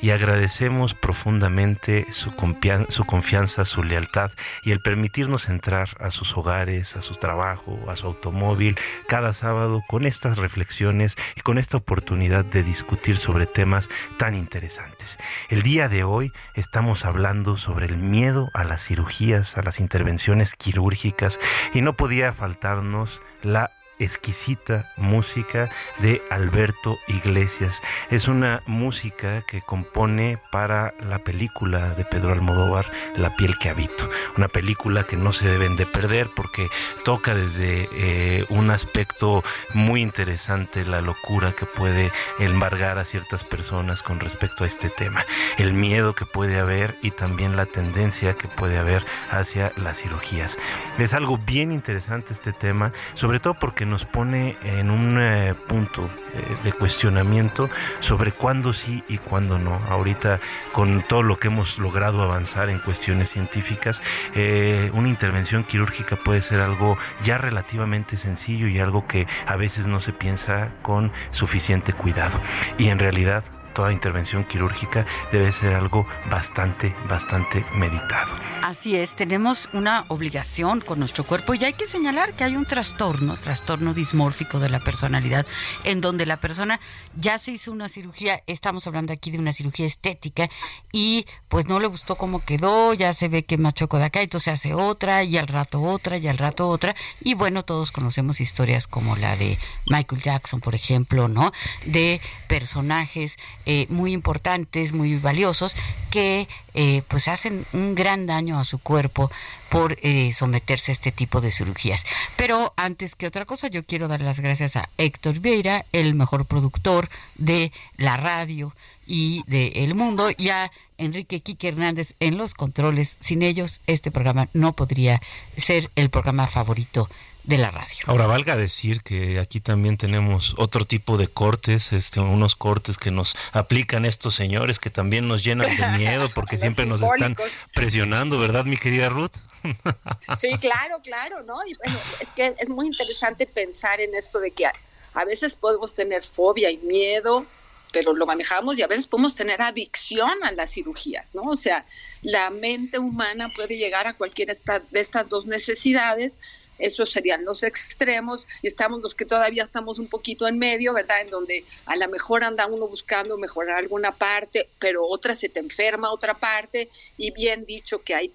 Y 0.00 0.10
agradecemos 0.10 0.94
profundamente 0.94 2.06
su, 2.10 2.34
confianza, 2.34 3.64
su 3.64 3.82
lealtad 3.82 4.30
y 4.62 4.72
el 4.72 4.80
permitirnos 4.80 5.48
entrar 5.48 5.88
a 6.00 6.10
sus 6.10 6.36
hogares, 6.36 6.96
a 6.96 7.02
su 7.02 7.14
trabajo, 7.14 7.78
a 7.88 7.96
su 7.96 8.06
automóvil 8.06 8.76
cada 9.06 9.32
sábado 9.32 9.82
con 9.86 10.06
estas 10.06 10.38
reflexiones 10.38 11.16
y 11.36 11.40
con 11.40 11.58
esta 11.58 11.76
oportunidad 11.76 12.44
de 12.44 12.62
discutir 12.62 13.16
sobre 13.18 13.46
temas 13.46 13.88
tan 14.18 14.34
interesantes. 14.34 15.18
El 15.48 15.62
día 15.62 15.88
de 15.88 16.04
hoy 16.04 16.32
estamos 16.54 17.04
hablando 17.04 17.56
sobre 17.56 17.86
el 17.86 17.96
miedo 17.96 18.50
a 18.54 18.64
las 18.64 18.84
cirugías, 18.84 19.56
a 19.56 19.62
las 19.62 19.80
intervenciones 19.80 20.54
quirúrgicas 20.54 21.38
y 21.74 21.82
no 21.82 21.96
podía 21.96 22.32
faltarnos 22.32 23.22
la 23.42 23.70
exquisita 23.98 24.92
música 24.96 25.70
de 25.98 26.22
Alberto 26.30 26.98
Iglesias. 27.08 27.82
Es 28.10 28.28
una 28.28 28.62
música 28.66 29.42
que 29.42 29.60
compone 29.60 30.38
para 30.50 30.94
la 31.00 31.18
película 31.18 31.94
de 31.94 32.04
Pedro 32.04 32.32
Almodóvar, 32.32 32.86
La 33.16 33.34
piel 33.36 33.58
que 33.58 33.68
habito. 33.68 34.08
Una 34.36 34.48
película 34.48 35.04
que 35.04 35.16
no 35.16 35.32
se 35.32 35.48
deben 35.48 35.76
de 35.76 35.86
perder 35.86 36.28
porque 36.34 36.68
toca 37.04 37.34
desde 37.34 37.88
eh, 37.92 38.44
un 38.50 38.70
aspecto 38.70 39.42
muy 39.74 40.02
interesante 40.02 40.84
la 40.84 41.00
locura 41.00 41.52
que 41.52 41.66
puede 41.66 42.12
embargar 42.38 42.98
a 42.98 43.04
ciertas 43.04 43.44
personas 43.44 44.02
con 44.02 44.20
respecto 44.20 44.64
a 44.64 44.66
este 44.66 44.90
tema. 44.90 45.24
El 45.58 45.72
miedo 45.72 46.14
que 46.14 46.26
puede 46.26 46.58
haber 46.58 46.96
y 47.02 47.10
también 47.10 47.56
la 47.56 47.66
tendencia 47.66 48.34
que 48.34 48.48
puede 48.48 48.78
haber 48.78 49.04
hacia 49.30 49.72
las 49.76 50.00
cirugías. 50.00 50.58
Es 50.98 51.14
algo 51.14 51.38
bien 51.38 51.72
interesante 51.72 52.32
este 52.32 52.52
tema, 52.52 52.92
sobre 53.14 53.40
todo 53.40 53.54
porque 53.54 53.86
nos 53.88 54.04
pone 54.04 54.56
en 54.62 54.90
un 54.90 55.18
eh, 55.20 55.54
punto 55.66 56.08
eh, 56.34 56.56
de 56.62 56.72
cuestionamiento 56.72 57.68
sobre 58.00 58.32
cuándo 58.32 58.72
sí 58.72 59.02
y 59.08 59.18
cuándo 59.18 59.58
no. 59.58 59.80
Ahorita 59.88 60.40
con 60.72 61.02
todo 61.02 61.22
lo 61.22 61.38
que 61.38 61.48
hemos 61.48 61.78
logrado 61.78 62.22
avanzar 62.22 62.70
en 62.70 62.78
cuestiones 62.78 63.30
científicas, 63.30 64.02
eh, 64.34 64.90
una 64.94 65.08
intervención 65.08 65.64
quirúrgica 65.64 66.16
puede 66.16 66.42
ser 66.42 66.60
algo 66.60 66.98
ya 67.22 67.38
relativamente 67.38 68.16
sencillo 68.16 68.68
y 68.68 68.78
algo 68.78 69.06
que 69.06 69.26
a 69.46 69.56
veces 69.56 69.86
no 69.86 70.00
se 70.00 70.12
piensa 70.12 70.72
con 70.82 71.12
suficiente 71.30 71.92
cuidado. 71.92 72.40
Y 72.76 72.88
en 72.88 72.98
realidad 72.98 73.44
toda 73.78 73.92
intervención 73.92 74.42
quirúrgica 74.42 75.06
debe 75.30 75.52
ser 75.52 75.72
algo 75.74 76.04
bastante, 76.28 76.92
bastante 77.08 77.64
meditado. 77.76 78.34
Así 78.64 78.96
es, 78.96 79.14
tenemos 79.14 79.68
una 79.72 80.04
obligación 80.08 80.80
con 80.80 80.98
nuestro 80.98 81.24
cuerpo 81.24 81.54
y 81.54 81.64
hay 81.64 81.74
que 81.74 81.86
señalar 81.86 82.34
que 82.34 82.42
hay 82.42 82.56
un 82.56 82.66
trastorno, 82.66 83.36
trastorno 83.36 83.94
dismórfico 83.94 84.58
de 84.58 84.68
la 84.68 84.80
personalidad, 84.80 85.46
en 85.84 86.00
donde 86.00 86.26
la 86.26 86.38
persona 86.38 86.80
ya 87.14 87.38
se 87.38 87.52
hizo 87.52 87.70
una 87.70 87.88
cirugía, 87.88 88.42
estamos 88.48 88.84
hablando 88.88 89.12
aquí 89.12 89.30
de 89.30 89.38
una 89.38 89.52
cirugía 89.52 89.86
estética, 89.86 90.48
y 90.90 91.26
pues 91.48 91.66
no 91.68 91.78
le 91.78 91.86
gustó 91.86 92.16
cómo 92.16 92.44
quedó, 92.44 92.94
ya 92.94 93.12
se 93.12 93.28
ve 93.28 93.44
que 93.44 93.58
machoco 93.58 93.98
de 93.98 94.06
acá, 94.06 94.22
entonces 94.22 94.54
hace 94.54 94.74
otra, 94.74 95.22
y 95.22 95.38
al 95.38 95.46
rato 95.46 95.80
otra, 95.82 96.16
y 96.18 96.26
al 96.26 96.38
rato 96.38 96.68
otra, 96.68 96.96
y 97.20 97.34
bueno, 97.34 97.62
todos 97.62 97.92
conocemos 97.92 98.40
historias 98.40 98.88
como 98.88 99.14
la 99.14 99.36
de 99.36 99.56
Michael 99.86 100.20
Jackson, 100.20 100.58
por 100.58 100.74
ejemplo, 100.74 101.28
¿no? 101.28 101.52
De 101.86 102.20
personajes 102.48 103.36
eh, 103.70 103.86
muy 103.90 104.14
importantes, 104.14 104.94
muy 104.94 105.16
valiosos, 105.16 105.76
que 106.10 106.48
eh, 106.72 107.02
pues 107.06 107.28
hacen 107.28 107.66
un 107.74 107.94
gran 107.94 108.24
daño 108.24 108.58
a 108.58 108.64
su 108.64 108.78
cuerpo 108.78 109.30
por 109.68 109.98
eh, 110.00 110.32
someterse 110.32 110.90
a 110.90 110.94
este 110.94 111.12
tipo 111.12 111.42
de 111.42 111.50
cirugías. 111.50 112.06
Pero 112.38 112.72
antes 112.76 113.14
que 113.14 113.26
otra 113.26 113.44
cosa, 113.44 113.68
yo 113.68 113.84
quiero 113.84 114.08
dar 114.08 114.22
las 114.22 114.40
gracias 114.40 114.76
a 114.76 114.88
Héctor 114.96 115.40
Vieira, 115.40 115.84
el 115.92 116.14
mejor 116.14 116.46
productor 116.46 117.10
de 117.34 117.70
la 117.98 118.16
radio 118.16 118.74
y 119.06 119.42
de 119.46 119.68
El 119.84 119.94
Mundo, 119.94 120.30
y 120.34 120.48
a 120.48 120.72
Enrique 120.96 121.40
Quique 121.40 121.68
Hernández 121.68 122.14
en 122.20 122.38
los 122.38 122.54
controles. 122.54 123.18
Sin 123.20 123.42
ellos, 123.42 123.82
este 123.86 124.10
programa 124.10 124.48
no 124.54 124.72
podría 124.72 125.20
ser 125.58 125.90
el 125.94 126.08
programa 126.08 126.46
favorito 126.46 127.10
de 127.48 127.56
la 127.56 127.70
radio. 127.70 128.04
Ahora 128.04 128.26
valga 128.26 128.58
decir 128.58 129.00
que 129.00 129.40
aquí 129.40 129.60
también 129.60 129.96
tenemos 129.96 130.54
otro 130.58 130.84
tipo 130.84 131.16
de 131.16 131.28
cortes, 131.28 131.94
este, 131.94 132.20
unos 132.20 132.54
cortes 132.54 132.98
que 132.98 133.10
nos 133.10 133.36
aplican 133.52 134.04
estos 134.04 134.34
señores 134.34 134.78
que 134.78 134.90
también 134.90 135.26
nos 135.26 135.42
llenan 135.42 135.74
de 135.74 135.86
miedo 135.98 136.28
porque 136.34 136.58
siempre 136.58 136.84
nos 136.84 137.00
están 137.00 137.34
presionando, 137.74 138.38
¿verdad, 138.38 138.66
mi 138.66 138.76
querida 138.76 139.08
Ruth? 139.08 139.36
sí, 140.36 140.58
claro, 140.60 141.00
claro, 141.02 141.42
¿no? 141.44 141.66
Y 141.66 141.72
bueno, 141.82 141.98
es 142.20 142.32
que 142.32 142.54
es 142.58 142.68
muy 142.68 142.86
interesante 142.86 143.46
pensar 143.46 143.98
en 144.02 144.14
esto 144.14 144.40
de 144.40 144.50
que 144.50 144.66
a 144.66 145.24
veces 145.24 145.56
podemos 145.56 145.94
tener 145.94 146.22
fobia 146.22 146.70
y 146.70 146.76
miedo, 146.76 147.46
pero 147.92 148.12
lo 148.12 148.26
manejamos 148.26 148.78
y 148.78 148.82
a 148.82 148.86
veces 148.86 149.06
podemos 149.06 149.34
tener 149.34 149.62
adicción 149.62 150.44
a 150.44 150.52
las 150.52 150.74
cirugías, 150.74 151.34
¿no? 151.34 151.44
O 151.44 151.56
sea, 151.56 151.86
la 152.20 152.50
mente 152.50 152.98
humana 152.98 153.50
puede 153.56 153.78
llegar 153.78 154.06
a 154.06 154.18
cualquiera 154.18 154.52
de 154.90 155.00
estas 155.00 155.28
dos 155.30 155.46
necesidades, 155.46 156.38
esos 156.78 157.12
serían 157.12 157.44
los 157.44 157.62
extremos, 157.62 158.46
y 158.62 158.66
estamos 158.66 159.00
los 159.00 159.14
que 159.14 159.24
todavía 159.24 159.62
estamos 159.62 159.98
un 159.98 160.08
poquito 160.08 160.46
en 160.46 160.58
medio, 160.58 160.92
¿verdad? 160.92 161.22
En 161.22 161.30
donde 161.30 161.64
a 161.86 161.96
lo 161.96 162.08
mejor 162.08 162.44
anda 162.44 162.66
uno 162.66 162.86
buscando 162.86 163.36
mejorar 163.36 163.78
alguna 163.78 164.12
parte, 164.12 164.68
pero 164.78 165.04
otra 165.04 165.34
se 165.34 165.48
te 165.48 165.60
enferma 165.60 166.12
otra 166.12 166.34
parte, 166.34 166.88
y 167.16 167.30
bien 167.32 167.64
dicho 167.64 168.02
que 168.02 168.14
hay 168.14 168.32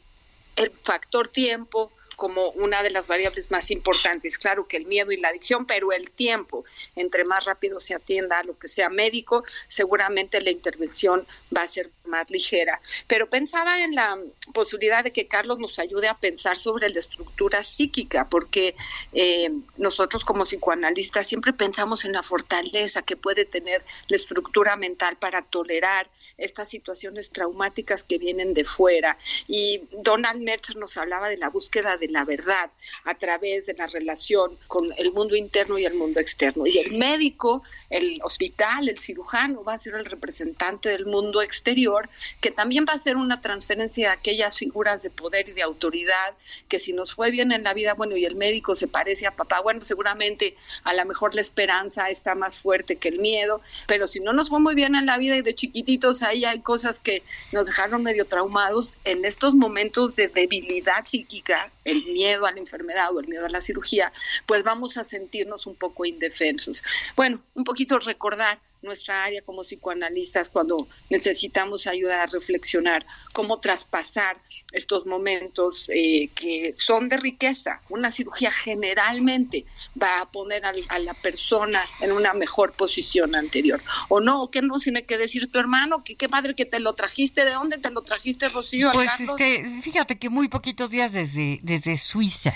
el 0.56 0.72
factor 0.72 1.28
tiempo, 1.28 1.92
como 2.16 2.50
una 2.52 2.84
de 2.84 2.90
las 2.90 3.08
variables 3.08 3.52
más 3.52 3.72
importantes. 3.72 4.38
Claro 4.38 4.68
que 4.68 4.78
el 4.78 4.86
miedo 4.86 5.12
y 5.12 5.18
la 5.18 5.30
adicción, 5.30 5.66
pero 5.66 5.92
el 5.92 6.12
tiempo, 6.12 6.66
entre 6.96 7.24
más 7.24 7.46
rápido 7.46 7.80
se 7.80 7.96
atienda 7.96 8.40
a 8.40 8.44
lo 8.44 8.58
que 8.58 8.68
sea 8.68 8.90
médico, 8.90 9.44
seguramente 9.68 10.42
la 10.42 10.52
intervención 10.52 11.26
va 11.56 11.64
a 11.64 11.68
ser 11.68 11.90
más 12.06 12.30
ligera. 12.30 12.80
Pero 13.08 13.30
pensaba 13.30 13.82
en 13.84 13.96
la 13.96 14.18
posibilidad 14.54 15.04
de 15.04 15.12
que 15.12 15.28
Carlos 15.28 15.60
nos 15.60 15.80
ayude 15.80 16.08
a 16.08 16.18
pensar 16.18 16.58
sobre 16.58 16.90
la 16.90 17.00
estructura 17.00 17.64
psíquica, 17.64 18.30
porque 18.30 18.76
eh, 19.14 19.50
nosotros 19.78 20.24
como 20.24 20.44
psicoanalistas 20.46 21.28
siempre 21.28 21.54
pensamos 21.54 22.06
en 22.06 22.14
la 22.14 22.24
fortaleza 22.24 23.02
que 23.02 23.18
puede 23.18 23.46
tener 23.46 23.84
la 24.08 24.16
estructura 24.16 24.76
mental 24.76 25.18
para 25.18 25.42
tolerar 25.42 26.10
estas 26.38 26.70
situaciones 26.70 27.32
traumáticas 27.32 28.04
que 28.04 28.18
vienen 28.18 28.54
de 28.54 28.64
fuera. 28.64 29.18
Y 29.48 29.84
Donald 29.92 30.42
Mercer 30.42 30.78
nos 30.78 30.98
hablaba 30.98 31.30
de 31.30 31.38
la 31.38 31.50
búsqueda 31.50 31.98
de 31.98 32.03
la 32.10 32.26
verdad 32.26 32.72
a 33.06 33.16
través 33.16 33.66
de 33.68 33.74
la 33.74 33.88
relación 33.88 34.58
con 34.68 34.94
el 34.98 35.12
mundo 35.14 35.36
interno 35.36 35.78
y 35.78 35.86
el 35.86 35.94
mundo 35.94 36.20
externo. 36.20 36.66
Y 36.66 36.78
el 36.78 36.98
médico, 36.98 37.64
el 37.90 38.20
hospital, 38.24 38.90
el 38.90 39.00
cirujano 39.00 39.64
va 39.64 39.74
a 39.74 39.80
ser 39.80 39.96
el 39.96 40.06
representante 40.06 40.90
del 40.90 41.06
mundo 41.06 41.42
exterior, 41.42 42.10
que 42.42 42.52
también 42.52 42.86
va 42.88 42.94
a 42.94 43.00
ser 43.00 43.18
una 43.18 43.42
transferencia 43.42 44.10
de 44.10 44.14
aquellas 44.14 44.58
figuras 44.58 45.04
de 45.04 45.10
poder 45.10 45.50
y 45.50 45.54
de 45.54 45.62
autoridad, 45.62 46.36
que 46.68 46.80
si 46.80 46.94
nos 46.94 47.14
fue 47.14 47.32
bien 47.32 47.52
en 47.52 47.64
la 47.64 47.74
vida, 47.74 47.94
bueno, 47.94 48.18
y 48.18 48.26
el 48.26 48.36
médico 48.36 48.76
se 48.76 48.88
parece 48.88 49.28
a 49.28 49.36
papá, 49.36 49.62
bueno, 49.62 49.84
seguramente 49.84 50.56
a 50.84 50.94
lo 50.94 51.06
mejor 51.06 51.36
la 51.36 51.42
esperanza 51.42 52.10
está 52.10 52.36
más 52.36 52.60
fuerte 52.60 52.96
que 52.98 53.10
el 53.10 53.20
miedo, 53.20 53.62
pero 53.88 54.08
si 54.08 54.20
no 54.20 54.34
nos 54.34 54.50
fue 54.50 54.60
muy 54.60 54.76
bien 54.76 54.96
en 54.96 55.06
la 55.06 55.18
vida 55.18 55.36
y 55.36 55.42
de 55.42 55.54
chiquititos 55.54 56.24
ahí 56.24 56.46
hay 56.46 56.60
cosas 56.60 57.00
que 57.00 57.24
nos 57.52 57.66
dejaron 57.66 58.04
medio 58.04 58.26
traumados, 58.26 58.94
en 59.06 59.26
estos 59.26 59.54
momentos 59.54 60.16
de 60.16 60.28
debilidad 60.28 61.06
psíquica, 61.06 61.72
el 61.94 62.06
miedo 62.06 62.46
a 62.46 62.52
la 62.52 62.60
enfermedad 62.60 63.16
o 63.16 63.20
el 63.20 63.28
miedo 63.28 63.46
a 63.46 63.50
la 63.50 63.62
cirugía, 63.62 64.12
pues 64.46 64.64
vamos 64.64 64.98
a 64.98 65.04
sentirnos 65.04 65.66
un 65.66 65.76
poco 65.76 66.06
indefensos. 66.06 66.84
Bueno, 67.16 67.42
un 67.54 67.64
poquito 67.64 68.00
recordar 68.00 68.60
nuestra 68.84 69.24
área 69.24 69.42
como 69.42 69.62
psicoanalistas 69.64 70.50
cuando 70.50 70.88
necesitamos 71.10 71.88
ayudar 71.88 72.22
a 72.22 72.26
reflexionar 72.26 73.06
cómo 73.34 73.60
traspasar 73.60 74.38
estos 74.72 75.06
momentos 75.06 75.88
eh, 75.90 76.30
que 76.36 76.74
son 76.76 77.10
de 77.10 77.18
riqueza. 77.18 77.82
Una 77.90 78.12
cirugía 78.12 78.52
generalmente 78.52 79.66
va 80.02 80.22
a 80.22 80.32
poner 80.32 80.66
a, 80.66 80.74
la 81.00 81.14
persona 81.14 81.84
en 82.02 82.12
una 82.12 82.34
mejor 82.34 82.74
posición 82.74 83.36
anterior. 83.36 83.82
O 84.10 84.20
no, 84.20 84.50
¿qué 84.50 84.62
nos 84.62 84.84
tiene 84.84 85.06
que 85.06 85.18
decir 85.18 85.52
tu 85.52 85.60
hermano? 85.60 86.04
¿Qué, 86.04 86.16
qué 86.16 86.30
padre 86.30 86.56
que 86.56 86.66
te 86.66 86.80
lo 86.80 86.94
trajiste? 86.94 87.46
¿De 87.46 87.52
dónde 87.52 87.78
te 87.78 87.92
lo 87.92 88.02
trajiste, 88.02 88.50
Rocío? 88.50 88.92
Pues 88.94 89.12
este, 89.20 89.66
fíjate 89.82 90.18
que 90.18 90.30
muy 90.30 90.48
poquitos 90.48 90.90
días 90.90 91.14
desde, 91.14 91.60
desde 91.62 91.98
Suiza. 91.98 92.56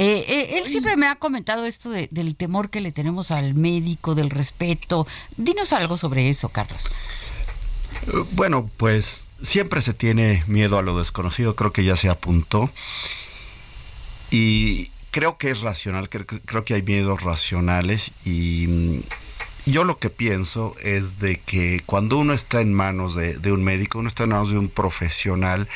Eh, 0.00 0.24
eh, 0.28 0.58
él 0.58 0.68
siempre 0.68 0.96
me 0.96 1.08
ha 1.08 1.16
comentado 1.16 1.64
esto 1.64 1.90
del 1.90 2.36
temor 2.36 2.70
que 2.70 2.80
le 2.80 2.92
tenemos 2.92 3.32
al 3.32 3.54
médico, 3.54 4.14
del 4.14 4.30
respeto. 4.30 5.08
Dinos 5.36 5.67
algo 5.72 5.96
sobre 5.96 6.28
eso, 6.28 6.48
Carlos. 6.48 6.84
Bueno, 8.32 8.70
pues 8.76 9.26
siempre 9.42 9.82
se 9.82 9.94
tiene 9.94 10.44
miedo 10.46 10.78
a 10.78 10.82
lo 10.82 10.98
desconocido, 10.98 11.56
creo 11.56 11.72
que 11.72 11.84
ya 11.84 11.96
se 11.96 12.08
apuntó. 12.08 12.70
Y 14.30 14.90
creo 15.10 15.38
que 15.38 15.50
es 15.50 15.62
racional, 15.62 16.08
creo, 16.08 16.64
que 16.64 16.74
hay 16.74 16.82
miedos 16.82 17.22
racionales 17.22 18.12
y 18.24 18.66
mm, 18.68 19.00
yo 19.70 19.84
lo 19.84 19.98
que 19.98 20.10
pienso 20.10 20.74
es 20.82 21.18
de 21.18 21.40
que 21.40 21.82
cuando 21.86 22.18
uno 22.18 22.32
está 22.32 22.60
en 22.60 22.72
manos 22.72 23.14
de, 23.14 23.52
un 23.52 23.64
médico, 23.64 23.98
uno 23.98 24.08
está 24.08 24.24
en 24.24 24.30
manos 24.30 24.50
de 24.50 24.58
un 24.58 24.68
profesional 24.68 25.68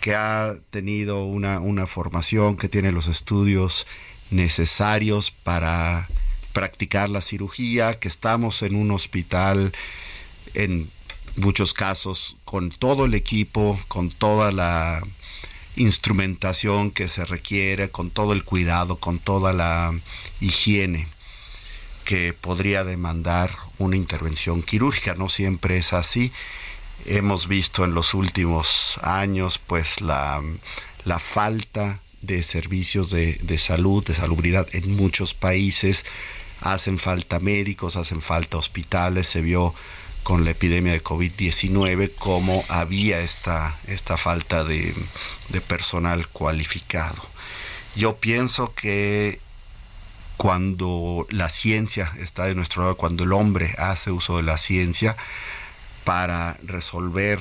que 0.00 0.14
ha 0.14 0.54
tenido 0.70 1.24
una, 1.24 1.60
una 1.60 1.86
formación, 1.86 2.56
que 2.56 2.68
tiene 2.68 2.92
los 2.92 3.06
estudios 3.06 3.86
necesarios 4.30 5.30
para 5.30 6.08
practicar 6.52 7.10
la 7.10 7.22
cirugía, 7.22 7.98
que 7.98 8.08
estamos 8.08 8.62
en 8.62 8.74
un 8.74 8.90
hospital 8.90 9.72
en 10.54 10.90
muchos 11.36 11.74
casos 11.74 12.36
con 12.44 12.70
todo 12.70 13.04
el 13.04 13.14
equipo, 13.14 13.80
con 13.88 14.10
toda 14.10 14.52
la 14.52 15.02
instrumentación 15.76 16.90
que 16.90 17.08
se 17.08 17.24
requiere, 17.24 17.90
con 17.90 18.10
todo 18.10 18.32
el 18.32 18.44
cuidado, 18.44 18.96
con 18.96 19.18
toda 19.18 19.52
la 19.52 19.94
higiene 20.40 21.06
que 22.04 22.32
podría 22.32 22.82
demandar 22.84 23.50
una 23.78 23.96
intervención 23.96 24.62
quirúrgica. 24.62 25.14
No 25.14 25.28
siempre 25.28 25.78
es 25.78 25.92
así. 25.92 26.32
Hemos 27.06 27.46
visto 27.46 27.84
en 27.84 27.94
los 27.94 28.14
últimos 28.14 28.98
años 29.02 29.58
pues 29.58 30.00
la, 30.00 30.42
la 31.04 31.18
falta 31.18 32.00
de 32.20 32.42
servicios 32.42 33.10
de, 33.10 33.34
de 33.42 33.58
salud, 33.58 34.04
de 34.04 34.14
salubridad 34.14 34.66
en 34.72 34.96
muchos 34.96 35.34
países. 35.34 36.04
Hacen 36.60 36.98
falta 36.98 37.38
médicos, 37.38 37.96
hacen 37.96 38.22
falta 38.22 38.58
hospitales. 38.58 39.28
Se 39.28 39.40
vio 39.40 39.74
con 40.22 40.44
la 40.44 40.50
epidemia 40.50 40.92
de 40.92 41.02
COVID-19 41.02 42.12
cómo 42.18 42.64
había 42.68 43.20
esta, 43.20 43.78
esta 43.86 44.16
falta 44.16 44.64
de, 44.64 44.94
personal 45.66 46.28
cualificado. 46.28 47.22
Yo 47.96 48.16
pienso 48.16 48.74
que 48.74 49.40
cuando 50.36 51.26
la 51.30 51.48
ciencia 51.48 52.12
está 52.18 52.44
de 52.44 52.54
nuestro 52.54 52.82
lado, 52.82 52.96
cuando 52.96 53.24
el 53.24 53.32
hombre 53.32 53.74
hace 53.78 54.10
uso 54.10 54.36
de 54.36 54.42
la 54.42 54.58
ciencia 54.58 55.16
para 56.04 56.58
resolver 56.62 57.40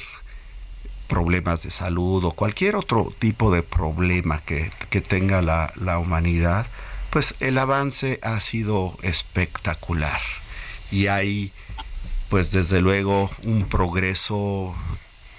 problemas 1.08 1.64
de 1.64 1.72
salud 1.72 2.24
o 2.24 2.32
cualquier 2.32 2.76
otro 2.76 3.14
tipo 3.20 3.52
de 3.52 3.64
problema 3.64 4.42
que, 4.42 4.72
que 4.90 5.02
tenga 5.02 5.42
la, 5.42 5.74
la 5.76 5.98
humanidad, 5.98 6.68
pues 7.10 7.36
el 7.40 7.58
avance 7.58 8.20
ha 8.22 8.40
sido 8.42 8.98
espectacular 9.02 10.22
y 10.92 11.08
hay 11.08 11.52
pues 12.30 12.52
desde 12.52 12.82
luego 12.82 13.32
un 13.44 13.68
progreso 13.68 14.76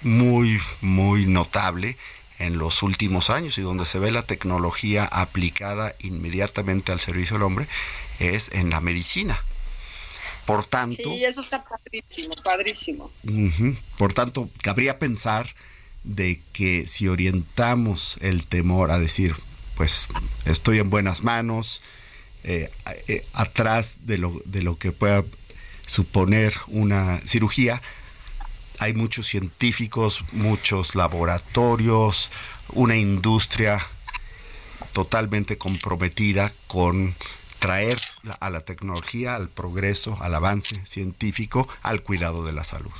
muy 0.01 0.59
muy 0.81 1.25
notable 1.25 1.97
en 2.39 2.57
los 2.57 2.83
últimos 2.83 3.29
años 3.29 3.57
y 3.57 3.61
donde 3.61 3.85
se 3.85 3.99
ve 3.99 4.11
la 4.11 4.23
tecnología 4.23 5.05
aplicada 5.05 5.95
inmediatamente 5.99 6.91
al 6.91 6.99
servicio 6.99 7.35
del 7.35 7.43
hombre 7.43 7.67
es 8.19 8.49
en 8.51 8.69
la 8.71 8.81
medicina. 8.81 9.43
Por 10.45 10.65
tanto... 10.65 10.95
Sí, 10.95 11.23
eso 11.23 11.41
está 11.41 11.63
padrísimo, 11.63 12.33
padrísimo. 12.43 13.11
por 13.97 14.13
tanto, 14.13 14.49
cabría 14.61 14.97
pensar 14.97 15.53
de 16.03 16.41
que 16.51 16.87
si 16.87 17.07
orientamos 17.07 18.17
el 18.21 18.45
temor 18.47 18.89
a 18.89 18.97
decir, 18.97 19.35
pues 19.81 20.07
estoy 20.45 20.77
en 20.77 20.91
buenas 20.91 21.23
manos, 21.23 21.81
eh, 22.43 22.69
eh, 23.07 23.25
atrás 23.33 23.97
de 24.05 24.19
lo, 24.19 24.39
de 24.45 24.61
lo 24.61 24.77
que 24.77 24.91
pueda 24.91 25.23
suponer 25.87 26.53
una 26.67 27.19
cirugía, 27.25 27.81
hay 28.77 28.93
muchos 28.93 29.25
científicos, 29.25 30.23
muchos 30.33 30.93
laboratorios, 30.93 32.29
una 32.73 32.95
industria 32.95 33.83
totalmente 34.93 35.57
comprometida 35.57 36.53
con 36.67 37.15
traer 37.57 37.97
a 38.39 38.51
la 38.51 38.61
tecnología, 38.61 39.35
al 39.35 39.49
progreso, 39.49 40.15
al 40.21 40.35
avance 40.35 40.79
científico, 40.85 41.67
al 41.81 42.03
cuidado 42.03 42.45
de 42.45 42.53
la 42.53 42.63
salud. 42.63 42.93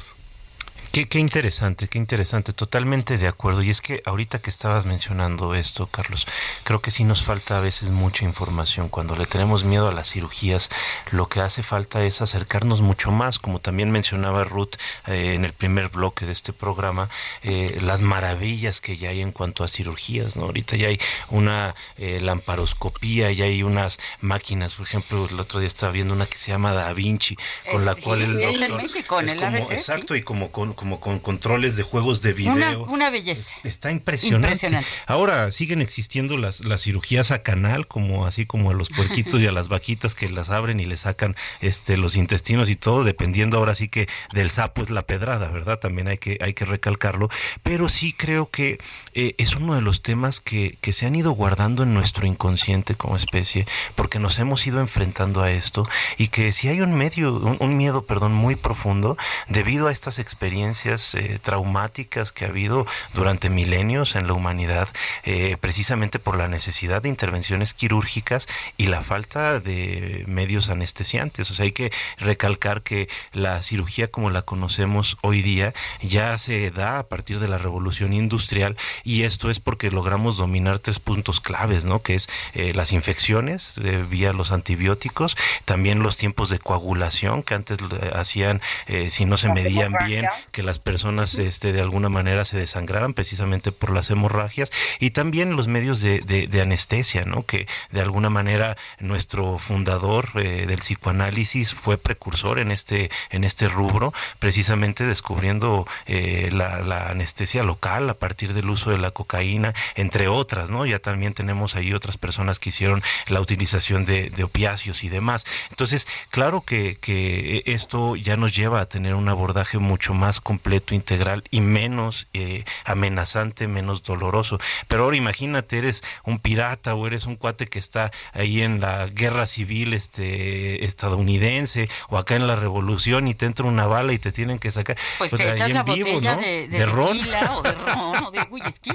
Qué, 0.92 1.08
qué, 1.08 1.20
interesante, 1.20 1.88
qué 1.88 1.98
interesante, 1.98 2.52
totalmente 2.52 3.18
de 3.18 3.30
acuerdo. 3.30 3.64
Y 3.64 3.70
es 3.70 3.80
que 3.80 4.04
ahorita 4.06 4.40
que 4.40 4.50
estabas 4.50 4.86
mencionando 4.86 5.56
esto, 5.56 5.88
Carlos, 5.88 6.28
creo 6.66 6.82
que 6.82 6.92
sí 6.92 7.06
nos 7.06 7.24
falta 7.24 7.58
a 7.58 7.62
veces 7.62 7.92
mucha 7.92 8.26
información. 8.26 8.90
Cuando 8.90 9.16
le 9.16 9.26
tenemos 9.26 9.64
miedo 9.64 9.88
a 9.88 9.94
las 9.94 10.12
cirugías, 10.12 10.70
lo 11.12 11.30
que 11.30 11.40
hace 11.40 11.64
falta 11.64 12.04
es 12.04 12.22
acercarnos 12.22 12.82
mucho 12.82 13.10
más, 13.10 13.40
como 13.40 13.60
también 13.60 13.90
mencionaba 13.90 14.44
Ruth 14.44 14.76
eh, 15.08 15.34
en 15.34 15.46
el 15.46 15.54
primer 15.54 15.88
bloque 15.88 16.26
de 16.26 16.34
este 16.34 16.52
programa, 16.52 17.10
eh, 17.42 17.80
las 17.82 18.02
maravillas 18.02 18.82
que 18.82 18.98
ya 18.98 19.12
hay 19.12 19.22
en 19.22 19.32
cuanto 19.32 19.64
a 19.64 19.70
cirugías. 19.70 20.36
¿no? 20.36 20.44
Ahorita 20.44 20.76
ya 20.76 20.90
hay 20.90 21.00
una 21.30 21.72
eh, 21.96 22.20
lamparoscopía, 22.20 23.32
ya 23.32 23.46
hay 23.46 23.64
unas 23.64 23.98
máquinas, 24.20 24.76
por 24.76 24.88
ejemplo, 24.88 25.26
el 25.32 25.40
otro 25.40 25.62
día 25.62 25.70
estaba 25.70 25.94
viendo 25.94 26.14
una 26.14 26.26
que 26.26 26.38
se 26.38 26.52
llama 26.52 26.74
Da 26.74 26.92
Vinci, 26.92 27.38
con 27.72 27.86
la 27.86 27.96
cual 27.96 28.24
el 28.24 28.34
doctor... 28.34 28.82
es 28.82 29.06
como, 29.06 29.72
exacto, 29.72 30.18
y 30.18 30.22
como 30.22 30.52
con 30.52 30.81
como 30.82 31.00
con 31.00 31.20
controles 31.20 31.76
de 31.76 31.84
juegos 31.84 32.24
de 32.24 32.34
video. 32.34 32.86
Una, 32.86 33.12
belleza. 33.12 33.62
Está 33.64 33.92
impresionante. 33.92 34.68
Ahora 35.06 35.52
siguen 35.52 35.80
existiendo 35.80 36.38
las, 36.38 36.62
las 36.62 36.82
cirugías 36.82 37.30
a 37.30 37.44
canal, 37.44 37.86
como 37.86 38.26
así 38.26 38.48
como 38.48 38.72
a 38.72 38.74
los 38.74 38.90
puerquitos 38.90 39.40
y 39.42 39.46
a 39.46 39.52
las 39.52 39.70
vaquitas 39.70 40.16
que 40.16 40.28
las 40.28 40.50
abren 40.50 40.80
y 40.80 40.88
le 40.88 40.98
sacan 40.98 41.36
este 41.60 41.98
los 41.98 42.16
intestinos 42.16 42.68
y 42.68 42.76
todo, 42.76 43.04
dependiendo 43.04 43.60
ahora 43.60 43.76
sí 43.76 43.90
que 43.90 44.10
del 44.34 44.50
sapo 44.50 44.82
es 44.82 44.90
la 44.90 45.04
pedrada, 45.04 45.50
¿verdad? 45.50 45.78
También 45.78 46.08
hay 46.08 46.18
que, 46.18 46.40
hay 46.42 46.56
que 46.56 46.66
recalcarlo. 46.66 47.30
Pero 47.62 47.88
sí 47.88 48.14
creo 48.14 48.50
que 48.50 48.80
eh, 49.14 49.36
es 49.38 49.56
uno 49.56 49.76
de 49.76 49.82
los 49.82 50.02
temas 50.02 50.40
que, 50.40 50.80
que 50.82 50.94
se 50.94 51.06
han 51.06 51.14
ido 51.14 51.30
guardando 51.34 51.84
en 51.84 51.94
nuestro 51.94 52.26
inconsciente 52.26 52.96
como 52.96 53.18
especie, 53.18 53.68
porque 53.94 54.18
nos 54.18 54.40
hemos 54.40 54.66
ido 54.66 54.80
enfrentando 54.80 55.44
a 55.44 55.52
esto 55.52 55.88
y 56.18 56.30
que 56.30 56.52
si 56.54 56.70
hay 56.70 56.82
un 56.82 56.96
medio, 56.96 57.36
un 57.36 57.78
miedo, 57.78 58.08
perdón, 58.08 58.34
muy 58.34 58.56
profundo 58.56 59.16
debido 59.48 59.88
a 59.88 59.92
estas 59.92 60.18
experiencias 60.18 60.71
eh, 60.72 61.38
traumáticas 61.42 62.32
que 62.32 62.46
ha 62.46 62.48
habido 62.48 62.88
durante 63.14 63.50
milenios 63.50 64.16
en 64.16 64.26
la 64.26 64.34
humanidad, 64.34 64.88
eh, 65.24 65.58
precisamente 65.60 66.18
por 66.18 66.38
la 66.38 66.48
necesidad 66.48 67.02
de 67.02 67.10
intervenciones 67.10 67.74
quirúrgicas 67.74 68.48
y 68.78 68.88
la 68.88 69.02
falta 69.02 69.60
de 69.60 70.24
medios 70.28 70.70
anestesiantes. 70.70 71.52
O 71.52 71.54
sea, 71.54 71.66
hay 71.66 71.74
que 71.74 71.92
recalcar 72.18 72.84
que 72.84 73.10
la 73.34 73.62
cirugía 73.62 74.10
como 74.10 74.30
la 74.30 74.44
conocemos 74.44 75.18
hoy 75.22 75.42
día 75.42 75.74
ya 76.02 76.38
se 76.38 76.72
da 76.72 77.00
a 77.00 77.04
partir 77.04 77.40
de 77.40 77.50
la 77.50 77.58
revolución 77.58 78.14
industrial 78.14 78.78
y 79.04 79.24
esto 79.24 79.50
es 79.50 79.60
porque 79.60 79.92
logramos 79.92 80.38
dominar 80.38 80.80
tres 80.80 81.00
puntos 81.00 81.42
claves, 81.42 81.84
¿no? 81.84 82.02
Que 82.02 82.16
es 82.16 82.30
eh, 82.54 82.74
las 82.74 82.94
infecciones 82.94 83.80
vía 84.10 84.32
los 84.32 84.54
antibióticos, 84.54 85.36
también 85.66 86.00
los 86.00 86.16
tiempos 86.16 86.50
de 86.50 86.60
coagulación 86.60 87.44
que 87.44 87.56
antes 87.56 87.80
hacían 88.14 88.62
si 89.10 89.26
no 89.26 89.36
se 89.36 89.50
medían 89.50 89.94
bien, 90.06 90.26
que 90.54 90.61
las 90.64 90.80
personas 90.80 91.38
este, 91.38 91.74
de 91.74 91.82
alguna 91.82 92.10
manera 92.10 92.46
se 92.46 92.58
desangraran 92.58 93.14
precisamente 93.14 93.72
por 93.72 93.92
las 93.92 94.10
hemorragias 94.10 94.72
y 95.00 95.12
también 95.12 95.56
los 95.56 95.68
medios 95.68 96.02
de, 96.02 96.20
de, 96.22 96.62
anestesia, 96.62 97.26
¿no? 97.26 97.44
que 97.46 97.68
de 97.92 98.02
alguna 98.02 98.30
manera 98.30 98.78
nuestro 99.00 99.58
fundador 99.58 100.30
eh, 100.36 100.66
del 100.68 100.80
psicoanálisis 100.80 101.74
fue 101.74 101.98
precursor 101.98 102.60
en 102.60 102.72
este, 102.72 103.10
en 103.30 103.44
este 103.44 103.68
rubro, 103.68 104.14
precisamente 104.40 105.06
descubriendo 105.06 105.88
eh, 106.06 106.50
la, 106.52 107.10
anestesia 107.12 107.64
local 107.64 108.10
a 108.10 108.14
partir 108.14 108.54
del 108.54 108.70
uso 108.70 108.92
de 108.92 108.98
la 108.98 109.12
cocaína, 109.12 109.74
entre 109.96 110.28
otras, 110.28 110.70
¿no? 110.70 110.86
Ya 110.86 111.00
también 111.00 111.34
tenemos 111.34 111.76
ahí 111.76 111.94
otras 111.94 112.18
personas 112.18 112.60
que 112.60 112.70
hicieron 112.70 113.02
la 113.28 113.42
utilización 113.42 114.06
de, 114.06 114.30
de 114.30 114.44
opiáceos 114.44 115.04
y 115.04 115.10
demás. 115.10 115.46
Entonces, 115.70 116.08
claro 116.30 116.62
que, 116.62 116.98
que 117.00 117.64
esto 117.66 118.16
ya 118.16 118.38
nos 118.38 118.56
lleva 118.56 118.82
a 118.82 118.86
tener 118.86 119.16
un 119.16 119.30
abordaje 119.30 119.78
mucho 119.78 120.14
más 120.14 120.40
completo, 120.52 120.94
integral 120.94 121.46
y 121.50 121.62
menos 121.62 122.28
eh, 122.34 122.66
amenazante, 122.84 123.70
menos 123.70 124.04
doloroso. 124.04 124.60
Pero 124.90 125.06
ahora 125.06 125.16
imagínate, 125.16 125.78
eres 125.78 126.04
un 126.26 126.40
pirata 126.40 126.94
o 126.94 127.08
eres 127.08 127.26
un 127.26 127.38
cuate 127.38 127.68
que 127.68 127.80
está 127.80 128.12
ahí 128.34 128.60
en 128.62 128.82
la 128.82 129.08
guerra 129.08 129.48
civil 129.48 129.94
este 129.94 130.84
estadounidense 130.84 131.88
o 132.10 132.18
acá 132.18 132.36
en 132.36 132.48
la 132.48 132.58
revolución 132.58 133.30
y 133.30 133.34
te 133.34 133.46
entra 133.46 133.66
una 133.66 133.86
bala 133.88 134.12
y 134.12 134.20
te 134.20 134.34
tienen 134.34 134.60
que 134.60 134.72
sacar. 134.72 134.98
Pues, 135.20 135.32
pues 135.32 135.42
te 135.42 135.54
echas 135.54 135.72
la 135.72 135.84
botella 135.84 136.36
de, 136.36 136.68
de, 136.68 136.86
ron. 136.86 137.18
o 137.52 137.62
de 137.62 137.72
ron 137.72 138.26
o 138.26 138.32
de 138.32 138.42
whisky 138.50 138.92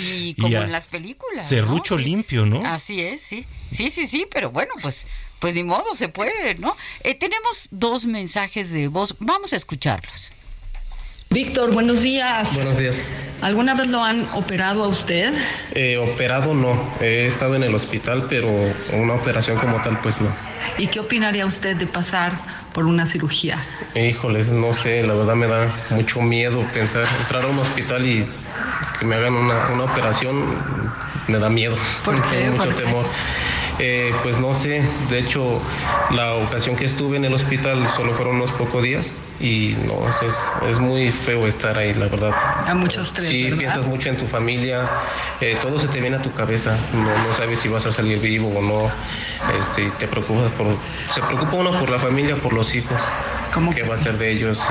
y 0.00 0.34
como 0.40 0.56
en 0.56 0.72
las 0.72 0.88
películas. 0.88 1.48
Serrucho 1.48 1.96
limpio, 1.96 2.46
¿no? 2.46 2.66
Así 2.66 3.00
es, 3.00 3.20
sí. 3.20 3.46
Sí, 3.70 3.90
sí, 3.90 4.08
sí, 4.08 4.26
pero 4.28 4.50
bueno, 4.50 4.72
pues 4.82 5.06
pues 5.38 5.54
ni 5.54 5.62
modo, 5.62 5.94
se 5.94 6.08
puede, 6.08 6.56
¿no? 6.56 6.76
Eh, 7.04 7.14
tenemos 7.14 7.68
dos 7.70 8.06
mensajes 8.06 8.72
de 8.72 8.88
voz, 8.88 9.14
vamos 9.20 9.52
a 9.52 9.56
escucharlos. 9.56 10.32
Víctor, 11.36 11.70
buenos 11.70 12.00
días. 12.00 12.54
Buenos 12.54 12.78
días. 12.78 13.04
¿Alguna 13.42 13.74
vez 13.74 13.88
lo 13.88 14.02
han 14.02 14.26
operado 14.32 14.82
a 14.82 14.88
usted? 14.88 15.34
Eh, 15.74 15.98
operado 15.98 16.54
no. 16.54 16.90
He 16.98 17.26
estado 17.26 17.56
en 17.56 17.62
el 17.62 17.74
hospital, 17.74 18.24
pero 18.26 18.48
una 18.94 19.12
operación 19.12 19.58
como 19.58 19.76
tal, 19.82 20.00
pues 20.00 20.18
no. 20.18 20.30
¿Y 20.78 20.86
qué 20.86 20.98
opinaría 20.98 21.44
usted 21.44 21.76
de 21.76 21.86
pasar 21.86 22.32
por 22.72 22.86
una 22.86 23.04
cirugía? 23.04 23.58
Híjoles, 23.94 24.50
no 24.50 24.72
sé, 24.72 25.06
la 25.06 25.12
verdad 25.12 25.34
me 25.34 25.46
da 25.46 25.78
mucho 25.90 26.22
miedo 26.22 26.66
pensar 26.72 27.04
entrar 27.20 27.44
a 27.44 27.48
un 27.48 27.58
hospital 27.58 28.06
y 28.06 28.26
que 28.98 29.04
me 29.04 29.16
hagan 29.16 29.34
una, 29.34 29.68
una 29.74 29.84
operación 29.84 30.42
me 31.28 31.36
da 31.38 31.50
miedo, 31.50 31.76
¿Por 32.02 32.14
qué? 32.30 32.36
tengo 32.38 32.52
mucho 32.52 32.64
¿Por 32.64 32.74
qué? 32.76 32.82
temor. 32.82 33.04
Eh, 33.78 34.14
pues 34.22 34.38
no 34.38 34.54
sé, 34.54 34.82
de 35.10 35.18
hecho 35.18 35.60
la 36.10 36.34
ocasión 36.34 36.76
que 36.76 36.86
estuve 36.86 37.18
en 37.18 37.26
el 37.26 37.34
hospital 37.34 37.86
solo 37.90 38.14
fueron 38.14 38.36
unos 38.36 38.50
pocos 38.52 38.82
días 38.82 39.14
y 39.38 39.76
no, 39.86 40.08
es, 40.08 40.50
es 40.66 40.78
muy 40.78 41.10
feo 41.10 41.46
estar 41.46 41.76
ahí, 41.76 41.92
la 41.92 42.06
verdad. 42.06 42.32
A 42.66 42.74
mucho 42.74 43.02
estrés, 43.02 43.28
Sí, 43.28 43.44
¿verdad? 43.44 43.58
piensas 43.58 43.86
mucho 43.86 44.08
en 44.08 44.16
tu 44.16 44.26
familia, 44.26 44.88
eh, 45.42 45.58
todo 45.60 45.78
se 45.78 45.88
te 45.88 46.00
viene 46.00 46.16
a 46.16 46.22
tu 46.22 46.32
cabeza, 46.32 46.78
no, 46.94 47.26
no 47.26 47.32
sabes 47.34 47.58
si 47.60 47.68
vas 47.68 47.84
a 47.84 47.92
salir 47.92 48.18
vivo 48.18 48.48
o 48.48 48.62
no, 48.62 48.90
este, 49.54 49.90
te 49.98 50.08
preocupas 50.08 50.50
por, 50.52 50.68
se 51.10 51.20
preocupa 51.20 51.56
uno 51.56 51.78
por 51.78 51.90
la 51.90 51.98
familia, 51.98 52.36
por 52.36 52.54
los 52.54 52.74
hijos, 52.74 53.00
¿Cómo 53.52 53.74
qué 53.74 53.82
que? 53.82 53.88
va 53.88 53.94
a 53.94 53.98
ser 53.98 54.16
de 54.16 54.32
ellos, 54.32 54.66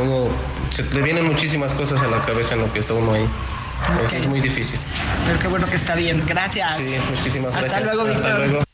uno, 0.00 0.28
se 0.70 0.84
le 0.84 1.02
vienen 1.02 1.26
muchísimas 1.26 1.74
cosas 1.74 2.00
a 2.02 2.06
la 2.06 2.22
cabeza 2.24 2.54
en 2.54 2.62
lo 2.62 2.72
que 2.72 2.78
está 2.78 2.94
uno 2.94 3.12
ahí, 3.12 3.28
Eso 3.86 4.02
Ok. 4.04 4.12
es 4.12 4.26
muy 4.26 4.40
difícil. 4.40 4.78
Pero 5.26 5.38
qué 5.38 5.48
bueno 5.48 5.68
que 5.68 5.76
está 5.76 5.94
bien. 5.94 6.22
Gracias. 6.26 6.76
Sí, 6.78 6.96
muchísimas 7.10 7.54
Hasta 7.56 7.60
gracias. 7.80 7.84
luego, 7.84 8.02
Hasta 8.10 8.28
Víctor. 8.28 8.46
luego. 8.48 8.64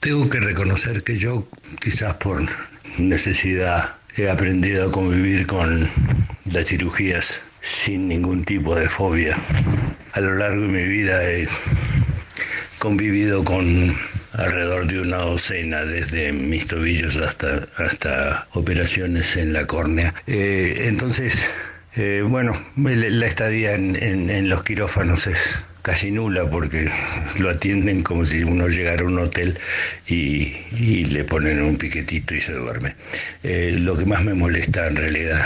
Tengo 0.00 0.30
que 0.30 0.40
reconocer 0.40 1.02
que 1.02 1.18
yo, 1.18 1.48
quizás 1.80 2.14
por 2.14 2.42
necesidad, 2.98 3.96
he 4.16 4.30
aprendido 4.30 4.88
a 4.88 4.92
convivir 4.92 5.46
con 5.46 5.88
las 6.44 6.66
cirugías 6.66 7.42
sin 7.60 8.08
ningún 8.08 8.44
tipo 8.44 8.74
de 8.74 8.88
fobia. 8.88 9.36
A 10.12 10.20
lo 10.20 10.34
largo 10.34 10.62
de 10.62 10.68
mi 10.68 10.84
vida 10.84 11.24
he 11.24 11.48
convivido 12.78 13.42
con 13.44 13.96
alrededor 14.34 14.86
de 14.86 15.00
una 15.00 15.16
docena, 15.18 15.84
desde 15.84 16.32
mis 16.32 16.66
tobillos 16.68 17.16
hasta, 17.16 17.66
hasta 17.76 18.46
operaciones 18.52 19.36
en 19.36 19.52
la 19.52 19.66
córnea. 19.66 20.14
Eh, 20.28 20.84
entonces, 20.86 21.50
eh, 21.96 22.22
bueno, 22.26 22.52
la 22.76 23.26
estadía 23.26 23.74
en, 23.74 24.48
los 24.48 24.62
quirófanos 24.62 25.26
es 25.26 25.58
casi 25.82 26.10
nula 26.10 26.48
porque 26.48 26.90
lo 27.38 27.50
atienden 27.50 28.02
como 28.02 28.24
si 28.24 28.44
uno 28.44 28.68
llegara 28.68 29.02
a 29.02 29.06
un 29.06 29.18
hotel 29.18 29.58
y, 30.06 30.54
y 30.76 31.04
le 31.06 31.24
ponen 31.24 31.62
un 31.62 31.76
piquetito 31.76 32.34
y 32.34 32.40
se 32.40 32.52
duerme. 32.52 32.94
Eh, 33.42 33.76
lo 33.78 33.96
que 33.96 34.04
más 34.04 34.24
me 34.24 34.34
molesta 34.34 34.86
en 34.86 34.96
realidad 34.96 35.40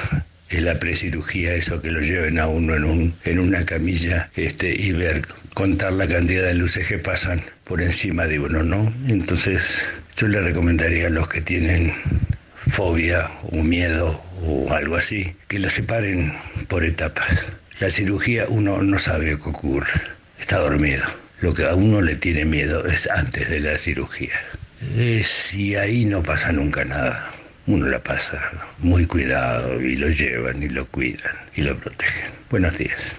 es 0.53 0.62
la 0.62 0.78
precirugía, 0.78 1.55
eso 1.55 1.80
que 1.80 1.90
lo 1.90 2.01
lleven 2.01 2.38
a 2.38 2.47
uno 2.47 2.74
en, 2.74 2.84
un, 2.84 3.14
en 3.24 3.38
una 3.38 3.64
camilla 3.64 4.30
este, 4.36 4.74
y 4.74 4.93
ver, 4.93 5.22
contar 5.55 5.95
la 5.95 6.07
cantidad 6.07 6.45
de 6.45 6.55
luces 6.55 6.86
que 6.86 6.99
pasan 6.99 7.43
por 7.64 7.80
encima 7.80 8.26
de 8.26 8.38
uno, 8.38 8.62
¿no? 8.62 8.93
Entonces 9.09 9.82
yo 10.16 10.28
le 10.28 10.40
recomendaría 10.40 11.07
a 11.07 11.11
los 11.11 11.28
que 11.28 11.40
tienen 11.40 11.95
fobia 12.70 13.30
o 13.51 13.62
miedo 13.62 14.22
o 14.45 14.72
algo 14.72 14.97
así, 14.97 15.34
que 15.49 15.59
lo 15.59 15.70
separen 15.70 16.32
por 16.68 16.84
etapas. 16.84 17.47
La 17.80 17.90
cirugía 17.90 18.47
uno 18.49 18.82
no 18.82 18.99
sabe 18.99 19.38
qué 19.38 19.49
ocurre, 19.49 19.90
está 20.38 20.59
dormido. 20.59 21.03
Lo 21.40 21.55
que 21.55 21.66
a 21.66 21.74
uno 21.74 22.01
le 22.01 22.16
tiene 22.16 22.45
miedo 22.45 22.86
es 22.86 23.09
antes 23.11 23.51
de 23.51 23.61
la 23.61 23.76
cirugía. 23.76 24.34
Es, 24.97 25.53
y 25.55 25.74
ahí 25.74 26.05
no 26.05 26.22
pasa 26.22 26.53
nunca 26.53 26.84
nada. 26.84 27.32
Uno 27.66 27.86
la 27.88 28.03
pasa 28.03 28.40
muy 28.78 29.07
cuidado 29.07 29.80
y 29.80 29.97
lo 29.97 30.09
llevan 30.09 30.62
y 30.62 30.68
lo 30.68 30.86
cuidan 30.86 31.36
y 31.55 31.62
lo 31.62 31.76
protegen. 31.76 32.30
Buenos 32.51 32.78
días. 32.78 33.16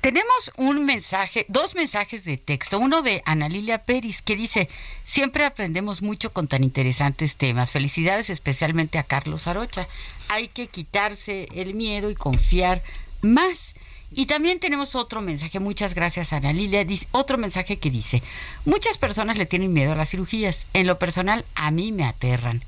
Tenemos 0.00 0.50
un 0.56 0.84
mensaje, 0.84 1.46
dos 1.48 1.76
mensajes 1.76 2.24
de 2.24 2.38
texto. 2.38 2.80
Uno 2.80 3.02
de 3.02 3.22
Ana 3.24 3.48
Lilia 3.48 3.84
Peris 3.84 4.20
que 4.20 4.34
dice, 4.34 4.68
siempre 5.04 5.44
aprendemos 5.44 6.02
mucho 6.02 6.32
con 6.32 6.48
tan 6.48 6.64
interesantes 6.64 7.36
temas. 7.36 7.70
Felicidades 7.70 8.28
especialmente 8.28 8.98
a 8.98 9.04
Carlos 9.04 9.46
Arocha. 9.46 9.86
Hay 10.28 10.48
que 10.48 10.66
quitarse 10.66 11.48
el 11.54 11.74
miedo 11.74 12.10
y 12.10 12.16
confiar 12.16 12.82
más. 13.22 13.76
Y 14.10 14.26
también 14.26 14.58
tenemos 14.58 14.96
otro 14.96 15.20
mensaje, 15.20 15.60
muchas 15.60 15.94
gracias 15.94 16.32
Ana 16.32 16.52
Lilia, 16.52 16.84
dice, 16.84 17.06
otro 17.10 17.38
mensaje 17.38 17.78
que 17.78 17.90
dice, 17.90 18.22
muchas 18.64 18.98
personas 18.98 19.36
le 19.36 19.46
tienen 19.46 19.72
miedo 19.72 19.92
a 19.92 19.96
las 19.96 20.10
cirugías. 20.10 20.66
En 20.74 20.86
lo 20.86 20.98
personal, 20.98 21.44
a 21.54 21.70
mí 21.70 21.92
me 21.92 22.04
aterran 22.04 22.62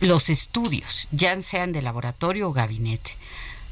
los 0.00 0.28
estudios, 0.30 1.08
ya 1.10 1.40
sean 1.42 1.72
de 1.72 1.82
laboratorio 1.82 2.48
o 2.48 2.52
gabinete 2.52 3.12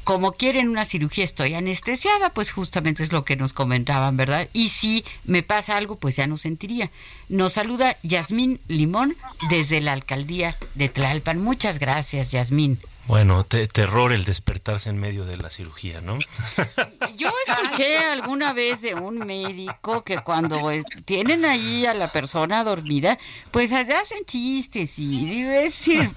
como 0.07 0.31
quieren 0.31 0.69
una 0.69 0.85
cirugía 0.85 1.25
estoy 1.25 1.53
anestesiada, 1.53 2.29
pues 2.29 2.53
justamente 2.53 3.03
es 3.03 3.11
lo 3.11 3.25
que 3.25 3.35
nos 3.35 3.51
comentaban, 3.51 4.15
¿verdad? 4.15 4.47
Y 4.53 4.69
si 4.69 5.03
me 5.25 5.43
pasa 5.43 5.75
algo, 5.75 5.97
pues 5.97 6.15
ya 6.15 6.27
no 6.27 6.37
sentiría. 6.37 6.91
Nos 7.27 7.51
saluda 7.51 7.97
Yasmín 8.03 8.61
Limón 8.69 9.17
desde 9.49 9.81
la 9.81 9.91
alcaldía 9.91 10.55
de 10.75 10.87
Tlalpan. 10.87 11.41
Muchas 11.41 11.77
gracias, 11.77 12.31
Yasmín. 12.31 12.79
Bueno, 13.07 13.45
te- 13.45 13.67
terror 13.69 14.11
el 14.11 14.25
despertarse 14.25 14.89
en 14.89 14.97
medio 14.99 15.23
de 15.25 15.37
la 15.37 15.49
cirugía, 15.49 16.01
¿no? 16.01 16.19
Yo 17.17 17.29
escuché 17.47 17.97
alguna 17.99 18.51
vez 18.53 18.81
de 18.81 18.95
un 18.95 19.19
médico 19.19 20.03
que 20.03 20.17
cuando 20.19 20.69
es- 20.71 20.83
tienen 21.05 21.45
ahí 21.45 21.85
a 21.85 21.93
la 21.93 22.11
persona 22.11 22.63
dormida, 22.65 23.17
pues 23.51 23.71
allá 23.71 24.01
hacen 24.01 24.25
chistes 24.25 24.99
y 24.99 25.25
digo, 25.25 25.51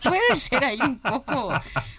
puede 0.02 0.36
ser 0.40 0.64
ahí 0.64 0.80
un 0.80 0.98
poco, 0.98 1.52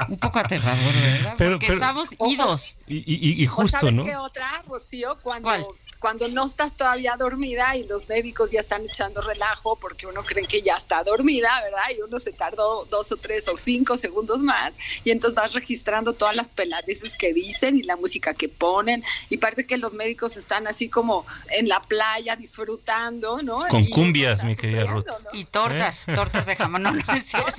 un 0.10 0.18
poco 0.20 0.40
aterrador, 0.40 0.94
¿verdad? 0.94 1.36
Pero- 1.38 1.52
Porque 1.54 1.68
pero- 1.68 1.80
estamos 1.80 2.10
idos. 2.28 2.78
Y, 2.88 2.98
y- 2.98 3.42
y 3.44 3.48
¿O 3.48 3.52
justo, 3.52 3.80
sabes 3.80 3.96
¿no? 3.96 4.04
qué 4.04 4.18
otra, 4.18 4.62
Rocío? 4.68 5.16
Cuando, 5.24 5.48
¿Cuál? 5.48 5.66
Cuando 6.02 6.28
no 6.28 6.46
estás 6.46 6.76
todavía 6.76 7.16
dormida 7.18 7.78
y 7.78 7.86
los 7.88 8.10
médicos 8.10 8.50
ya 8.52 8.60
están 8.60 8.84
echando 8.84 9.22
relajo 9.22 9.76
porque 9.78 10.08
uno 10.08 10.24
cree 10.24 10.46
que 10.46 10.62
ya 10.64 10.74
está 10.76 11.04
dormida, 11.04 11.50
¿verdad? 11.64 11.84
Y 11.98 12.02
uno 12.02 12.20
se 12.20 12.32
tardó 12.34 12.86
dos 12.86 13.12
o 13.12 13.18
tres 13.18 13.48
o 13.48 13.58
cinco 13.58 13.96
segundos 13.98 14.40
más 14.40 14.74
y 15.04 15.12
entonces 15.12 15.36
vas 15.36 15.54
registrando 15.54 16.14
todas 16.14 16.36
las 16.36 16.50
peladeces 16.50 17.16
que 17.16 17.34
dicen 17.34 17.78
y 17.78 17.84
la 17.84 17.96
música 17.98 18.34
que 18.34 18.50
ponen 18.50 19.04
y 19.30 19.38
parece 19.38 19.66
que 19.68 19.78
los 19.78 19.94
médicos 19.94 20.38
están 20.38 20.66
así 20.68 20.90
como 20.90 21.24
en 21.52 21.70
la 21.70 21.82
playa 21.84 22.36
disfrutando, 22.36 23.42
¿no? 23.44 23.64
Con 23.70 23.84
Y 23.84 23.90
cumbias, 23.92 24.44
mi 24.44 24.56
querida 24.56 24.86
Ruth. 24.86 25.06
Y 25.34 25.46
tortas, 25.46 26.04
tortas 26.16 26.46
de 26.48 26.56
jamón, 26.56 26.82
no, 26.84 26.92
no 26.92 27.00
es 27.14 27.26
cierto. 27.30 27.52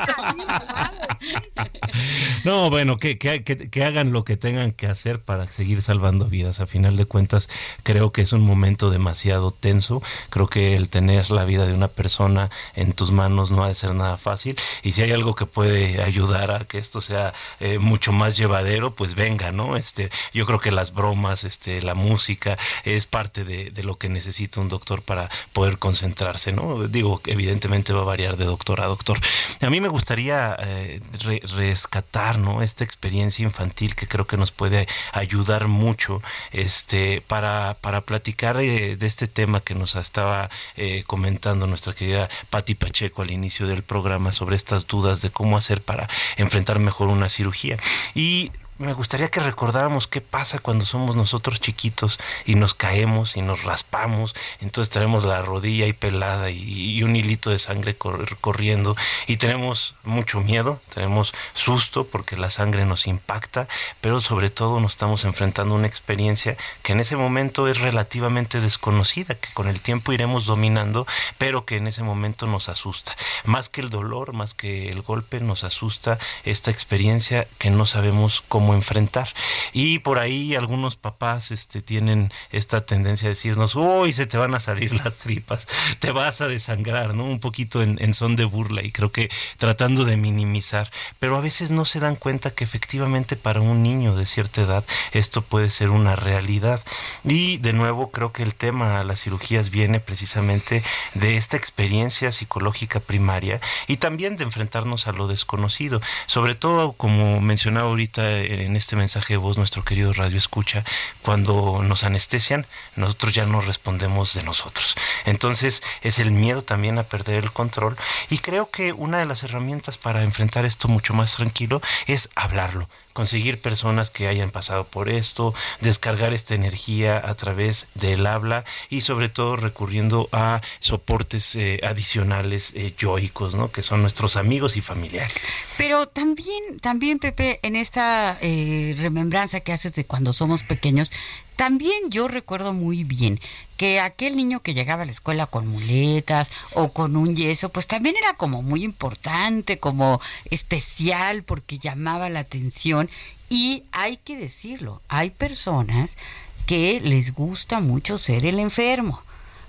No, 2.44 2.70
bueno, 2.70 2.98
que, 2.98 3.18
que, 3.18 3.44
que- 3.44 3.70
que 3.70 3.84
hagan 3.84 4.12
lo 4.12 4.24
que 4.24 4.36
tengan 4.36 4.72
que 4.72 4.86
hacer 4.86 5.20
para 5.20 5.46
seguir 5.46 5.82
salvando 5.82 6.26
vidas. 6.26 6.60
A 6.60 6.66
final 6.66 6.96
de 6.96 7.04
cuentas, 7.06 7.48
creo 7.82 8.10
que 8.12 8.22
es 8.22 8.31
un 8.32 8.42
momento 8.42 8.90
demasiado 8.90 9.50
tenso. 9.50 10.02
Creo 10.30 10.48
que 10.48 10.76
el 10.76 10.88
tener 10.88 11.30
la 11.30 11.44
vida 11.44 11.66
de 11.66 11.74
una 11.74 11.88
persona 11.88 12.50
en 12.74 12.92
tus 12.92 13.10
manos 13.12 13.50
no 13.50 13.64
ha 13.64 13.68
de 13.68 13.74
ser 13.74 13.94
nada 13.94 14.16
fácil. 14.16 14.56
Y 14.82 14.92
si 14.92 15.02
hay 15.02 15.12
algo 15.12 15.34
que 15.34 15.46
puede 15.46 16.02
ayudar 16.02 16.50
a 16.50 16.64
que 16.64 16.78
esto 16.78 17.00
sea 17.00 17.34
eh, 17.60 17.78
mucho 17.78 18.12
más 18.12 18.36
llevadero, 18.36 18.94
pues 18.94 19.14
venga, 19.14 19.52
¿no? 19.52 19.76
Este, 19.76 20.10
yo 20.32 20.46
creo 20.46 20.60
que 20.60 20.72
las 20.72 20.92
bromas, 20.94 21.44
este, 21.44 21.82
la 21.82 21.94
música 21.94 22.58
es 22.84 23.06
parte 23.06 23.44
de, 23.44 23.70
de 23.70 23.82
lo 23.82 23.96
que 23.96 24.08
necesita 24.08 24.60
un 24.60 24.68
doctor 24.68 25.02
para 25.02 25.28
poder 25.52 25.78
concentrarse, 25.78 26.52
¿no? 26.52 26.88
Digo, 26.88 27.20
evidentemente 27.26 27.92
va 27.92 28.02
a 28.02 28.04
variar 28.04 28.36
de 28.36 28.44
doctor 28.44 28.80
a 28.80 28.86
doctor. 28.86 29.18
A 29.60 29.70
mí 29.70 29.80
me 29.80 29.88
gustaría 29.88 30.56
eh, 30.60 31.00
re- 31.24 31.42
rescatar, 31.56 32.38
¿no? 32.38 32.62
Esta 32.62 32.84
experiencia 32.84 33.44
infantil 33.44 33.94
que 33.94 34.06
creo 34.06 34.26
que 34.26 34.36
nos 34.36 34.50
puede 34.50 34.88
ayudar 35.12 35.68
mucho, 35.68 36.22
este, 36.52 37.22
para, 37.26 37.76
para 37.80 38.00
platicar 38.00 38.21
eh, 38.24 38.96
de 38.96 39.06
este 39.06 39.26
tema 39.26 39.60
que 39.60 39.74
nos 39.74 39.96
estaba 39.96 40.50
eh, 40.76 41.04
comentando 41.06 41.66
nuestra 41.66 41.92
querida 41.92 42.28
Patti 42.50 42.74
Pacheco 42.74 43.22
al 43.22 43.30
inicio 43.30 43.66
del 43.66 43.82
programa 43.82 44.32
sobre 44.32 44.56
estas 44.56 44.86
dudas 44.86 45.22
de 45.22 45.30
cómo 45.30 45.56
hacer 45.56 45.82
para 45.82 46.08
enfrentar 46.36 46.78
mejor 46.78 47.08
una 47.08 47.28
cirugía. 47.28 47.78
Y 48.14 48.52
me 48.82 48.92
gustaría 48.94 49.28
que 49.28 49.40
recordáramos 49.40 50.06
qué 50.06 50.20
pasa 50.20 50.58
cuando 50.58 50.84
somos 50.84 51.16
nosotros 51.16 51.60
chiquitos 51.60 52.18
y 52.44 52.54
nos 52.56 52.74
caemos 52.74 53.36
y 53.36 53.42
nos 53.42 53.62
raspamos, 53.62 54.34
entonces 54.60 54.92
tenemos 54.92 55.24
la 55.24 55.40
rodilla 55.42 55.84
ahí 55.84 55.92
pelada 55.92 56.50
y, 56.50 57.02
un 57.02 57.16
hilito 57.16 57.50
de 57.50 57.58
sangre 57.58 57.94
cor- 57.96 58.36
corriendo 58.40 58.96
y 59.26 59.36
tenemos 59.38 59.94
mucho 60.04 60.40
miedo, 60.40 60.80
tenemos 60.94 61.32
susto 61.54 62.06
porque 62.06 62.36
la 62.36 62.50
sangre 62.50 62.84
nos 62.84 63.06
impacta, 63.06 63.68
pero 64.00 64.20
sobre 64.20 64.50
todo 64.50 64.80
nos 64.80 64.92
estamos 64.92 65.24
enfrentando 65.24 65.74
a 65.74 65.78
una 65.78 65.86
experiencia 65.86 66.56
que 66.82 66.92
en 66.92 67.00
ese 67.00 67.16
momento 67.16 67.68
es 67.68 67.78
relativamente 67.78 68.60
desconocida, 68.60 69.34
que 69.36 69.52
con 69.54 69.68
el 69.68 69.80
tiempo 69.80 70.12
iremos 70.12 70.46
dominando, 70.46 71.06
pero 71.38 71.64
que 71.64 71.76
en 71.76 71.86
ese 71.86 72.02
momento 72.02 72.46
nos 72.46 72.68
asusta. 72.68 73.16
Más 73.44 73.68
que 73.68 73.80
el 73.80 73.90
dolor, 73.90 74.32
más 74.32 74.54
que 74.54 74.88
el 74.90 75.02
golpe, 75.02 75.40
nos 75.40 75.64
asusta 75.64 76.18
esta 76.44 76.70
experiencia 76.70 77.46
que 77.58 77.70
no 77.70 77.86
sabemos 77.86 78.42
cómo 78.48 78.71
enfrentar. 78.74 79.28
Y 79.72 80.00
por 80.00 80.18
ahí 80.18 80.54
algunos 80.54 80.96
papás 80.96 81.50
este, 81.50 81.82
tienen 81.82 82.32
esta 82.50 82.84
tendencia 82.86 83.26
a 83.26 83.30
decirnos, 83.30 83.74
uy, 83.74 84.12
se 84.12 84.26
te 84.26 84.36
van 84.36 84.54
a 84.54 84.60
salir 84.60 84.94
las 85.04 85.14
tripas, 85.18 85.66
te 85.98 86.12
vas 86.12 86.40
a 86.40 86.48
desangrar, 86.48 87.14
¿no? 87.14 87.24
Un 87.24 87.40
poquito 87.40 87.82
en, 87.82 87.98
en 88.00 88.14
son 88.14 88.36
de 88.36 88.44
burla 88.44 88.82
y 88.82 88.92
creo 88.92 89.12
que 89.12 89.30
tratando 89.58 90.04
de 90.04 90.16
minimizar, 90.16 90.90
pero 91.18 91.36
a 91.36 91.40
veces 91.40 91.70
no 91.70 91.84
se 91.84 92.00
dan 92.00 92.16
cuenta 92.16 92.50
que 92.50 92.64
efectivamente 92.64 93.36
para 93.36 93.60
un 93.60 93.82
niño 93.82 94.16
de 94.16 94.26
cierta 94.26 94.62
edad 94.62 94.84
esto 95.12 95.42
puede 95.42 95.70
ser 95.70 95.90
una 95.90 96.16
realidad. 96.16 96.80
Y 97.24 97.58
de 97.58 97.72
nuevo 97.72 98.10
creo 98.10 98.32
que 98.32 98.42
el 98.42 98.54
tema 98.54 99.00
a 99.00 99.04
las 99.04 99.22
cirugías 99.22 99.70
viene 99.70 100.00
precisamente 100.00 100.82
de 101.14 101.36
esta 101.36 101.56
experiencia 101.56 102.32
psicológica 102.32 103.00
primaria 103.00 103.60
y 103.86 103.96
también 103.96 104.36
de 104.36 104.44
enfrentarnos 104.44 105.06
a 105.06 105.12
lo 105.12 105.26
desconocido, 105.26 106.00
sobre 106.26 106.54
todo 106.54 106.92
como 106.92 107.40
mencionaba 107.40 107.88
ahorita 107.88 108.38
en 108.64 108.76
este 108.76 108.96
mensaje 108.96 109.34
de 109.34 109.38
voz 109.38 109.58
nuestro 109.58 109.84
querido 109.84 110.12
Radio 110.12 110.38
Escucha, 110.38 110.84
cuando 111.22 111.82
nos 111.82 112.04
anestesian, 112.04 112.66
nosotros 112.96 113.34
ya 113.34 113.46
no 113.46 113.60
respondemos 113.60 114.34
de 114.34 114.42
nosotros. 114.42 114.96
Entonces 115.24 115.82
es 116.02 116.18
el 116.18 116.30
miedo 116.30 116.62
también 116.62 116.98
a 116.98 117.04
perder 117.04 117.44
el 117.44 117.52
control 117.52 117.96
y 118.30 118.38
creo 118.38 118.70
que 118.70 118.92
una 118.92 119.18
de 119.18 119.26
las 119.26 119.42
herramientas 119.42 119.98
para 119.98 120.22
enfrentar 120.22 120.64
esto 120.64 120.88
mucho 120.88 121.14
más 121.14 121.36
tranquilo 121.36 121.82
es 122.06 122.30
hablarlo 122.34 122.88
conseguir 123.12 123.60
personas 123.60 124.10
que 124.10 124.28
hayan 124.28 124.50
pasado 124.50 124.84
por 124.84 125.08
esto, 125.08 125.54
descargar 125.80 126.32
esta 126.32 126.54
energía 126.54 127.20
a 127.22 127.34
través 127.34 127.86
del 127.94 128.26
habla 128.26 128.64
y 128.90 129.02
sobre 129.02 129.28
todo 129.28 129.56
recurriendo 129.56 130.28
a 130.32 130.60
soportes 130.80 131.54
eh, 131.54 131.80
adicionales 131.82 132.72
eh, 132.74 132.94
yoicos, 132.98 133.54
¿no? 133.54 133.70
que 133.70 133.82
son 133.82 134.02
nuestros 134.02 134.36
amigos 134.36 134.76
y 134.76 134.80
familiares. 134.80 135.46
Pero 135.76 136.06
también, 136.06 136.80
también 136.80 137.18
Pepe, 137.18 137.60
en 137.62 137.76
esta 137.76 138.38
eh, 138.40 138.94
remembranza 138.98 139.60
que 139.60 139.72
haces 139.72 139.94
de 139.94 140.04
cuando 140.04 140.32
somos 140.32 140.62
pequeños, 140.62 141.10
también 141.56 142.10
yo 142.10 142.28
recuerdo 142.28 142.72
muy 142.72 143.04
bien 143.04 143.38
que 143.82 143.98
aquel 143.98 144.36
niño 144.36 144.62
que 144.62 144.74
llegaba 144.74 145.02
a 145.02 145.06
la 145.06 145.10
escuela 145.10 145.46
con 145.46 145.66
muletas 145.66 146.52
o 146.72 146.92
con 146.92 147.16
un 147.16 147.34
yeso, 147.34 147.68
pues 147.70 147.88
también 147.88 148.14
era 148.16 148.34
como 148.34 148.62
muy 148.62 148.84
importante, 148.84 149.80
como 149.80 150.20
especial, 150.52 151.42
porque 151.42 151.78
llamaba 151.78 152.28
la 152.28 152.38
atención. 152.38 153.10
Y 153.50 153.82
hay 153.90 154.18
que 154.18 154.36
decirlo, 154.36 155.02
hay 155.08 155.30
personas 155.30 156.16
que 156.64 157.00
les 157.00 157.34
gusta 157.34 157.80
mucho 157.80 158.18
ser 158.18 158.46
el 158.46 158.60
enfermo. 158.60 159.20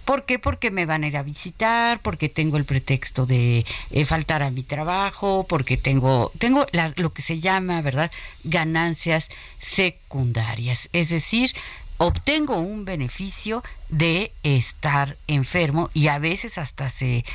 ¿Por 0.05 0.25
qué? 0.25 0.37
Porque 0.37 0.69
me 0.69 0.85
van 0.85 1.03
a 1.03 1.07
ir 1.07 1.17
a 1.17 1.23
visitar, 1.23 1.99
porque 1.99 2.29
tengo 2.29 2.57
el 2.57 2.65
pretexto 2.65 3.25
de 3.25 3.65
eh, 3.89 4.05
faltar 4.05 4.43
a 4.43 4.51
mi 4.51 4.61
trabajo, 4.61 5.45
porque 5.49 5.75
tengo, 5.75 6.31
tengo 6.37 6.67
lo 6.97 7.13
que 7.13 7.23
se 7.23 7.39
llama, 7.39 7.81
¿verdad?, 7.81 8.11
ganancias 8.43 9.29
secundarias. 9.59 10.89
Es 10.91 11.09
decir, 11.09 11.55
obtengo 11.97 12.57
un 12.57 12.85
beneficio 12.85 13.63
de 13.89 14.31
estar 14.43 15.17
enfermo 15.27 15.89
y 15.93 16.07
a 16.07 16.19
veces 16.19 16.57
hasta 16.57 16.89
se 16.89 17.25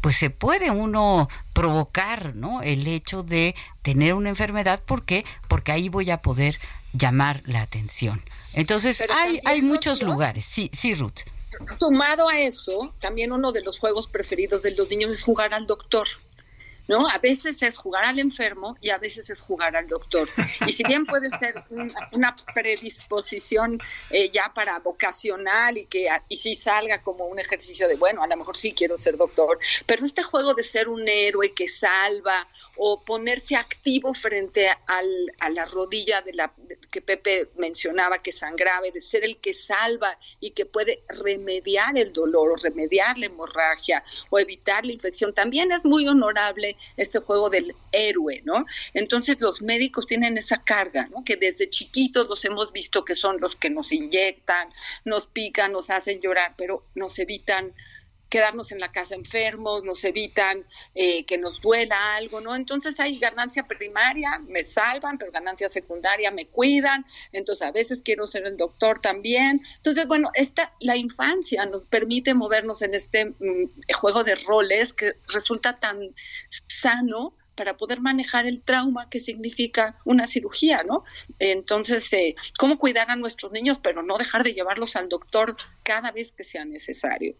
pues 0.00 0.16
se 0.16 0.30
puede 0.30 0.70
uno 0.70 1.28
provocar, 1.52 2.36
¿no? 2.36 2.62
El 2.62 2.86
hecho 2.86 3.22
de 3.22 3.54
tener 3.82 4.14
una 4.14 4.28
enfermedad, 4.28 4.80
¿por 4.84 5.04
qué? 5.04 5.24
Porque 5.48 5.72
ahí 5.72 5.88
voy 5.88 6.10
a 6.10 6.22
poder 6.22 6.58
llamar 6.92 7.42
la 7.46 7.62
atención. 7.62 8.22
Entonces, 8.52 9.02
hay, 9.10 9.40
hay 9.44 9.60
muchos 9.62 10.02
lugares. 10.02 10.44
Sí, 10.44 10.70
sí, 10.72 10.94
Ruth. 10.94 11.20
Sumado 11.80 12.28
a 12.28 12.38
eso, 12.38 12.94
también 13.00 13.32
uno 13.32 13.52
de 13.52 13.62
los 13.62 13.78
juegos 13.78 14.06
preferidos 14.06 14.62
de 14.62 14.74
los 14.76 14.88
niños 14.88 15.10
es 15.10 15.22
jugar 15.22 15.54
al 15.54 15.66
doctor. 15.66 16.06
¿No? 16.88 17.06
A 17.08 17.18
veces 17.18 17.62
es 17.62 17.76
jugar 17.76 18.04
al 18.04 18.18
enfermo 18.18 18.76
y 18.80 18.90
a 18.90 18.98
veces 18.98 19.30
es 19.30 19.40
jugar 19.40 19.76
al 19.76 19.86
doctor. 19.86 20.28
Y 20.66 20.72
si 20.72 20.82
bien 20.84 21.04
puede 21.04 21.30
ser 21.30 21.62
una, 22.12 22.34
predisposición 22.54 23.78
eh, 24.10 24.30
ya 24.30 24.52
para 24.54 24.78
vocacional 24.80 25.76
y 25.78 25.86
que 25.86 26.08
y 26.28 26.36
si 26.36 26.54
salga 26.54 27.02
como 27.02 27.26
un 27.26 27.38
ejercicio 27.38 27.86
de, 27.88 27.96
bueno, 27.96 28.22
a 28.22 28.26
lo 28.26 28.36
mejor 28.36 28.56
sí 28.56 28.72
quiero 28.72 28.96
ser 28.96 29.16
doctor, 29.16 29.58
pero 29.86 30.04
este 30.04 30.22
juego 30.22 30.54
de 30.54 30.64
ser 30.64 30.88
un 30.88 31.06
héroe 31.06 31.52
que 31.52 31.68
salva 31.68 32.48
o 32.76 33.04
ponerse 33.04 33.56
activo 33.56 34.14
frente 34.14 34.68
al, 34.86 35.32
a 35.40 35.50
la 35.50 35.66
rodilla 35.66 36.22
de 36.22 36.32
la 36.32 36.54
que 36.90 37.02
Pepe 37.02 37.50
mencionaba 37.56 38.22
que 38.22 38.32
sangraba, 38.32 38.86
de 38.92 39.00
ser 39.00 39.24
el 39.24 39.38
que 39.38 39.52
salva 39.52 40.18
y 40.40 40.50
que 40.50 40.64
puede 40.64 41.02
remediar 41.08 41.98
el 41.98 42.12
dolor 42.12 42.52
o 42.52 42.56
remediar 42.56 43.18
la 43.18 43.26
hemorragia 43.26 44.02
o 44.30 44.38
evitar 44.38 44.86
la 44.86 44.92
infección, 44.92 45.34
también 45.34 45.72
es 45.72 45.84
muy 45.84 46.06
honorable 46.06 46.77
este 46.96 47.18
juego 47.18 47.50
del 47.50 47.74
héroe, 47.92 48.42
¿no? 48.44 48.64
Entonces 48.94 49.40
los 49.40 49.62
médicos 49.62 50.06
tienen 50.06 50.38
esa 50.38 50.62
carga, 50.62 51.06
¿no? 51.06 51.24
Que 51.24 51.36
desde 51.36 51.70
chiquitos 51.70 52.28
los 52.28 52.44
hemos 52.44 52.72
visto 52.72 53.04
que 53.04 53.14
son 53.14 53.40
los 53.40 53.56
que 53.56 53.70
nos 53.70 53.92
inyectan, 53.92 54.72
nos 55.04 55.26
pican, 55.26 55.72
nos 55.72 55.90
hacen 55.90 56.20
llorar, 56.20 56.54
pero 56.56 56.84
nos 56.94 57.18
evitan 57.18 57.74
quedarnos 58.28 58.72
en 58.72 58.80
la 58.80 58.92
casa 58.92 59.14
enfermos, 59.14 59.84
nos 59.84 60.04
evitan 60.04 60.66
eh, 60.94 61.24
que 61.24 61.38
nos 61.38 61.60
duela 61.60 61.96
algo, 62.16 62.40
¿no? 62.40 62.54
Entonces 62.54 63.00
hay 63.00 63.18
ganancia 63.18 63.66
primaria, 63.66 64.38
me 64.46 64.64
salvan, 64.64 65.18
pero 65.18 65.32
ganancia 65.32 65.68
secundaria 65.68 66.30
me 66.30 66.46
cuidan, 66.46 67.04
entonces 67.32 67.66
a 67.66 67.72
veces 67.72 68.02
quiero 68.02 68.26
ser 68.26 68.46
el 68.46 68.56
doctor 68.56 69.00
también. 69.00 69.60
Entonces, 69.76 70.06
bueno, 70.06 70.30
esta, 70.34 70.74
la 70.80 70.96
infancia 70.96 71.66
nos 71.66 71.86
permite 71.86 72.34
movernos 72.34 72.82
en 72.82 72.94
este 72.94 73.26
mm, 73.26 73.92
juego 73.94 74.24
de 74.24 74.34
roles 74.36 74.92
que 74.92 75.12
resulta 75.28 75.78
tan 75.78 76.14
sano 76.66 77.34
para 77.58 77.76
poder 77.76 78.00
manejar 78.00 78.46
el 78.46 78.62
trauma 78.62 79.10
que 79.10 79.18
significa 79.18 79.98
una 80.04 80.28
cirugía, 80.28 80.84
¿no? 80.84 81.02
Entonces, 81.40 82.12
eh, 82.12 82.36
¿cómo 82.56 82.78
cuidar 82.78 83.10
a 83.10 83.16
nuestros 83.16 83.50
niños, 83.50 83.80
pero 83.82 84.04
no 84.04 84.16
dejar 84.16 84.44
de 84.44 84.54
llevarlos 84.54 84.94
al 84.94 85.08
doctor 85.08 85.56
cada 85.82 86.12
vez 86.12 86.30
que 86.30 86.44
sea 86.44 86.64
necesario? 86.64 87.34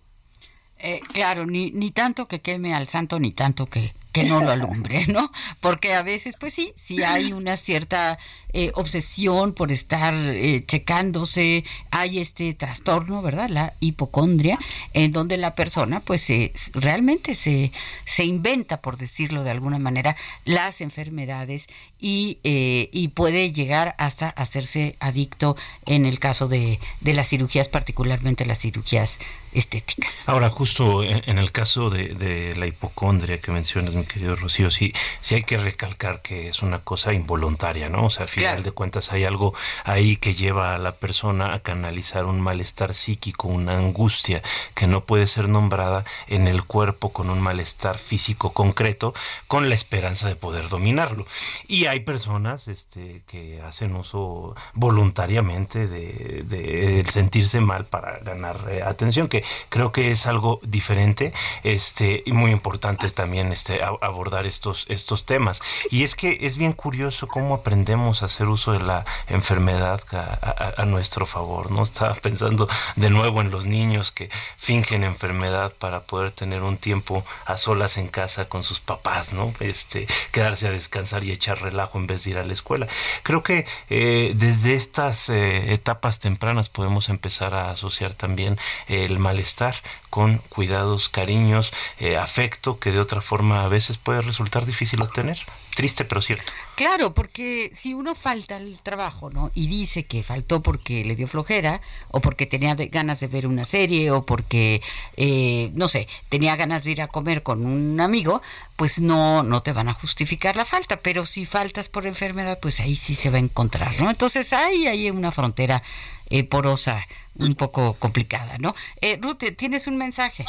Eh, 0.79 1.01
claro, 1.12 1.45
ni, 1.45 1.70
ni 1.72 1.91
tanto 1.91 2.26
que 2.26 2.41
queme 2.41 2.74
al 2.74 2.89
santo, 2.89 3.18
ni 3.18 3.33
tanto 3.33 3.66
que, 3.66 3.95
que 4.21 4.29
no 4.29 4.41
lo 4.41 4.51
alumbre, 4.51 5.07
¿no? 5.09 5.31
Porque 5.61 5.95
a 5.95 6.03
veces, 6.03 6.37
pues 6.39 6.55
sí, 6.55 6.73
sí 6.77 7.03
hay 7.03 7.33
una 7.33 7.57
cierta 7.57 8.19
eh, 8.53 8.71
obsesión 8.75 9.53
por 9.53 9.71
estar 9.73 10.14
eh, 10.14 10.64
checándose, 10.66 11.64
hay 11.91 12.19
este 12.19 12.55
trastorno, 12.55 13.21
¿verdad? 13.21 13.49
La 13.51 13.75
hipocondria, 13.81 14.57
en 14.95 15.12
donde 15.12 15.37
la 15.37 15.55
persona, 15.55 16.01
pues, 16.01 16.29
realmente 16.73 17.35
se, 17.35 17.73
se 18.07 18.25
inventa, 18.25 18.81
por 18.81 18.97
decirlo 18.97 19.45
de 19.45 19.51
alguna 19.51 19.79
manera, 19.79 20.16
las 20.45 20.81
enfermedades 20.81 21.66
y, 22.01 22.39
eh, 22.45 22.89
y 22.93 23.09
puede 23.09 23.53
llegar 23.53 23.95
hasta 23.99 24.29
hacerse 24.29 24.97
adicto 25.01 25.57
en 25.87 26.07
el 26.07 26.19
caso 26.19 26.49
de, 26.49 26.79
de 27.01 27.14
las 27.14 27.29
cirugías, 27.29 27.69
particularmente 27.69 28.47
las 28.47 28.61
cirugías 28.61 29.19
estéticas. 29.53 30.29
Ahora, 30.29 30.51
justo 30.51 31.03
en, 31.03 31.39
el 31.39 31.53
caso 31.53 31.91
de, 31.91 32.14
de 32.14 32.57
la 32.57 32.66
hipocondria 32.66 33.41
que 33.41 33.51
mencionas, 33.51 33.95
mi 33.95 34.05
querido 34.09 34.34
Rocío, 34.34 34.70
sí, 34.70 34.92
sí 35.20 35.36
hay 35.36 35.44
que 35.44 35.59
recalcar 35.59 36.22
que 36.22 36.48
es 36.48 36.62
una 36.62 36.80
cosa 36.80 37.12
involuntaria, 37.12 37.88
¿no? 37.88 38.06
O 38.06 38.11
sea, 38.11 38.24
al 38.24 38.28
final 38.28 38.62
de 38.62 38.72
cuentas 38.72 39.12
hay 39.12 39.24
algo 39.24 39.54
ahí 39.84 40.16
que 40.16 40.34
lleva 40.34 40.74
a 40.74 40.78
la 40.78 40.92
persona 40.92 41.54
a 41.54 41.61
canalizar 41.61 42.24
un 42.24 42.40
malestar 42.40 42.94
psíquico, 42.94 43.48
una 43.48 43.72
angustia 43.78 44.42
que 44.74 44.86
no 44.86 45.04
puede 45.04 45.26
ser 45.26 45.48
nombrada 45.48 46.04
en 46.26 46.48
el 46.48 46.64
cuerpo 46.64 47.12
con 47.12 47.30
un 47.30 47.40
malestar 47.40 47.98
físico 47.98 48.52
concreto, 48.52 49.14
con 49.46 49.68
la 49.68 49.74
esperanza 49.74 50.28
de 50.28 50.36
poder 50.36 50.68
dominarlo. 50.68 51.26
Y 51.66 51.86
hay 51.86 52.00
personas 52.00 52.68
este, 52.68 53.22
que 53.26 53.61
hacen 53.62 53.94
uso 53.94 54.56
voluntariamente 54.74 55.86
de, 55.86 56.42
de, 56.44 57.04
sentirse 57.09 57.61
mal 57.61 57.84
para 57.84 58.18
ganar 58.18 58.56
eh, 58.70 58.82
atención, 58.82 59.28
que 59.28 59.44
creo 59.68 59.92
que 59.92 60.11
es 60.11 60.26
algo 60.26 60.61
diferente 60.62 61.32
este, 61.62 62.22
y 62.24 62.32
muy 62.32 62.50
importante 62.50 63.11
también 63.11 63.52
este, 63.52 63.82
abordar 64.01 64.47
estos, 64.47 64.86
estos 64.89 65.24
temas. 65.24 65.61
Y 65.91 66.05
es 66.05 66.14
que 66.14 66.39
es 66.43 66.57
bien 66.57 66.72
curioso 66.72 67.28
cómo 67.28 67.55
aprendemos 67.55 68.22
a 68.22 68.26
hacer 68.26 68.49
uso 68.49 68.72
de 68.72 68.80
la 68.80 69.05
enfermedad 69.28 70.03
a, 70.12 70.84
nuestro 70.84 71.26
favor, 71.26 71.70
¿no? 71.70 71.82
Estaba 71.82 72.14
pensando 72.14 72.68
de 72.97 73.11
nuevo 73.11 73.41
en 73.41 73.51
los 73.51 73.66
niños 73.66 74.12
que 74.12 74.30
fingen 74.57 75.05
enfermedad 75.05 75.74
para 75.78 76.01
poder 76.01 76.30
tener 76.32 76.62
un 76.62 76.76
tiempo 76.76 77.24
a 77.45 77.59
solas 77.59 77.99
en 77.99 78.09
casa 78.09 78.47
con 78.47 78.62
sus 78.62 78.80
papás, 78.80 79.32
¿no? 79.32 79.53
Este, 79.61 80.07
quedarse 80.32 80.68
a 80.68 80.70
descansar 80.70 81.24
y 81.24 81.32
echar 81.32 81.61
relajo 81.61 81.99
en 81.99 82.07
vez 82.07 82.24
de 82.24 82.30
ir 82.30 82.39
a 82.39 82.45
la 82.45 82.53
escuela. 82.53 82.89
Creo 83.22 83.43
que 83.43 83.66
eh, 83.91 84.32
desde 84.34 84.74
estas 84.74 85.28
eh, 85.28 85.72
etapas 85.72 86.18
tempranas 86.18 86.68
podemos 86.68 87.09
empezar 87.09 87.55
a 87.55 87.70
asociar 87.70 88.14
también 88.14 88.59
el 88.86 89.18
malestar 89.18 89.74
con 90.11 90.39
cuidados, 90.49 91.09
cariños, 91.09 91.72
eh, 91.99 92.16
afecto 92.16 92.78
que 92.78 92.93
de 92.93 93.01
otra 93.01 93.20
forma 93.20 93.64
a 93.64 93.68
veces 93.68 93.78
puede 94.03 94.22
resultar 94.22 94.66
difícil 94.66 95.01
obtener. 95.01 95.39
Triste, 95.74 96.05
pero 96.05 96.20
cierto. 96.20 96.53
Claro, 96.74 97.14
porque 97.14 97.70
si 97.72 97.95
uno 97.95 98.14
falta 98.14 98.57
al 98.57 98.81
trabajo, 98.83 99.31
¿no? 99.31 99.53
Y 99.55 99.68
dice 99.68 100.07
que 100.07 100.22
faltó 100.22 100.61
porque 100.62 101.05
le 101.05 101.14
dio 101.14 101.29
flojera, 101.29 101.81
o 102.09 102.20
porque 102.20 102.47
tenía 102.47 102.74
ganas 102.74 103.20
de 103.20 103.29
ver 103.29 103.47
una 103.47 103.64
serie, 103.64 104.11
o 104.11 104.26
porque, 104.26 104.83
eh, 105.16 105.70
no 105.74 105.89
sé, 105.89 106.09
tenía 106.29 106.57
ganas 106.57 106.85
de 106.85 106.91
ir 106.91 107.03
a 107.03 107.09
comer 107.09 107.43
con 107.43 107.64
un 107.64 108.01
amigo, 108.01 108.43
pues 108.76 108.99
no, 108.99 109.43
no 109.43 109.62
te 109.62 109.72
van 109.72 109.89
a 109.89 109.95
justificar 109.95 110.57
la 110.57 110.64
falta. 110.64 110.97
Pero 111.01 111.24
si 111.24 111.47
faltas 111.47 111.89
por 111.89 112.07
enfermedad, 112.07 112.59
pues 112.61 112.81
ahí 112.81 112.97
sí 112.97 113.14
se 113.14 113.31
va 113.31 113.37
a 113.37 113.41
encontrar, 113.41 114.01
¿no? 114.01 114.11
Entonces 114.11 114.53
ahí 114.53 114.87
hay 114.87 115.11
una 115.11 115.31
frontera 115.31 115.83
eh, 116.31 116.45
porosa 116.45 117.07
un 117.39 117.55
poco 117.55 117.95
complicada, 117.95 118.59
¿no? 118.59 118.74
Eh, 119.01 119.18
Ruth, 119.20 119.45
¿tienes 119.57 119.87
un 119.87 119.97
mensaje? 119.97 120.45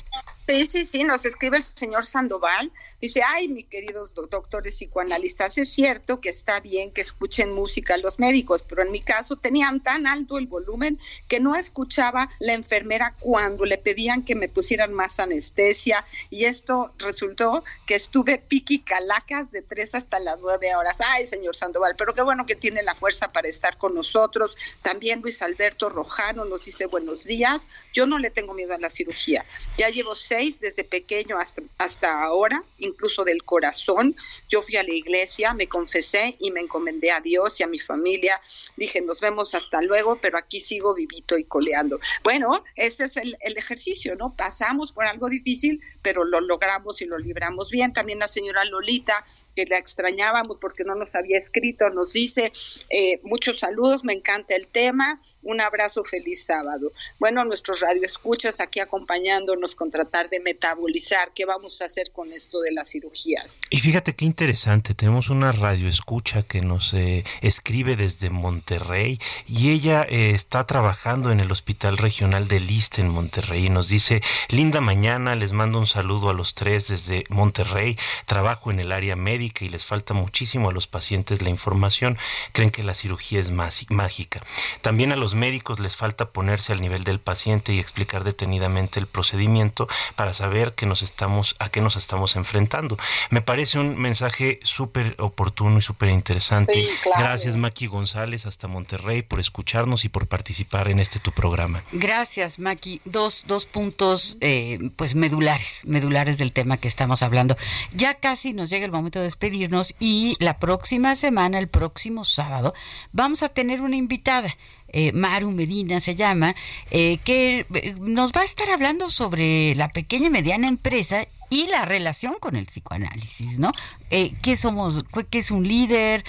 Sí, 0.50 0.66
sí, 0.66 0.84
sí, 0.84 1.04
nos 1.04 1.26
escribe 1.26 1.58
el 1.58 1.64
señor 1.64 2.04
Sandoval. 2.04 2.72
Dice, 3.00 3.22
ay, 3.26 3.48
mis 3.48 3.68
queridos 3.68 4.16
doctores 4.16 4.74
psicoanalistas, 4.76 5.60
es 5.60 5.70
cierto 5.70 6.20
que 6.20 6.30
está 6.30 6.60
bien 6.60 6.92
que 6.92 7.02
escuchen 7.02 7.54
música 7.54 7.96
los 7.98 8.18
médicos, 8.18 8.64
pero 8.64 8.82
en 8.82 8.92
mi 8.92 9.00
caso 9.00 9.36
tenían 9.36 9.82
tan 9.82 10.08
alto 10.08 10.40
el 10.40 10.48
volumen 10.48 11.00
que 11.28 11.40
no 11.40 11.56
escuchaba 11.56 12.30
la 12.40 12.54
enfermera 12.54 13.16
cuando 13.20 13.64
le 13.64 13.78
pedían 13.78 14.26
que 14.26 14.36
me 14.36 14.50
pusieran 14.50 14.92
más 14.92 15.20
anestesia 15.20 16.04
y 16.32 16.46
esto 16.46 16.92
resultó 16.98 17.64
que 17.86 17.96
estuve 17.96 18.40
piqui 18.40 18.80
calacas 18.80 19.52
de 19.52 19.62
tres 19.62 19.94
hasta 19.94 20.20
las 20.20 20.40
nueve 20.42 20.76
horas. 20.76 20.98
Ay, 21.14 21.28
señor 21.28 21.56
Sandoval, 21.56 21.96
pero 21.96 22.16
qué 22.16 22.24
bueno 22.24 22.48
que 22.48 22.56
tiene 22.56 22.82
la 22.82 22.96
fuerza 22.96 23.32
para 23.32 23.48
estar 23.48 23.78
con 23.78 23.94
nosotros. 23.94 24.58
También 24.82 25.22
Luis 25.22 25.44
Alberto 25.44 25.90
Rojano 25.90 26.44
nos 26.44 26.66
dice 26.66 26.88
buenos 26.88 27.24
días. 27.24 27.68
Yo 27.94 28.08
no 28.08 28.18
le 28.18 28.32
tengo 28.32 28.56
miedo 28.56 28.74
a 28.74 28.80
la 28.80 28.90
cirugía. 28.90 29.46
Ya 29.78 29.90
llevo 29.90 30.16
seis 30.16 30.39
desde 30.60 30.84
pequeño 30.84 31.38
hasta, 31.38 31.62
hasta 31.78 32.24
ahora 32.24 32.64
incluso 32.78 33.24
del 33.24 33.44
corazón. 33.44 34.16
Yo 34.50 34.62
fui 34.62 34.78
a 34.78 34.84
la 34.84 34.94
iglesia, 34.94 35.54
me 35.54 35.68
confesé 35.68 36.36
y 36.40 36.52
me 36.52 36.62
encomendé 36.62 37.12
a 37.12 37.20
Dios 37.20 37.60
y 37.60 37.64
a 37.64 37.68
mi 37.68 37.80
familia. 37.80 38.40
Dije, 38.78 39.02
nos 39.02 39.20
vemos 39.20 39.54
hasta 39.56 39.82
luego, 39.82 40.20
pero 40.22 40.38
aquí 40.38 40.60
sigo 40.60 40.94
vivito 40.94 41.38
y 41.38 41.44
coleando. 41.44 42.00
Bueno, 42.24 42.64
este 42.76 43.06
es 43.06 43.18
el, 43.18 43.38
el 43.42 43.58
ejercicio, 43.58 44.16
¿no? 44.16 44.36
Pasamos 44.36 44.92
por 44.92 45.06
algo 45.06 45.30
difícil, 45.30 45.82
pero 46.02 46.24
lo 46.24 46.42
logramos 46.42 47.02
y 47.02 47.06
lo 47.06 47.18
libramos 47.18 47.70
bien. 47.70 47.94
También 47.94 48.20
la 48.20 48.28
señora 48.28 48.64
Lolita 48.66 49.26
que 49.56 49.66
la 49.70 49.78
extrañábamos 49.78 50.58
porque 50.60 50.84
no 50.84 50.96
nos 50.96 51.16
había 51.16 51.38
escrito, 51.38 51.90
nos 51.90 52.14
dice 52.14 52.52
eh, 52.90 53.20
muchos 53.24 53.60
saludos, 53.60 54.04
me 54.04 54.14
encanta 54.14 54.56
el 54.56 54.68
tema, 54.68 55.22
un 55.44 55.62
abrazo, 55.62 56.04
feliz 56.04 56.46
sábado. 56.46 56.92
Bueno, 57.20 57.44
nuestros 57.46 57.82
radioescuchas 57.82 58.62
aquí 58.62 58.80
acompañándonos 58.80 59.76
con 59.76 59.92
tratar 59.92 60.30
de 60.30 60.40
metabolizar 60.40 61.32
qué 61.34 61.46
vamos 61.46 61.82
a 61.82 61.86
hacer 61.86 62.12
con 62.12 62.32
esto 62.32 62.60
de 62.60 62.72
las 62.72 62.90
cirugías. 62.90 63.62
Y 63.70 63.80
fíjate 63.80 64.16
qué 64.16 64.26
interesante, 64.26 64.94
tenemos 64.94 65.30
una 65.30 65.52
radioescucha 65.52 66.44
que 66.44 66.62
nos 66.62 66.94
eh, 66.94 67.24
escribe 67.42 67.96
desde 67.96 68.30
Monterrey 68.30 69.20
y 69.48 69.72
ella 69.72 70.04
eh, 70.04 70.32
está 70.34 70.66
trabajando 70.66 71.32
en 71.32 71.40
el 71.40 71.52
Hospital 71.52 71.98
Regional 71.98 72.48
de 72.48 72.60
Liste 72.60 73.02
en 73.02 73.10
Monterrey 73.10 73.70
nos 73.70 73.88
dice, 73.88 74.22
linda 74.50 74.82
mañana, 74.82 75.36
les 75.36 75.52
mando 75.52 75.80
un 75.80 75.88
saludo 75.88 76.30
a 76.30 76.34
los 76.34 76.54
tres 76.56 76.88
desde 76.88 77.24
Monterrey, 77.30 77.98
trabajo 78.26 78.72
en 78.72 78.80
el 78.80 78.92
área 78.92 79.16
médica, 79.16 79.39
y 79.40 79.70
les 79.70 79.86
falta 79.86 80.14
muchísimo 80.14 80.70
a 80.70 80.74
los 80.74 80.88
pacientes 80.88 81.42
la 81.42 81.50
información, 81.50 82.18
creen 82.52 82.72
que 82.72 82.84
la 82.84 82.94
cirugía 82.94 83.40
es 83.40 83.52
mágica. 83.52 84.44
También 84.82 85.12
a 85.12 85.16
los 85.16 85.34
médicos 85.36 85.80
les 85.80 85.96
falta 85.96 86.30
ponerse 86.30 86.74
al 86.74 86.82
nivel 86.82 87.04
del 87.04 87.20
paciente 87.20 87.74
y 87.74 87.80
explicar 87.80 88.24
detenidamente 88.24 89.00
el 89.00 89.08
procedimiento 89.08 89.88
para 90.16 90.34
saber 90.34 90.74
que 90.74 90.86
nos 90.86 91.02
estamos, 91.02 91.56
a 91.60 91.70
qué 91.70 91.82
nos 91.82 91.96
estamos 91.96 92.36
enfrentando. 92.36 92.98
Me 93.30 93.42
parece 93.42 93.80
un 93.80 93.98
mensaje 93.98 94.60
súper 94.64 95.16
oportuno 95.20 95.80
y 95.80 95.82
súper 95.82 96.10
interesante. 96.10 96.84
Gracias, 97.18 97.56
Maki 97.56 97.88
González, 97.88 98.46
hasta 98.46 98.68
Monterrey, 98.68 99.22
por 99.22 99.40
escucharnos 99.40 100.06
y 100.06 100.10
por 100.10 100.28
participar 100.28 100.90
en 100.90 101.00
este 101.00 101.20
tu 101.20 101.32
programa. 101.32 101.84
Gracias, 101.92 102.60
Maki. 102.60 103.02
Dos, 103.06 103.44
dos 103.48 103.66
puntos 103.66 104.38
eh, 104.42 104.80
pues 104.96 105.16
medulares, 105.16 105.82
medulares 105.86 106.38
del 106.38 106.52
tema 106.52 106.78
que 106.78 106.88
estamos 106.88 107.24
hablando. 107.24 107.56
Ya 107.94 108.16
casi 108.16 108.54
nos 108.54 108.70
llega 108.70 108.86
el 108.86 108.92
momento 108.92 109.22
de 109.22 109.29
despedirnos 109.30 109.96
y 110.00 110.36
la 110.40 110.58
próxima 110.58 111.16
semana, 111.16 111.60
el 111.60 111.68
próximo 111.68 112.26
sábado, 112.26 112.74
vamos 113.12 113.44
a 113.44 113.50
tener 113.50 113.82
una 113.82 113.96
invitada. 113.96 114.50
Eh, 114.94 115.12
Maru 115.12 115.52
Medina 115.52 116.00
se 116.00 116.16
llama, 116.16 116.56
eh, 116.92 117.20
que 117.24 117.66
eh, 117.74 117.96
nos 118.00 118.32
va 118.32 118.42
a 118.42 118.46
estar 118.46 118.70
hablando 118.70 119.10
sobre 119.10 119.76
la 119.76 119.90
pequeña 119.90 120.28
y 120.28 120.32
mediana 120.32 120.68
empresa 120.68 121.28
y 121.52 121.66
la 121.66 121.84
relación 121.84 122.36
con 122.40 122.56
el 122.56 122.68
psicoanálisis, 122.68 123.58
¿no? 123.58 123.72
Eh, 124.12 124.34
¿Qué 124.44 124.56
somos? 124.56 125.00
¿Qué 125.32 125.40
es 125.40 125.50
un 125.50 125.68
líder? 125.68 126.24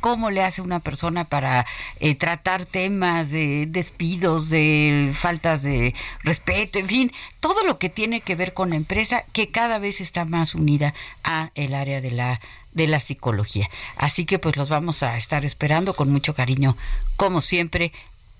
¿Cómo 0.00 0.30
le 0.30 0.42
hace 0.42 0.62
una 0.62 0.80
persona 0.80 1.24
para 1.24 1.66
eh, 2.00 2.14
tratar 2.14 2.64
temas 2.64 3.30
de 3.30 3.66
despidos, 3.66 4.48
de 4.48 5.12
faltas 5.14 5.62
de 5.62 5.94
respeto, 6.22 6.78
en 6.78 6.86
fin, 6.86 7.12
todo 7.40 7.64
lo 7.64 7.78
que 7.78 7.88
tiene 7.88 8.20
que 8.20 8.34
ver 8.34 8.54
con 8.54 8.70
la 8.70 8.76
empresa 8.76 9.24
que 9.32 9.50
cada 9.50 9.78
vez 9.78 10.00
está 10.00 10.24
más 10.24 10.54
unida 10.54 10.94
a 11.24 11.50
el 11.54 11.74
área 11.74 12.00
de 12.00 12.10
la 12.10 12.40
de 12.76 12.86
la 12.86 13.00
psicología. 13.00 13.68
Así 13.96 14.24
que 14.26 14.38
pues 14.38 14.56
los 14.56 14.68
vamos 14.68 15.02
a 15.02 15.16
estar 15.16 15.44
esperando 15.44 15.94
con 15.94 16.12
mucho 16.12 16.34
cariño, 16.34 16.76
como 17.16 17.40
siempre. 17.40 17.90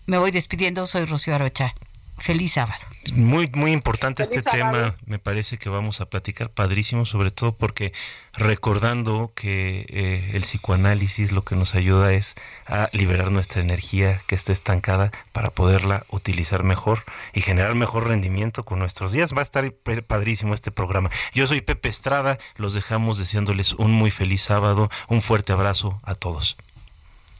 Me 0.05 0.19
voy 0.19 0.31
despidiendo, 0.31 0.87
soy 0.87 1.07
Rocío 1.07 1.35
Arocha. 1.35 1.75
Feliz 2.19 2.55
sábado. 2.55 2.83
Muy, 3.15 3.51
muy 3.55 3.73
importante 3.73 4.23
este 4.23 4.41
tema, 4.43 4.95
me 5.05 5.19
parece 5.19 5.59
que 5.59 5.69
vamos 5.69 6.01
a 6.01 6.07
platicar 6.07 6.51
padrísimo, 6.51 7.05
sobre 7.05 7.31
todo 7.31 7.57
porque 7.57 7.93
recordando 8.33 9.33
que 9.35 9.87
eh, 9.89 10.31
el 10.33 10.43
psicoanálisis 10.43 11.33
lo 11.33 11.43
que 11.43 11.57
nos 11.57 11.75
ayuda 11.75 12.13
es 12.13 12.35
a 12.67 12.89
liberar 12.93 13.31
nuestra 13.31 13.61
energía 13.61 14.23
que 14.27 14.35
está 14.35 14.53
estancada 14.53 15.13
para 15.33 15.51
poderla 15.51 16.07
utilizar 16.11 16.63
mejor 16.63 17.05
y 17.35 17.43
generar 17.43 17.75
mejor 17.75 18.09
rendimiento 18.09 18.65
con 18.65 18.79
nuestros 18.79 19.13
días. 19.13 19.35
Va 19.35 19.41
a 19.41 19.43
estar 19.43 19.71
padrísimo 20.07 20.55
este 20.55 20.71
programa. 20.71 21.11
Yo 21.35 21.47
soy 21.47 21.61
Pepe 21.61 21.91
Estrada, 21.91 22.39
los 22.57 22.73
dejamos 22.73 23.19
deseándoles 23.19 23.75
un 23.75 23.93
muy 23.93 24.11
feliz 24.11 24.43
sábado, 24.43 24.91
un 25.09 25.21
fuerte 25.23 25.53
abrazo 25.53 26.01
a 26.03 26.15
todos. 26.15 26.57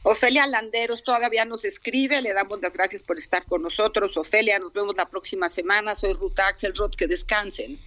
Ofelia 0.09 0.47
Landeros 0.47 1.03
todavía 1.03 1.43
nos 1.43 1.65
escribe, 1.65 2.21
le 2.21 2.31
damos 2.31 2.61
las 2.61 2.73
gracias 2.73 3.03
por 3.03 3.17
estar 3.17 3.43
con 3.43 3.61
nosotros. 3.61 4.15
Ofelia, 4.15 4.57
nos 4.57 4.71
vemos 4.71 4.95
la 4.95 5.09
próxima 5.09 5.49
semana. 5.49 5.95
Soy 5.95 6.13
Ruta 6.13 6.47
Axelrod, 6.47 6.95
que 6.95 7.07
descansen. 7.07 7.77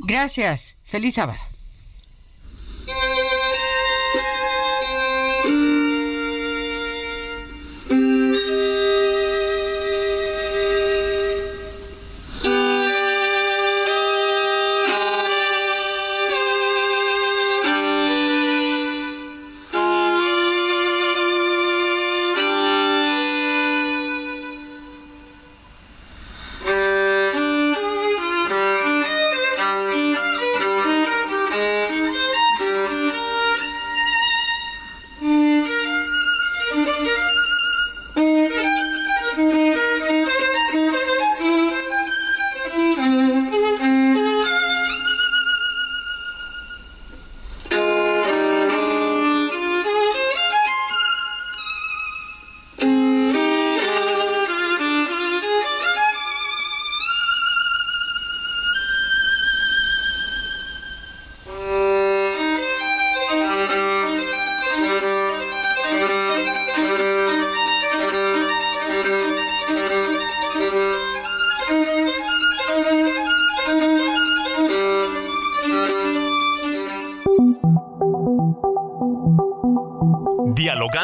Gracias, 0.00 0.74
feliz 0.82 1.14
sábado. 1.14 1.38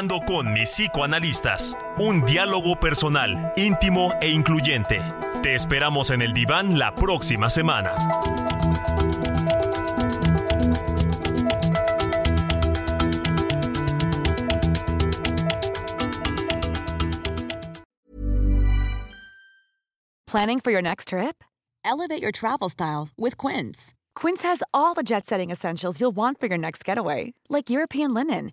Con 0.08 0.52
mis 0.52 0.70
psicoanalistas. 0.70 1.76
Un 1.98 2.24
diálogo 2.24 2.80
personal, 2.80 3.52
íntimo 3.56 4.12
e 4.20 4.30
incluyente. 4.30 4.96
Te 5.42 5.54
esperamos 5.54 6.10
en 6.10 6.22
el 6.22 6.32
diván 6.32 6.78
la 6.78 6.94
próxima 6.94 7.50
semana. 7.50 7.94
Planning 20.26 20.60
for 20.60 20.70
your 20.70 20.82
next 20.82 21.08
trip? 21.08 21.44
Elevate 21.84 22.22
your 22.22 22.32
travel 22.32 22.68
style 22.68 23.08
with 23.16 23.36
Quince. 23.36 23.94
Quince 24.14 24.42
has 24.42 24.62
all 24.72 24.94
the 24.94 25.02
jet 25.02 25.26
setting 25.26 25.50
essentials 25.50 26.00
you'll 26.00 26.16
want 26.16 26.40
for 26.40 26.46
your 26.46 26.58
next 26.58 26.84
getaway, 26.84 27.34
like 27.48 27.70
European 27.70 28.12
linen 28.12 28.52